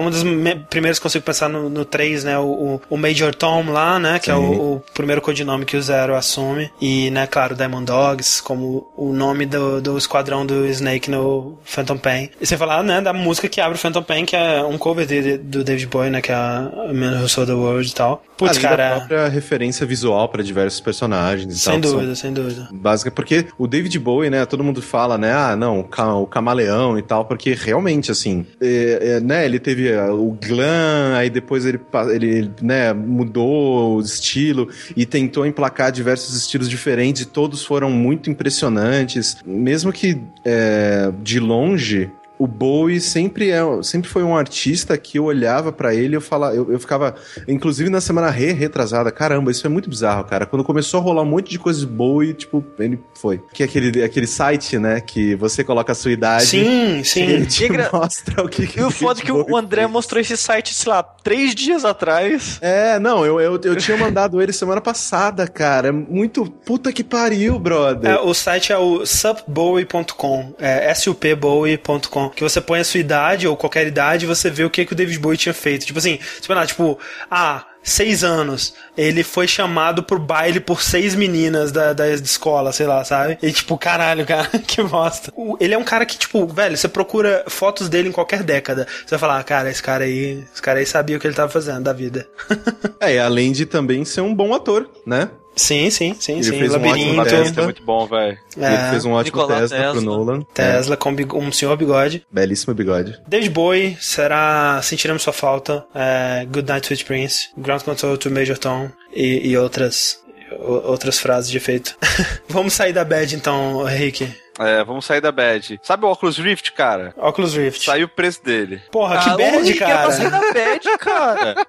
[0.00, 0.22] uma das
[0.70, 2.38] primeiras que eu consigo pensar no, no 3, né?
[2.38, 4.18] O, o Major Tom lá, né?
[4.18, 4.32] Que Sim.
[4.32, 6.70] é o, o, primeiro codinome que o Zero assume.
[6.80, 11.98] E, né, claro, Diamond Dogs, como o nome do, do esquadrão do Snake no Phantom
[11.98, 12.30] Pain.
[12.40, 15.06] E você falar, né, da música que abre o Phantom Pain, que é um cover
[15.06, 16.20] de, do David Bowie, né?
[16.20, 18.22] Que é a Man Who Sold the World e tal.
[18.36, 18.88] Putz, Além cara.
[18.88, 21.60] a própria referência visual para diversos personagens.
[21.60, 22.68] Sem tal, dúvida, sem dúvida.
[22.72, 24.44] Básica, porque o David Bowie, né?
[24.46, 25.32] Todo mundo fala, né?
[25.32, 29.44] Ah, não, o camaleão e tal, porque realmente, assim, é, é, né?
[29.44, 31.80] Ele teve o glam, aí depois ele,
[32.10, 38.30] ele né, mudou o estilo e tentou emplacar diversos estilos diferentes e todos foram muito
[38.30, 39.36] impressionantes.
[39.44, 42.10] Mesmo que é, de longe
[42.42, 46.20] o Bowie sempre, é, sempre foi um artista que eu olhava para ele e eu,
[46.20, 47.14] falava, eu, eu ficava,
[47.46, 50.44] inclusive na semana re, retrasada, caramba, isso é muito bizarro, cara.
[50.44, 53.40] Quando começou a rolar um monte de coisas Bowie, tipo, ele foi.
[53.52, 56.46] Que é aquele, aquele site, né, que você coloca a sua idade.
[56.46, 57.22] Sim, sim.
[57.22, 57.88] Ele te gra...
[57.92, 59.92] mostra o que, que E o foda é que o André fez.
[59.92, 62.58] mostrou esse site, sei lá, três dias atrás.
[62.60, 65.88] É, não, eu, eu, eu tinha mandado ele semana passada, cara.
[65.88, 68.10] É muito puta que pariu, brother.
[68.10, 73.56] É, o site é o supbowie.com, é supbowie.com que você põe a sua idade ou
[73.56, 75.86] qualquer idade e você vê o que, que o David Bowie tinha feito.
[75.86, 76.98] Tipo assim, tipo, tipo
[77.30, 82.86] ah, seis anos, ele foi chamado pro baile por seis meninas da, da escola, sei
[82.86, 83.38] lá, sabe?
[83.42, 85.32] E tipo, caralho, cara, que bosta.
[85.60, 88.86] Ele é um cara que, tipo, velho, você procura fotos dele em qualquer década.
[89.04, 91.34] Você vai falar, ah, cara, esse cara aí, esse cara aí sabia o que ele
[91.34, 92.28] tava fazendo da vida.
[93.00, 95.30] é, além de também ser um bom ator, né?
[95.54, 96.58] Sim, sim, sim, ele sim.
[96.58, 97.14] Fez Labirinto.
[97.14, 98.38] Um ótimo é muito bom, velho.
[98.58, 98.74] É.
[98.74, 100.42] Ele fez um ótimo Tesla, Tesla, pro Nolan.
[100.54, 100.96] Tesla é.
[100.96, 102.26] com um senhor bigode.
[102.30, 103.20] Belíssimo bigode.
[103.26, 108.56] David Bowie será Sentiremos Sua Falta, é, Good Night Sweet Prince, Ground Control to Major
[108.56, 110.22] Tom e, e outras
[110.60, 111.96] outras frases de efeito.
[112.48, 114.28] Vamos sair da bad então, Henrique.
[114.58, 115.80] É, vamos sair da bad.
[115.82, 117.14] Sabe o Oculus Rift, cara?
[117.16, 117.84] Oculus Rift.
[117.84, 118.82] Saiu o preço dele.
[118.90, 120.16] Porra, que ah, bad, cara.
[120.16, 121.66] Que é da bad, cara.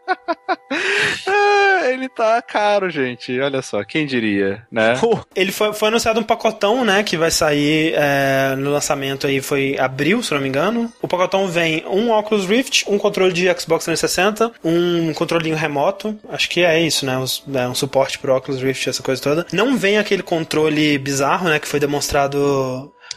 [1.27, 3.39] ah, ele tá caro, gente.
[3.39, 4.97] Olha só, quem diria, né?
[4.99, 9.41] Pô, ele foi, foi anunciado um pacotão, né, que vai sair é, no lançamento aí,
[9.41, 10.91] foi abril, se não me engano.
[11.01, 16.49] O pacotão vem um Oculus Rift, um controle de Xbox 360, um controlinho remoto, acho
[16.49, 19.45] que é isso, né, um, é um suporte pro Oculus Rift, essa coisa toda.
[19.51, 22.72] Não vem aquele controle bizarro, né, que foi demonstrado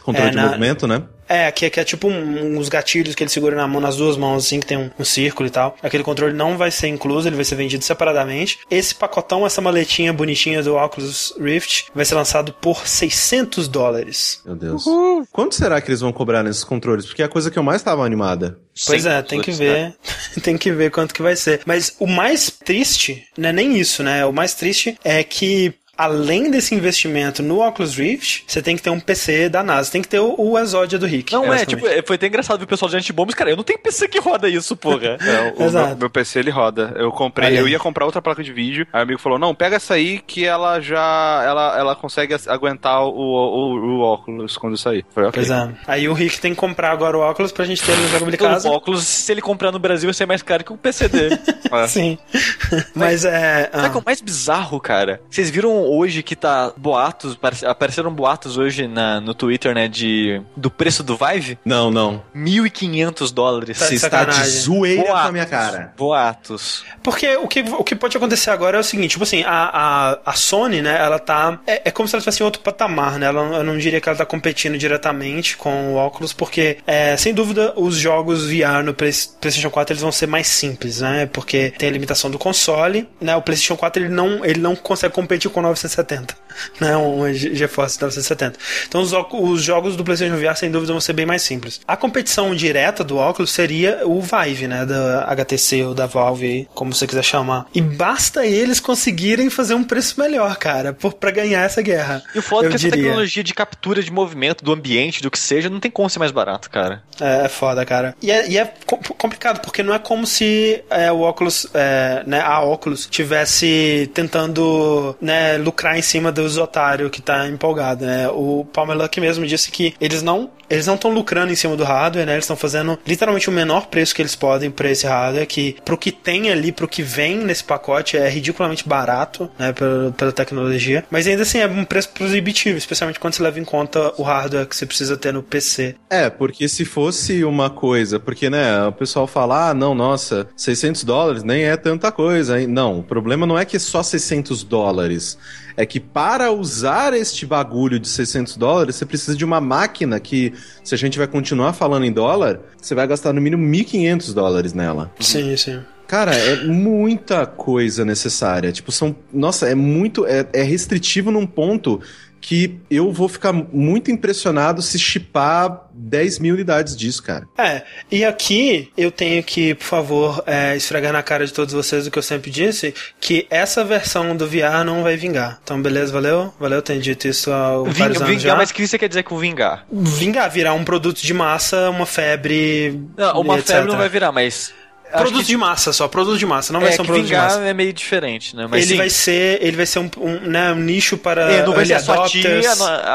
[0.07, 0.45] Controle é, de na...
[0.45, 1.03] movimento, né?
[1.27, 4.15] É, que, que é tipo um, uns gatilhos que ele segura na mão, nas duas
[4.15, 5.75] mãos, assim, que tem um, um, círculo e tal.
[5.83, 8.59] Aquele controle não vai ser incluso, ele vai ser vendido separadamente.
[8.71, 14.41] Esse pacotão, essa maletinha bonitinha do Oculus Rift, vai ser lançado por 600 dólares.
[14.45, 14.85] Meu Deus.
[14.85, 15.27] Uhul.
[15.29, 17.05] Quanto será que eles vão cobrar nesses controles?
[17.05, 18.57] Porque é a coisa que eu mais estava animada.
[18.85, 19.93] Pois é, tem que ver.
[20.41, 21.59] tem que ver quanto que vai ser.
[21.65, 24.25] Mas o mais triste, não é nem isso, né?
[24.25, 28.89] O mais triste é que além desse investimento no Oculus Rift, você tem que ter
[28.89, 29.91] um PC da NASA.
[29.91, 31.33] Tem que ter o, o Exodia do Rick.
[31.33, 33.63] Não, é, tipo, é, foi até engraçado ver o pessoal de Antibombs, cara, eu não
[33.63, 35.17] tenho PC que roda isso, porra.
[35.27, 35.87] É, o Exato.
[35.89, 36.93] meu, meu PC ele roda.
[36.95, 38.87] Eu comprei, Olha eu ia comprar outra placa de vídeo.
[38.93, 43.03] Aí o amigo falou: "Não, pega essa aí que ela já ela, ela consegue aguentar
[43.03, 45.05] o, o, o óculos quando sair".
[45.13, 45.33] Foi OK.
[45.33, 45.69] Pois é.
[45.85, 48.31] Aí o Rick tem que comprar agora o óculos pra gente ter ele no jogo
[48.31, 48.69] de casa.
[48.69, 51.37] O óculos, se ele comprar no Brasil, vai ser mais caro que o PC dele.
[51.69, 51.85] É.
[51.85, 52.17] Sim.
[52.95, 53.69] Mas é.
[53.71, 55.21] Sabe o ah, que é o mais bizarro, cara?
[55.29, 60.41] Vocês viram hoje que tá boatos, aparece- apareceram boatos hoje na, no Twitter, né, de
[60.55, 61.57] do preço do Vive?
[61.65, 62.21] Não, não.
[62.35, 63.77] 1.500 dólares.
[63.79, 65.31] Tá Você está de zoeira com a Boatos.
[65.31, 65.93] minha cara.
[65.97, 66.83] Boatos.
[67.03, 70.19] Porque o que, o que pode acontecer agora é o seguinte, tipo assim, a, a,
[70.31, 71.59] a Sony, né, ela tá.
[71.67, 73.27] É, é como se ela estivesse em outro patamar, né?
[73.27, 77.33] Ela, eu não diria que ela tá competindo diretamente com o óculos, porque, é, sem
[77.33, 81.25] dúvida, os jogos VR no Play- PlayStation 4 eles vão ser mais simples, né?
[81.31, 83.35] Porque tem a limitação do console, né?
[83.35, 86.35] O PlayStation 4 ele não, ele não consegue competir com o 970,
[86.81, 86.97] né?
[86.97, 88.57] Um Ge- GeForce 970.
[88.87, 91.79] Então os, os jogos do PlayStation VR, sem dúvida, vão ser bem mais simples.
[91.87, 94.85] A competição direta do óculos seria o Vive, né?
[94.85, 97.65] Da HTC ou da Valve, como você quiser chamar.
[97.73, 102.21] E basta eles conseguirem fazer um preço melhor, cara, por, pra ganhar essa guerra.
[102.33, 103.03] E o foda é que essa diria.
[103.03, 106.31] tecnologia de captura de movimento do ambiente, do que seja, não tem como ser mais
[106.31, 107.03] barato, cara.
[107.19, 108.15] É, é foda, cara.
[108.21, 112.23] E é, e é com- complicado, porque não é como se é, o Oculus, é,
[112.25, 118.29] né, a Oculus, tivesse tentando né, lucrar em cima dos otários que tá empolgado, né?
[118.29, 121.83] O Palmer Luck mesmo disse que eles não eles não estão lucrando em cima do
[121.83, 122.33] hardware, né?
[122.33, 125.97] Eles estão fazendo literalmente o menor preço que eles podem pra esse hardware, que pro
[125.97, 129.73] que tem ali, pro que vem nesse pacote, é ridiculamente barato, né?
[129.73, 131.05] Pela, pela tecnologia.
[131.09, 134.67] Mas ainda assim é um preço proibitivo, especialmente quando você leva em conta o hardware
[134.67, 135.95] que você precisa ter no PC.
[136.09, 141.03] É, porque se fosse uma coisa, porque, né, o pessoal fala, ah, não, nossa, 600
[141.03, 142.65] dólares nem é tanta coisa?
[142.67, 145.37] Não, o problema não é que é só 600 dólares.
[145.77, 150.51] É que para usar este bagulho de 600 dólares, você precisa de uma máquina que,
[150.83, 154.73] se a gente vai continuar falando em dólar, você vai gastar no mínimo 1.500 dólares
[154.73, 155.11] nela.
[155.19, 155.79] Sim, sim.
[156.07, 158.71] Cara, é muita coisa necessária.
[158.71, 159.15] Tipo, são.
[159.31, 160.25] Nossa, é muito.
[160.25, 162.01] É, é restritivo num ponto
[162.39, 167.47] que eu vou ficar muito impressionado se chipar 10 mil unidades disso, cara.
[167.57, 172.05] É, e aqui eu tenho que, por favor, é, esfregar na cara de todos vocês
[172.07, 175.59] o que eu sempre disse, que essa versão do VR não vai vingar.
[175.63, 176.53] Então, beleza, valeu?
[176.59, 178.55] Valeu, tenho dito isso há vários Vingar, anos vingar já.
[178.55, 179.85] mas o que você quer dizer com vingar?
[179.91, 183.67] Vingar, virar um produto de massa, uma febre, Não, uma etc.
[183.75, 184.71] febre não vai virar, mas.
[185.11, 187.29] Produto que- de massa só, produto de massa, não vai é ser um produto de
[187.29, 187.61] vingar massa.
[187.61, 188.67] é meio diferente, né?
[188.69, 191.65] Mas ele sim, vai ser, ele vai ser um, um, né, um nicho para é,
[191.65, 192.71] não vai ser a sua tia,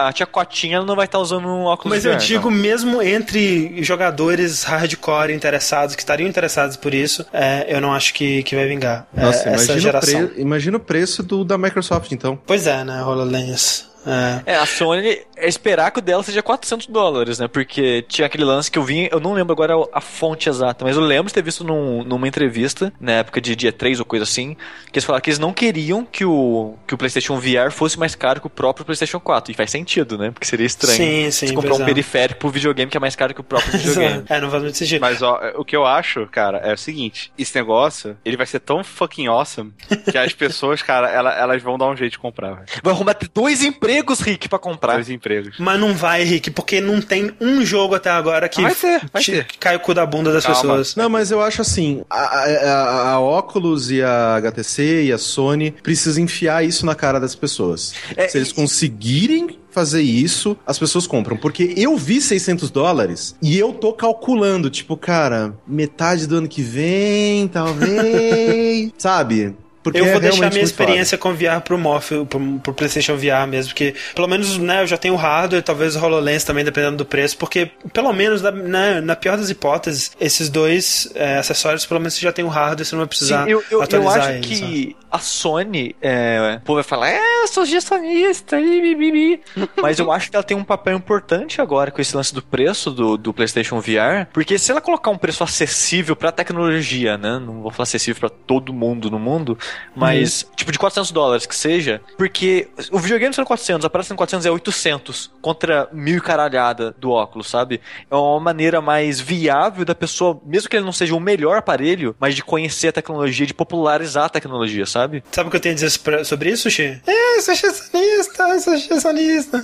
[0.07, 2.57] a tia Cotinha não vai estar usando um óculos Mas eu digo não.
[2.57, 8.43] mesmo entre jogadores hardcore interessados, que estariam interessados por isso, é, eu não acho que,
[8.43, 10.27] que vai vingar é, Nossa, essa imagina o, geração.
[10.29, 10.41] pre...
[10.43, 12.39] imagina o preço do da Microsoft, então.
[12.47, 13.92] Pois é, né, HoloLens.
[14.07, 14.53] É.
[14.53, 17.47] É, a Sony é esperar que o dela seja 400 dólares, né?
[17.49, 20.97] Porque tinha aquele lance que eu vi, eu não lembro agora a fonte exata, mas
[20.97, 24.25] eu lembro de ter visto num- numa entrevista, na época de dia 3 ou coisa
[24.25, 24.55] assim,
[24.91, 28.15] que eles falaram que eles não queriam que o, que o PlayStation VR fosse mais
[28.15, 29.53] caro que o próprio PlayStation 4.
[29.53, 30.31] E faz sentido, né?
[30.31, 33.33] Porque seria estranho Sim, sim, você comprar um periférico pro videogame que é mais caro
[33.35, 34.25] que o próprio videogame.
[34.29, 35.01] É, não faz muito sentido.
[35.01, 38.61] Mas ó, o que eu acho, cara, é o seguinte: esse negócio, ele vai ser
[38.61, 39.73] tão fucking awesome
[40.11, 42.65] que as pessoas, cara, ela- elas vão dar um jeito de comprar.
[42.83, 44.95] Vai arrumar dois empregos, Rick, pra comprar.
[44.95, 45.57] Dois empregos.
[45.59, 49.23] Mas não vai, Rick, porque não tem um jogo até agora que, Vai ter, vai
[49.23, 49.45] te- ter.
[49.47, 50.61] que cai o cu da bunda das Calma.
[50.61, 50.97] pessoas.
[50.97, 55.73] Não, mas eu acho assim, a, a, a Oculus e a HTC e a Sony
[55.83, 57.95] precisam enfiar isso na cara das pessoas.
[58.17, 61.35] É, Se eles e- conseguirem fazer isso, as pessoas compram.
[61.37, 66.61] Porque eu vi 600 dólares e eu tô calculando, tipo, cara, metade do ano que
[66.61, 69.57] vem, talvez, sabe?
[69.83, 70.85] Porque eu é vou deixar realmente minha muito foda.
[70.85, 74.87] experiência com VR pro Morphe, pro, pro PlayStation VR mesmo, porque pelo menos, né, eu
[74.87, 78.51] já tenho o hardware, talvez o HoloLens também, dependendo do preço, porque pelo menos, na,
[78.51, 82.49] na, na pior das hipóteses, esses dois é, acessórios, pelo menos você já tem o
[82.49, 85.02] hardware, você não vai precisar Sim, eu, eu, eu atualizar acho eles, né?
[85.13, 89.41] A Sony, é, o povo vai falar, é, eu sou gestionista, ih, bi, bi, bi."
[89.83, 92.91] mas eu acho que ela tem um papel importante agora com esse lance do preço
[92.91, 97.61] do, do PlayStation VR, porque se ela colocar um preço acessível pra tecnologia, né, não
[97.61, 99.59] vou falar acessível pra todo mundo no mundo,
[99.95, 104.17] mas tipo de 400 dólares que seja, porque o videogame sendo 400, a parada sendo
[104.17, 107.83] 400 é 800 contra mil e caralhada do óculos, sabe?
[108.11, 112.17] É uma maneira mais viável da pessoa, mesmo que ele não seja o melhor aparelho,
[112.19, 115.02] mas de conhecer a tecnologia, de popularizar a tecnologia, sabe?
[115.03, 115.25] Sabe?
[115.33, 115.91] Sabe o que eu tenho a dizer
[116.25, 117.01] sobre isso, Xi?
[117.07, 119.63] É, sou chansonista, sou chansonista.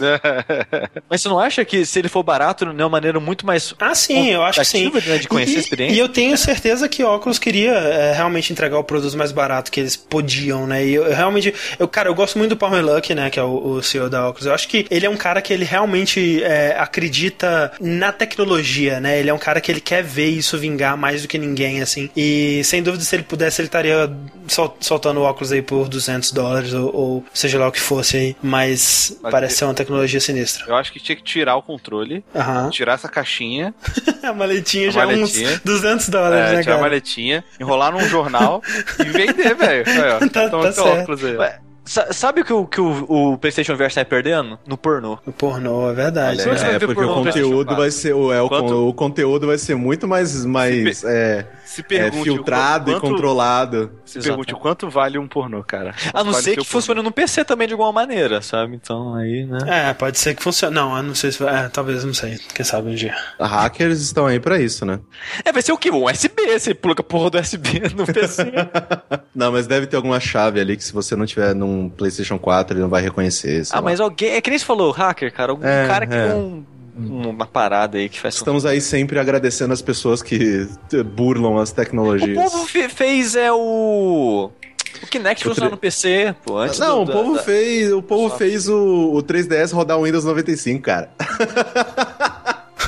[1.09, 3.75] Mas você não acha que se ele for barato, não é uma maneira muito mais
[3.79, 4.91] Ah, sim, eu acho que sim.
[5.07, 5.95] Né, de conhecer e, a experiência.
[5.95, 9.71] E eu tenho certeza que o Oculus queria é, realmente entregar o produto mais barato
[9.71, 10.85] que eles podiam, né?
[10.85, 13.31] E eu, eu realmente, eu, cara, eu gosto muito do Palmer Luck, né?
[13.31, 14.47] Que é o, o CEO da Oculus.
[14.47, 19.19] Eu acho que ele é um cara que ele realmente é, acredita na tecnologia, né?
[19.19, 22.11] Ele é um cara que ele quer ver isso vingar mais do que ninguém, assim.
[22.17, 24.11] E sem dúvida, se ele pudesse, ele estaria
[24.47, 28.17] sol- soltando o óculos aí por 200 dólares ou, ou seja lá o que fosse
[28.17, 28.37] aí.
[28.43, 30.65] Mas, Mas parece ele- ser uma tecnologia sinistra.
[30.67, 32.71] Eu acho que tinha que tirar o controle, Aham.
[32.71, 33.75] tirar essa caixinha,
[34.23, 35.49] A maletinha A já é maletinha.
[35.51, 36.81] uns 200 dólares, é, né, tirar a cara?
[36.81, 38.63] maletinha, enrolar num jornal
[39.01, 39.85] e vender, velho.
[40.33, 40.87] Tá- tá certo.
[41.01, 41.37] óculos aí.
[41.37, 44.59] Ué, sa- sabe o que, o, que o, o PlayStation VR tá perdendo?
[44.67, 45.19] No pornô.
[45.27, 46.43] O pornô, é verdade.
[46.43, 47.77] Olha É, ver porque o no conteúdo 4.
[47.77, 48.15] vai ser.
[48.15, 52.25] O, é, o, Quanto- o conteúdo vai ser muito mais, mais é, Se é, pergunte
[52.25, 53.93] filtrado o e quanto, controlado.
[54.07, 54.27] Se Exato.
[54.31, 55.95] pergunte o quanto vale um pornô, cara.
[56.15, 58.75] A não Vale ser que funcione no PC também de alguma maneira, sabe?
[58.75, 59.59] Então aí, né?
[59.91, 60.75] É, pode ser que funcione.
[60.75, 61.67] Não, eu não sei se vai.
[61.67, 62.39] É, talvez, não sei.
[62.55, 63.15] Quem sabe um dia.
[63.39, 64.99] Hackers estão aí pra isso, né?
[65.45, 65.91] É, vai ser o quê?
[65.91, 68.45] Um USB, você pluga a porra do USB no PC.
[69.37, 72.75] Não, mas deve ter alguma chave ali que se você não tiver num PlayStation 4,
[72.75, 73.63] ele não vai reconhecer.
[73.71, 73.83] ah, lá.
[73.83, 74.31] mas alguém.
[74.31, 75.53] É que nem você falou, hacker, cara.
[75.53, 76.35] Algum É, cara que é.
[76.35, 76.65] um-
[76.99, 78.35] uma parada aí que faz.
[78.35, 82.35] Estamos aí sempre agradecendo as pessoas que t- burlam as O tecnologias.
[82.51, 84.51] povo fe- fez é o.
[85.01, 86.59] O Kinect O no PC, pô.
[86.59, 90.05] Antes Não, do, o povo da- fez, o povo fez o, o 3DS rodar o
[90.05, 91.11] Windows 95, cara.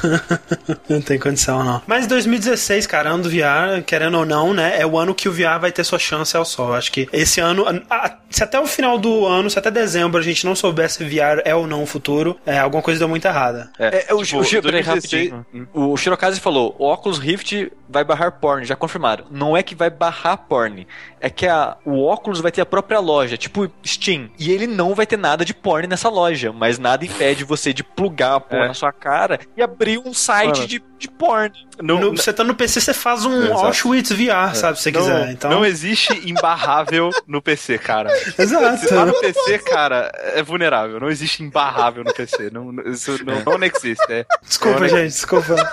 [0.89, 1.83] Não tem condição, não.
[1.87, 4.81] Mas 2016, cara, ano do VR, querendo ou não, né?
[4.81, 6.75] É o ano que o VR vai ter sua chance ao sol.
[6.75, 7.65] Acho que esse ano.
[7.67, 10.99] a- a- se até o final do ano, se até dezembro a gente não soubesse
[10.99, 13.71] se VR é ou não o futuro, é, alguma coisa deu muito errada.
[13.79, 15.69] É, é, o, tipo, o, Shiro- peraí, 2016 rapidinho.
[15.75, 19.25] O Shirokaze falou: o Oculus Rift vai barrar porn, já confirmaram.
[19.31, 20.87] Não é que vai barrar porn,
[21.21, 24.31] é que a, o Oculus vai ter a própria loja, tipo Steam.
[24.39, 27.85] E ele não vai ter nada de porn nessa loja, mas nada impede você de
[27.85, 28.69] plugar a porn É.
[28.69, 30.67] na sua cara e abrir um site Mano.
[30.67, 31.53] de, de porn.
[31.83, 33.67] Não, No- você tá no PC, você faz um Exato.
[33.67, 34.79] Auschwitz VR, sabe?
[34.79, 35.31] Se você não, quiser.
[35.33, 35.51] Então.
[35.51, 38.11] não existe imbarrável no PC, cara.
[38.39, 38.79] Exato.
[38.79, 40.99] Se tá no PC, cara, é vulnerável.
[41.01, 42.51] Não existe imbarrável no PC.
[42.51, 44.01] Não, isso não, não existe.
[44.11, 44.25] É.
[44.43, 45.55] Desculpa, Não, gente, desculpa.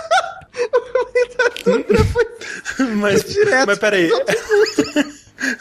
[2.98, 3.26] mas,
[3.66, 4.10] mas peraí.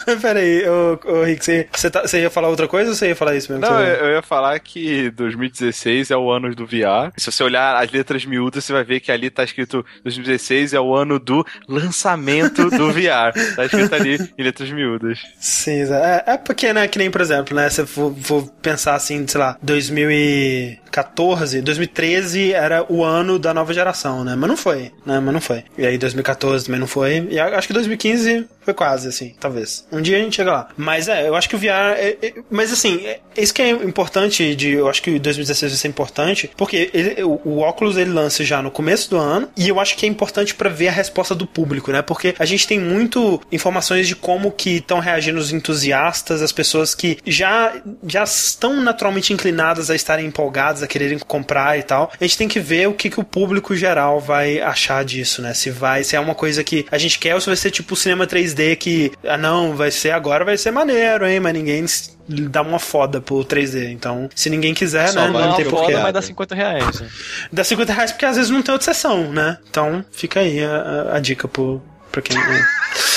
[0.07, 3.09] Mas peraí, ô, ô Rick, você, você, tá- você ia falar outra coisa ou você
[3.09, 3.67] ia falar isso mesmo?
[3.67, 7.13] Não, eu eu ia falar que 2016 é o ano do VR.
[7.17, 10.81] Se você olhar as letras miúdas, você vai ver que ali tá escrito 2016 é
[10.81, 13.33] o ano do lançamento do VR.
[13.55, 15.19] Tá escrito ali em letras miúdas.
[15.39, 18.95] Sim, é, é porque, né, que nem, por exemplo, né, se eu for, for pensar
[18.95, 24.93] assim, sei lá, 2014, 2013 era o ano da nova geração, né, mas não foi,
[25.05, 25.65] né, mas não foi.
[25.77, 29.87] E aí 2014 também não foi, e acho que 2015 foi quase, assim, talvez.
[29.93, 30.69] Um dia a gente chega lá.
[30.77, 33.71] Mas é, eu acho que o VR, é- é- mas assim, é, isso que é
[33.71, 38.11] importante de, eu acho que 2016 vai ser importante, porque ele- o, o óculos ele
[38.11, 40.93] lança já no começo do ano, e eu acho que é importante pra ver a
[40.93, 45.39] resposta do público, né, porque a gente tem muito informações de como que estão reagindo
[45.39, 47.75] os entusiastas, as pessoas que já,
[48.07, 52.11] já estão naturalmente inclinadas a estarem empolgadas, a quererem comprar e tal.
[52.21, 55.55] A gente tem que ver o que, que o público geral vai achar disso, né?
[55.55, 57.95] Se vai, se é uma coisa que a gente quer ou se vai ser tipo
[57.95, 61.39] o cinema 3D que, ah não, vai ser agora, vai ser maneiro, hein?
[61.41, 61.85] Mas ninguém
[62.29, 63.91] dá uma foda pro 3D.
[63.93, 65.29] Então, se ninguém quiser, Só né?
[65.29, 65.93] Não tem porquê.
[65.93, 67.01] foda, mas dá 50 reais.
[67.01, 67.09] né?
[67.53, 69.59] Dá 50 reais porque às vezes não tem outra sessão, né?
[69.71, 70.77] Então, fica aí a,
[71.13, 72.37] a- a dica pro, pra quem.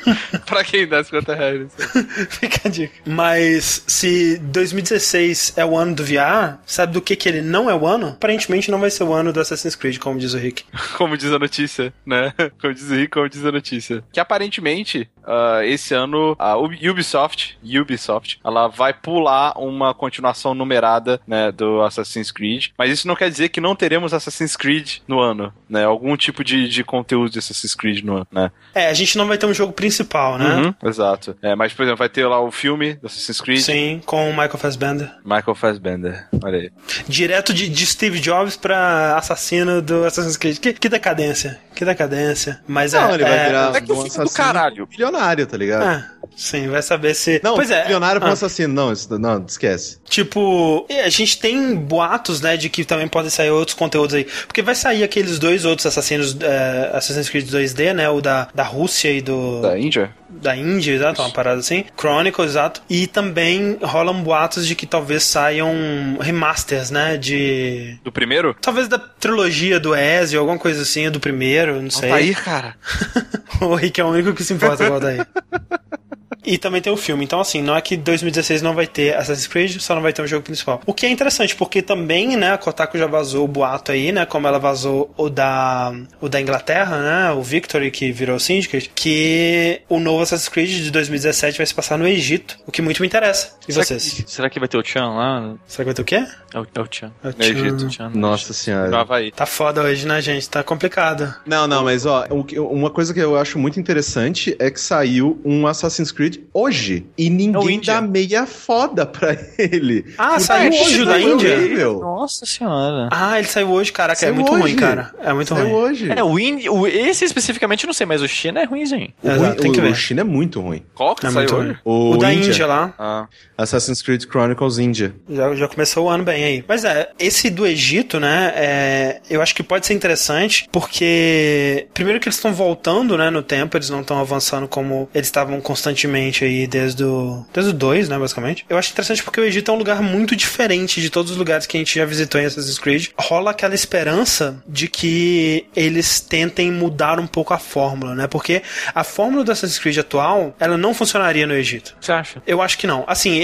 [0.46, 1.72] pra quem dá 50 reais.
[2.30, 2.94] Fica a dica.
[3.06, 7.74] Mas se 2016 é o ano do VR, sabe do que que ele não é
[7.74, 8.08] o ano?
[8.08, 10.64] Aparentemente não vai ser o ano do Assassin's Creed, como diz o Rick.
[10.96, 12.32] Como diz a notícia, né?
[12.60, 14.04] Como diz o Rick, como diz a notícia.
[14.12, 21.20] Que aparentemente, ah, esse ano, a Ub- Ubisoft, Ubisoft, ela vai pular uma continuação numerada,
[21.26, 22.68] né, do Assassin's Creed.
[22.76, 25.84] Mas isso não quer dizer que não teremos Assassin's Creed no ano, né?
[25.84, 28.50] Algum tipo de, de conteúdo de Assassin's Creed no ano, né?
[28.74, 30.54] É, a gente não vai ter um jogo principal, né?
[30.56, 31.36] Uhum, exato.
[31.42, 33.60] É, mas, por exemplo, vai ter lá o filme do Assassin's Creed.
[33.60, 35.10] Sim, com o Michael Fassbender.
[35.24, 36.26] Michael Fassbender.
[36.42, 36.70] Olha aí.
[37.08, 40.58] Direto de, de Steve Jobs pra assassino do Assassin's Creed.
[40.58, 41.60] Que, que decadência.
[41.74, 42.60] Que decadência.
[42.66, 43.14] Mas Não, é.
[43.14, 44.88] ele vai é, virar é que o um filme do assassino caralho.
[45.12, 45.82] Milionário, tá ligado?
[45.84, 47.40] é, sim, vai saber se.
[47.42, 47.82] Não, pois é.
[47.84, 48.34] milionário pra um ah.
[48.34, 48.72] assassino.
[48.72, 49.98] Não, isso, não, esquece.
[50.08, 54.24] Tipo, a gente tem boatos, né, de que também podem sair outros conteúdos aí.
[54.46, 58.62] Porque vai sair aqueles dois outros assassinos, é, Assassin's Creed 2D, né, o da, da
[58.62, 59.60] Rússia e do...
[59.60, 60.14] Da Índia?
[60.40, 61.84] da Índia, exato, uma parada assim.
[61.96, 62.82] Chronicle, exato.
[62.88, 65.72] E também rolam boatos de que talvez saiam
[66.20, 67.98] remasters, né, de...
[68.02, 68.56] Do primeiro?
[68.60, 72.10] Talvez da trilogia do Ezio, alguma coisa assim, do primeiro, não sei.
[72.10, 72.74] Altair, cara.
[73.60, 75.26] o Rick é o único que se importa com o Altair.
[76.44, 77.24] E também tem o filme.
[77.24, 80.22] Então, assim, não é que 2016 não vai ter Assassin's Creed, só não vai ter
[80.22, 80.80] um jogo principal.
[80.86, 84.26] O que é interessante, porque também, né, a Kotaku já vazou o boato aí, né,
[84.26, 89.80] como ela vazou o da, o da Inglaterra, né, o Victory, que virou Syndicate, que
[89.88, 93.06] o novo Assassin's Creed de 2017 vai se passar no Egito, o que muito me
[93.06, 93.56] interessa.
[93.68, 94.12] E Será vocês?
[94.12, 95.54] que, será que vai ter o Chan lá?
[95.66, 96.26] Será que vai ter o quê?
[96.54, 97.12] É o, é o Chan.
[97.22, 97.90] É o No Egito.
[97.90, 99.00] Chan Nossa No senhora.
[99.00, 99.30] Havaí.
[99.30, 100.48] Tá foda hoje, né, gente?
[100.48, 101.34] Tá complicado.
[101.46, 102.42] Não, não, mas ó, o
[102.72, 107.26] uma coisa que eu acho muito interessante é que saiu um Assassin's Creed hoje e
[107.26, 107.94] É o ninguém Índia.
[107.94, 110.04] dá meia foda pra ele.
[110.18, 111.56] Ah, Porque saiu o hoje o da é Índia?
[111.56, 112.00] horrível.
[112.00, 113.08] Nossa senhora.
[113.10, 114.74] Ah, ele saiu hoje, caraca, é Saiu muito ruim, hoje.
[114.76, 115.10] cara.
[115.22, 115.74] É muito Saiu ruim.
[115.74, 116.10] hoje.
[116.10, 119.12] É, o, Indi, o esse especificamente eu não sei, mas o China é ruimzinho.
[119.22, 119.92] O, Exato, ruim- tem que o- ver.
[119.92, 120.82] o China é muito ruim.
[120.94, 121.66] Qual que É saiu muito hoje?
[121.68, 121.76] ruim.
[121.84, 122.48] O, O, da Índia.
[122.50, 122.94] Índia lá.
[122.98, 123.26] Ah.
[123.56, 125.14] Assassin's Creed Chronicles India.
[125.28, 126.64] Já, já começou o ano bem aí.
[126.66, 128.52] Mas é, esse do Egito, né?
[128.56, 133.42] é, eu acho que pode ser interessante, porque primeiro que eles estão voltando, né, no
[133.42, 138.08] tempo, eles não estão avançando como eles estavam constantemente aí desde o, desde o 2,
[138.08, 138.64] né, basicamente.
[138.68, 141.66] Eu acho interessante porque o Egito é um lugar muito diferente de todos os lugares
[141.66, 143.08] que a gente já visitou em Assassin's Creed.
[143.18, 148.26] Rola aquela esperança de que eles tentem mudar um pouco a fórmula, né?
[148.26, 148.62] Porque
[148.94, 151.94] a fórmula do Assassin's Creed atual, ela não funcionaria no Egito.
[152.00, 152.42] Você acha?
[152.46, 153.04] Eu acho que não.
[153.06, 153.40] Assim,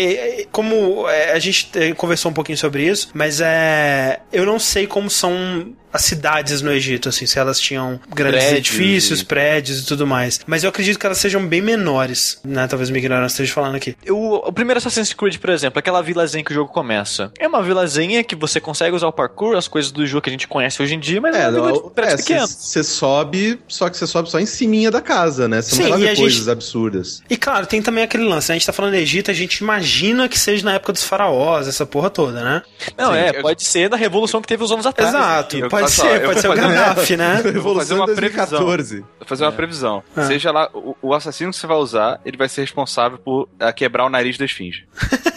[0.53, 4.21] como é, a gente é, conversou um pouquinho sobre isso, mas é.
[4.33, 8.59] Eu não sei como são as cidades no Egito, assim, se elas tinham grandes Prédios
[8.59, 10.41] edifícios, e- prédios e tudo mais.
[10.47, 12.67] Mas eu acredito que elas sejam bem menores, né?
[12.67, 13.97] Talvez minha ignorância esteja falando aqui.
[14.09, 17.33] O, o primeiro Assassin's Creed, por exemplo, aquela vilazinha que o jogo começa.
[17.39, 20.33] É uma vilazinha que você consegue usar o parkour, as coisas do jogo que a
[20.33, 22.47] gente conhece hoje em dia, mas é, uma vila de pequeno.
[22.47, 25.63] você sobe, só que você sobe só em ciminha da casa, né?
[25.63, 27.23] Você Sim, não vai e a ver gente- coisas absurdas.
[27.31, 28.55] E claro, tem também aquele lance, né?
[28.57, 31.67] A gente tá falando do Egito, a gente imagina que seja na época dos faraós,
[31.69, 32.63] essa porra toda, né?
[32.97, 35.11] Não, Sim, é, eu- pode ser da revolução que teve uns anos atrás.
[35.15, 37.41] Exato, eu- pode só, ser, eu pode vou ser o fazer uma- Gaddafi, né?
[37.53, 38.49] Revolução uma de previsão.
[38.65, 39.01] 2014.
[39.01, 40.03] Vou fazer uma previsão.
[40.17, 40.23] Ah.
[40.25, 43.73] Seja lá, o, o assassino que você vai usar, ele vai ser responsável por ah,
[43.73, 44.85] quebrar o nariz da esfinge.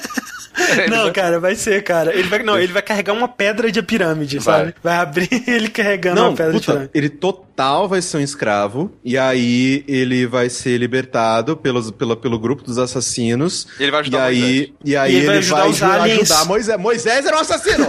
[0.89, 2.13] Não, vai- cara, vai ser, cara.
[2.15, 4.59] Ele vai, não, ele vai carregar uma pedra de pirâmide, Vai.
[4.59, 4.76] sabe?
[4.81, 6.91] Vai abrir ele carregando Não, uma pedra de puta, pirâmide.
[6.93, 12.39] ele total vai ser um escravo, e aí ele vai ser libertado pelos, pelo, pelo
[12.39, 13.68] grupo dos assassinos.
[13.77, 16.31] Ele vai E ajudar aí, e aí E ele ele vai vai ajudar aliens.
[16.31, 16.80] ajudar Moisés.
[16.80, 17.88] Moisés era um assassino!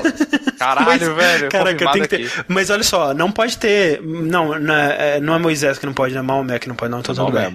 [0.63, 1.49] Caralho, Mas, velho.
[1.51, 2.17] Caraca, tem que ter.
[2.27, 2.45] aqui.
[2.49, 4.01] Mas olha só, não pode ter.
[4.03, 6.91] Não, não é, não é Moisés que não pode, não é Maomé que não pode,
[6.91, 7.51] não, então tudo Não, bem.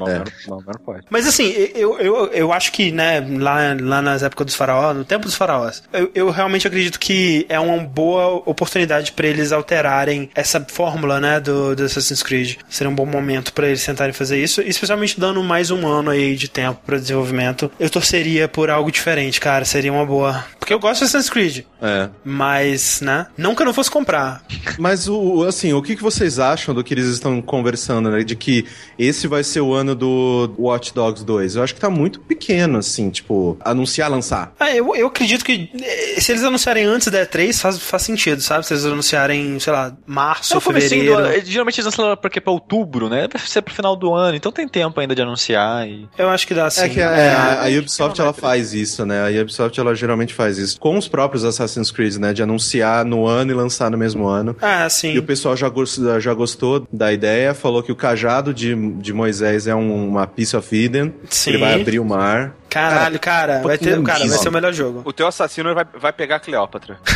[0.47, 1.03] não, não, pode.
[1.09, 5.05] Mas assim, eu, eu, eu acho que, né, lá, lá nas épocas dos faraós, no
[5.05, 10.29] tempo dos faraós, eu, eu realmente acredito que é uma boa oportunidade pra eles alterarem
[10.35, 12.55] essa fórmula, né, do, do Assassin's Creed.
[12.69, 16.35] Seria um bom momento pra eles tentarem fazer isso, especialmente dando mais um ano aí
[16.35, 17.71] de tempo pra desenvolvimento.
[17.79, 20.45] Eu torceria por algo diferente, cara, seria uma boa.
[20.59, 22.09] Porque eu gosto de Assassin's Creed, é.
[22.23, 24.41] mas, né, não que eu não fosse comprar.
[24.77, 28.23] Mas o assim, o que, que vocês acham do que eles estão conversando, né?
[28.23, 28.65] De que
[28.97, 31.55] esse vai ser o ano do Watch Dogs 2?
[31.55, 34.53] Eu acho que tá muito pequeno, assim, tipo, anunciar, lançar.
[34.59, 38.41] Ah, eu, eu acredito que eh, se eles anunciarem antes da E3, faz, faz sentido,
[38.41, 38.65] sabe?
[38.65, 41.41] Se eles anunciarem, sei lá, março, Não, comecinho fevereiro.
[41.45, 43.27] do, geralmente eles lançam porque é pra outubro, né?
[43.31, 46.07] Vai ser pro final do ano, então tem tempo ainda de anunciar e...
[46.17, 46.81] Eu acho que dá sim.
[46.81, 48.41] É que a, é, a- a Ubisoft ela ter.
[48.41, 49.27] faz isso, né?
[49.27, 52.33] A Ubisoft ela geralmente faz isso com os próprios Assassin's Creed, né?
[52.33, 54.55] De anunciar no ano e lançar no mesmo ano.
[54.61, 55.13] Ah, sim.
[55.13, 55.71] E o pessoal já,
[56.19, 60.55] já gostou da ideia, falou que o cajado de, de Moisés é um- uma piece
[60.55, 61.13] of Eden.
[61.29, 61.51] Sim.
[61.51, 62.55] Ele vai abrir o mar.
[62.69, 65.01] Caralho, cara, vai ter, cara, vai ser o melhor jogo.
[65.05, 66.97] O teu assassino vai, vai pegar a Cleópatra.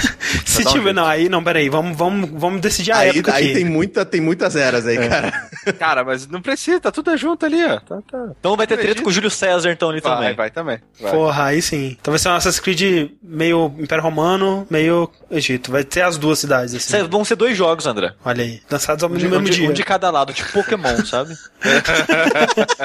[0.46, 3.46] Se um tiver, não, aí não, peraí, vamos, vamos, vamos decidir a Aí, época aí
[3.46, 3.54] aqui.
[3.56, 5.52] tem, muita, tem muitas eras aí, cara.
[5.78, 7.80] Cara, mas não precisa, tá tudo junto ali, ó.
[7.80, 8.30] Tá, tá.
[8.40, 10.34] Então vai ter treta com o Júlio César então ali Vai, também.
[10.36, 10.80] vai também.
[11.00, 11.12] Vai.
[11.12, 11.96] Porra, aí sim.
[12.02, 15.72] Então vai ser um Assassin's Creed meio Império Romano, meio Egito.
[15.72, 16.90] Vai ter as duas cidades, assim.
[16.90, 18.14] Cê- Vão ser dois jogos, André.
[18.26, 19.70] Olha aí, lançados ao Um mesmo um de- dia.
[19.70, 21.36] um de cada lado, tipo Pokémon, sabe?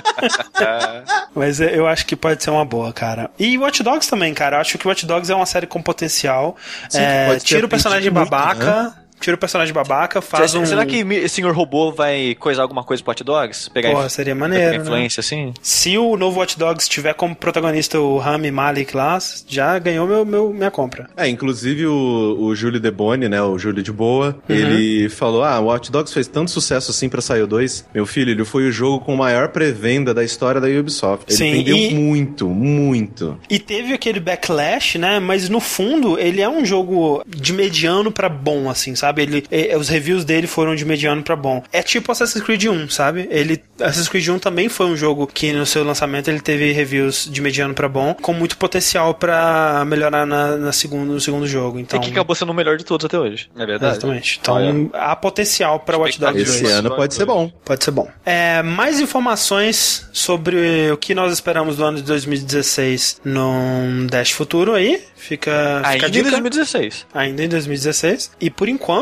[1.34, 3.30] Mas é, eu acho que pode ser uma boa, cara.
[3.38, 4.56] E Watch Dogs também, cara.
[4.56, 6.56] Eu acho que Watch Dogs é uma série com potencial.
[6.88, 9.05] Sim, É, tira o personagem aprendido muito, babaca.
[9.20, 10.66] Tira o personagem babaca, faz será, um.
[10.66, 11.50] será que mi- Sr.
[11.52, 13.70] Robô vai coisar alguma coisa pro Hot Dogs?
[13.70, 14.82] Pegar Porra, seria pegar maneiro, né?
[14.82, 15.52] influência assim?
[15.62, 19.18] Se o novo Watch Dogs tiver como protagonista o Rami Malek lá,
[19.48, 21.08] já ganhou meu, meu, minha compra.
[21.16, 24.54] É, inclusive o, o Júlio De Boni, né, o Júlio de Boa, Uhum.
[24.54, 27.86] ele falou, ah, o Watch Dogs fez tanto sucesso assim pra sair o 2.
[27.94, 31.24] Meu filho, ele foi o jogo com maior pré-venda da história da Ubisoft.
[31.28, 33.38] Ele Sim, vendeu e- muito, muito.
[33.48, 35.18] E teve aquele backlash, né?
[35.18, 39.05] Mas no fundo, ele é um jogo de mediano pra bom, assim, sabe?
[39.06, 39.22] Sabe?
[39.22, 41.62] Ele, e- os reviews dele foram de mediano pra bom.
[41.72, 43.28] É tipo Assassin's Creed 1, sabe?
[43.30, 47.28] Ele, Assassin's Creed 1 também foi um jogo que no seu lançamento ele teve reviews
[47.30, 51.78] de mediano pra bom, com muito potencial pra melhorar na, na segundo, no segundo jogo.
[51.78, 53.48] Então, E que acabou sendo o melhor de todos até hoje.
[53.56, 53.92] É verdade.
[53.92, 54.38] Exatamente.
[54.40, 56.62] Então, há potencial pra Watch Dogs 2.
[56.62, 57.50] Esse ano pode ser bom.
[57.64, 58.08] Pode ser bom.
[58.24, 64.74] É, mais informações sobre o que nós esperamos do ano de 2016 num Dash Futuro
[64.74, 65.00] aí.
[65.16, 66.30] Fica, fica Ainda em dica.
[66.30, 67.06] 2016.
[67.12, 68.30] Ainda em 2016.
[68.40, 68.95] E por enquanto,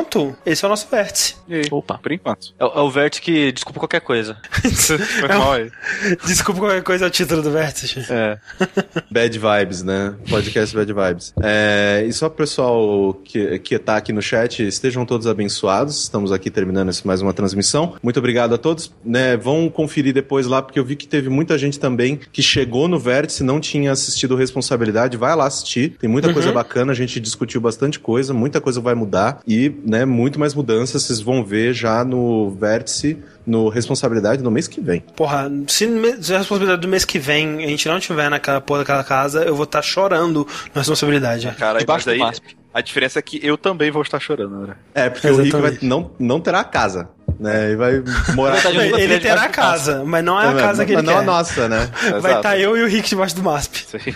[0.46, 1.36] esse é o nosso vértice.
[1.70, 1.98] Opa.
[1.98, 2.54] Por enquanto.
[2.58, 4.36] É, o- é o vértice que desculpa qualquer coisa.
[5.20, 5.70] Foi mal aí.
[6.26, 8.00] Desculpa qualquer coisa é o título do vértice.
[8.10, 8.38] É.
[9.10, 10.14] Bad Vibes, né?
[10.28, 11.34] Podcast Bad Vibes.
[11.42, 16.02] É, e só pro pessoal que, que tá aqui no chat, estejam todos abençoados.
[16.02, 17.94] Estamos aqui terminando esse- mais uma transmissão.
[18.02, 18.92] Muito obrigado a todos.
[19.04, 22.88] Né, vão conferir depois lá, porque eu vi que teve muita gente também que chegou
[22.88, 25.16] no Vértice e não tinha assistido Responsabilidade.
[25.16, 25.96] Vai lá assistir.
[26.00, 29.40] Tem muita coisa bacana, a gente discutiu bastante coisa, muita coisa vai mudar.
[29.46, 34.66] E, né, muito mais mudanças vocês vão ver já no Vértice, no Responsabilidade, no mês
[34.66, 35.00] que vem.
[35.16, 35.86] Porra, se,
[36.22, 39.42] se a responsabilidade do mês que vem a gente não tiver naquela porra daquela casa,
[39.44, 41.50] eu vou estar chorando na responsabilidade.
[41.58, 42.56] Cara, Debaixo mas do aí, MASP.
[42.72, 44.74] a diferença é que eu também vou estar chorando, né?
[44.94, 45.84] É, porque o Rick vai, Exatamente.
[45.86, 47.08] não, não terá casa,
[47.38, 47.72] né?
[47.72, 48.02] E vai
[48.34, 48.64] morar...
[48.64, 51.18] Ele, ele terá casa, mas não é a Não, casa que ele não quer.
[51.18, 51.90] a nossa, né?
[52.22, 53.84] Vai estar eu e o Rick debaixo do MASP.
[53.86, 54.14] Isso aí.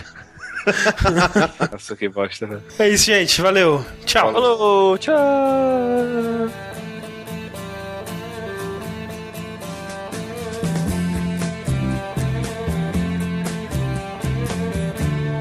[1.71, 2.63] Nossa, que bosta, velho.
[2.77, 3.41] É isso, gente.
[3.41, 3.83] Valeu.
[4.05, 4.31] Tchau.
[4.33, 5.15] Falou, tchau.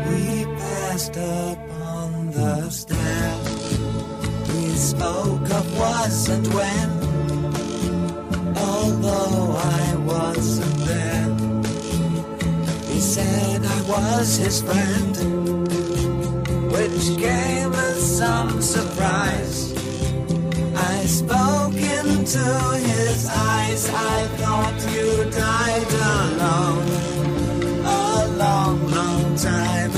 [0.09, 3.35] We passed upon the stair.
[4.55, 6.91] We spoke of was and when.
[8.57, 11.28] Although I wasn't there,
[12.99, 15.17] he said I was his friend,
[16.73, 19.73] which came as some surprise.
[20.75, 22.47] I spoke into
[22.91, 23.89] his eyes.
[23.89, 26.89] I thought you died alone
[27.87, 29.98] a long, long time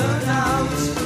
[0.00, 0.99] burnout.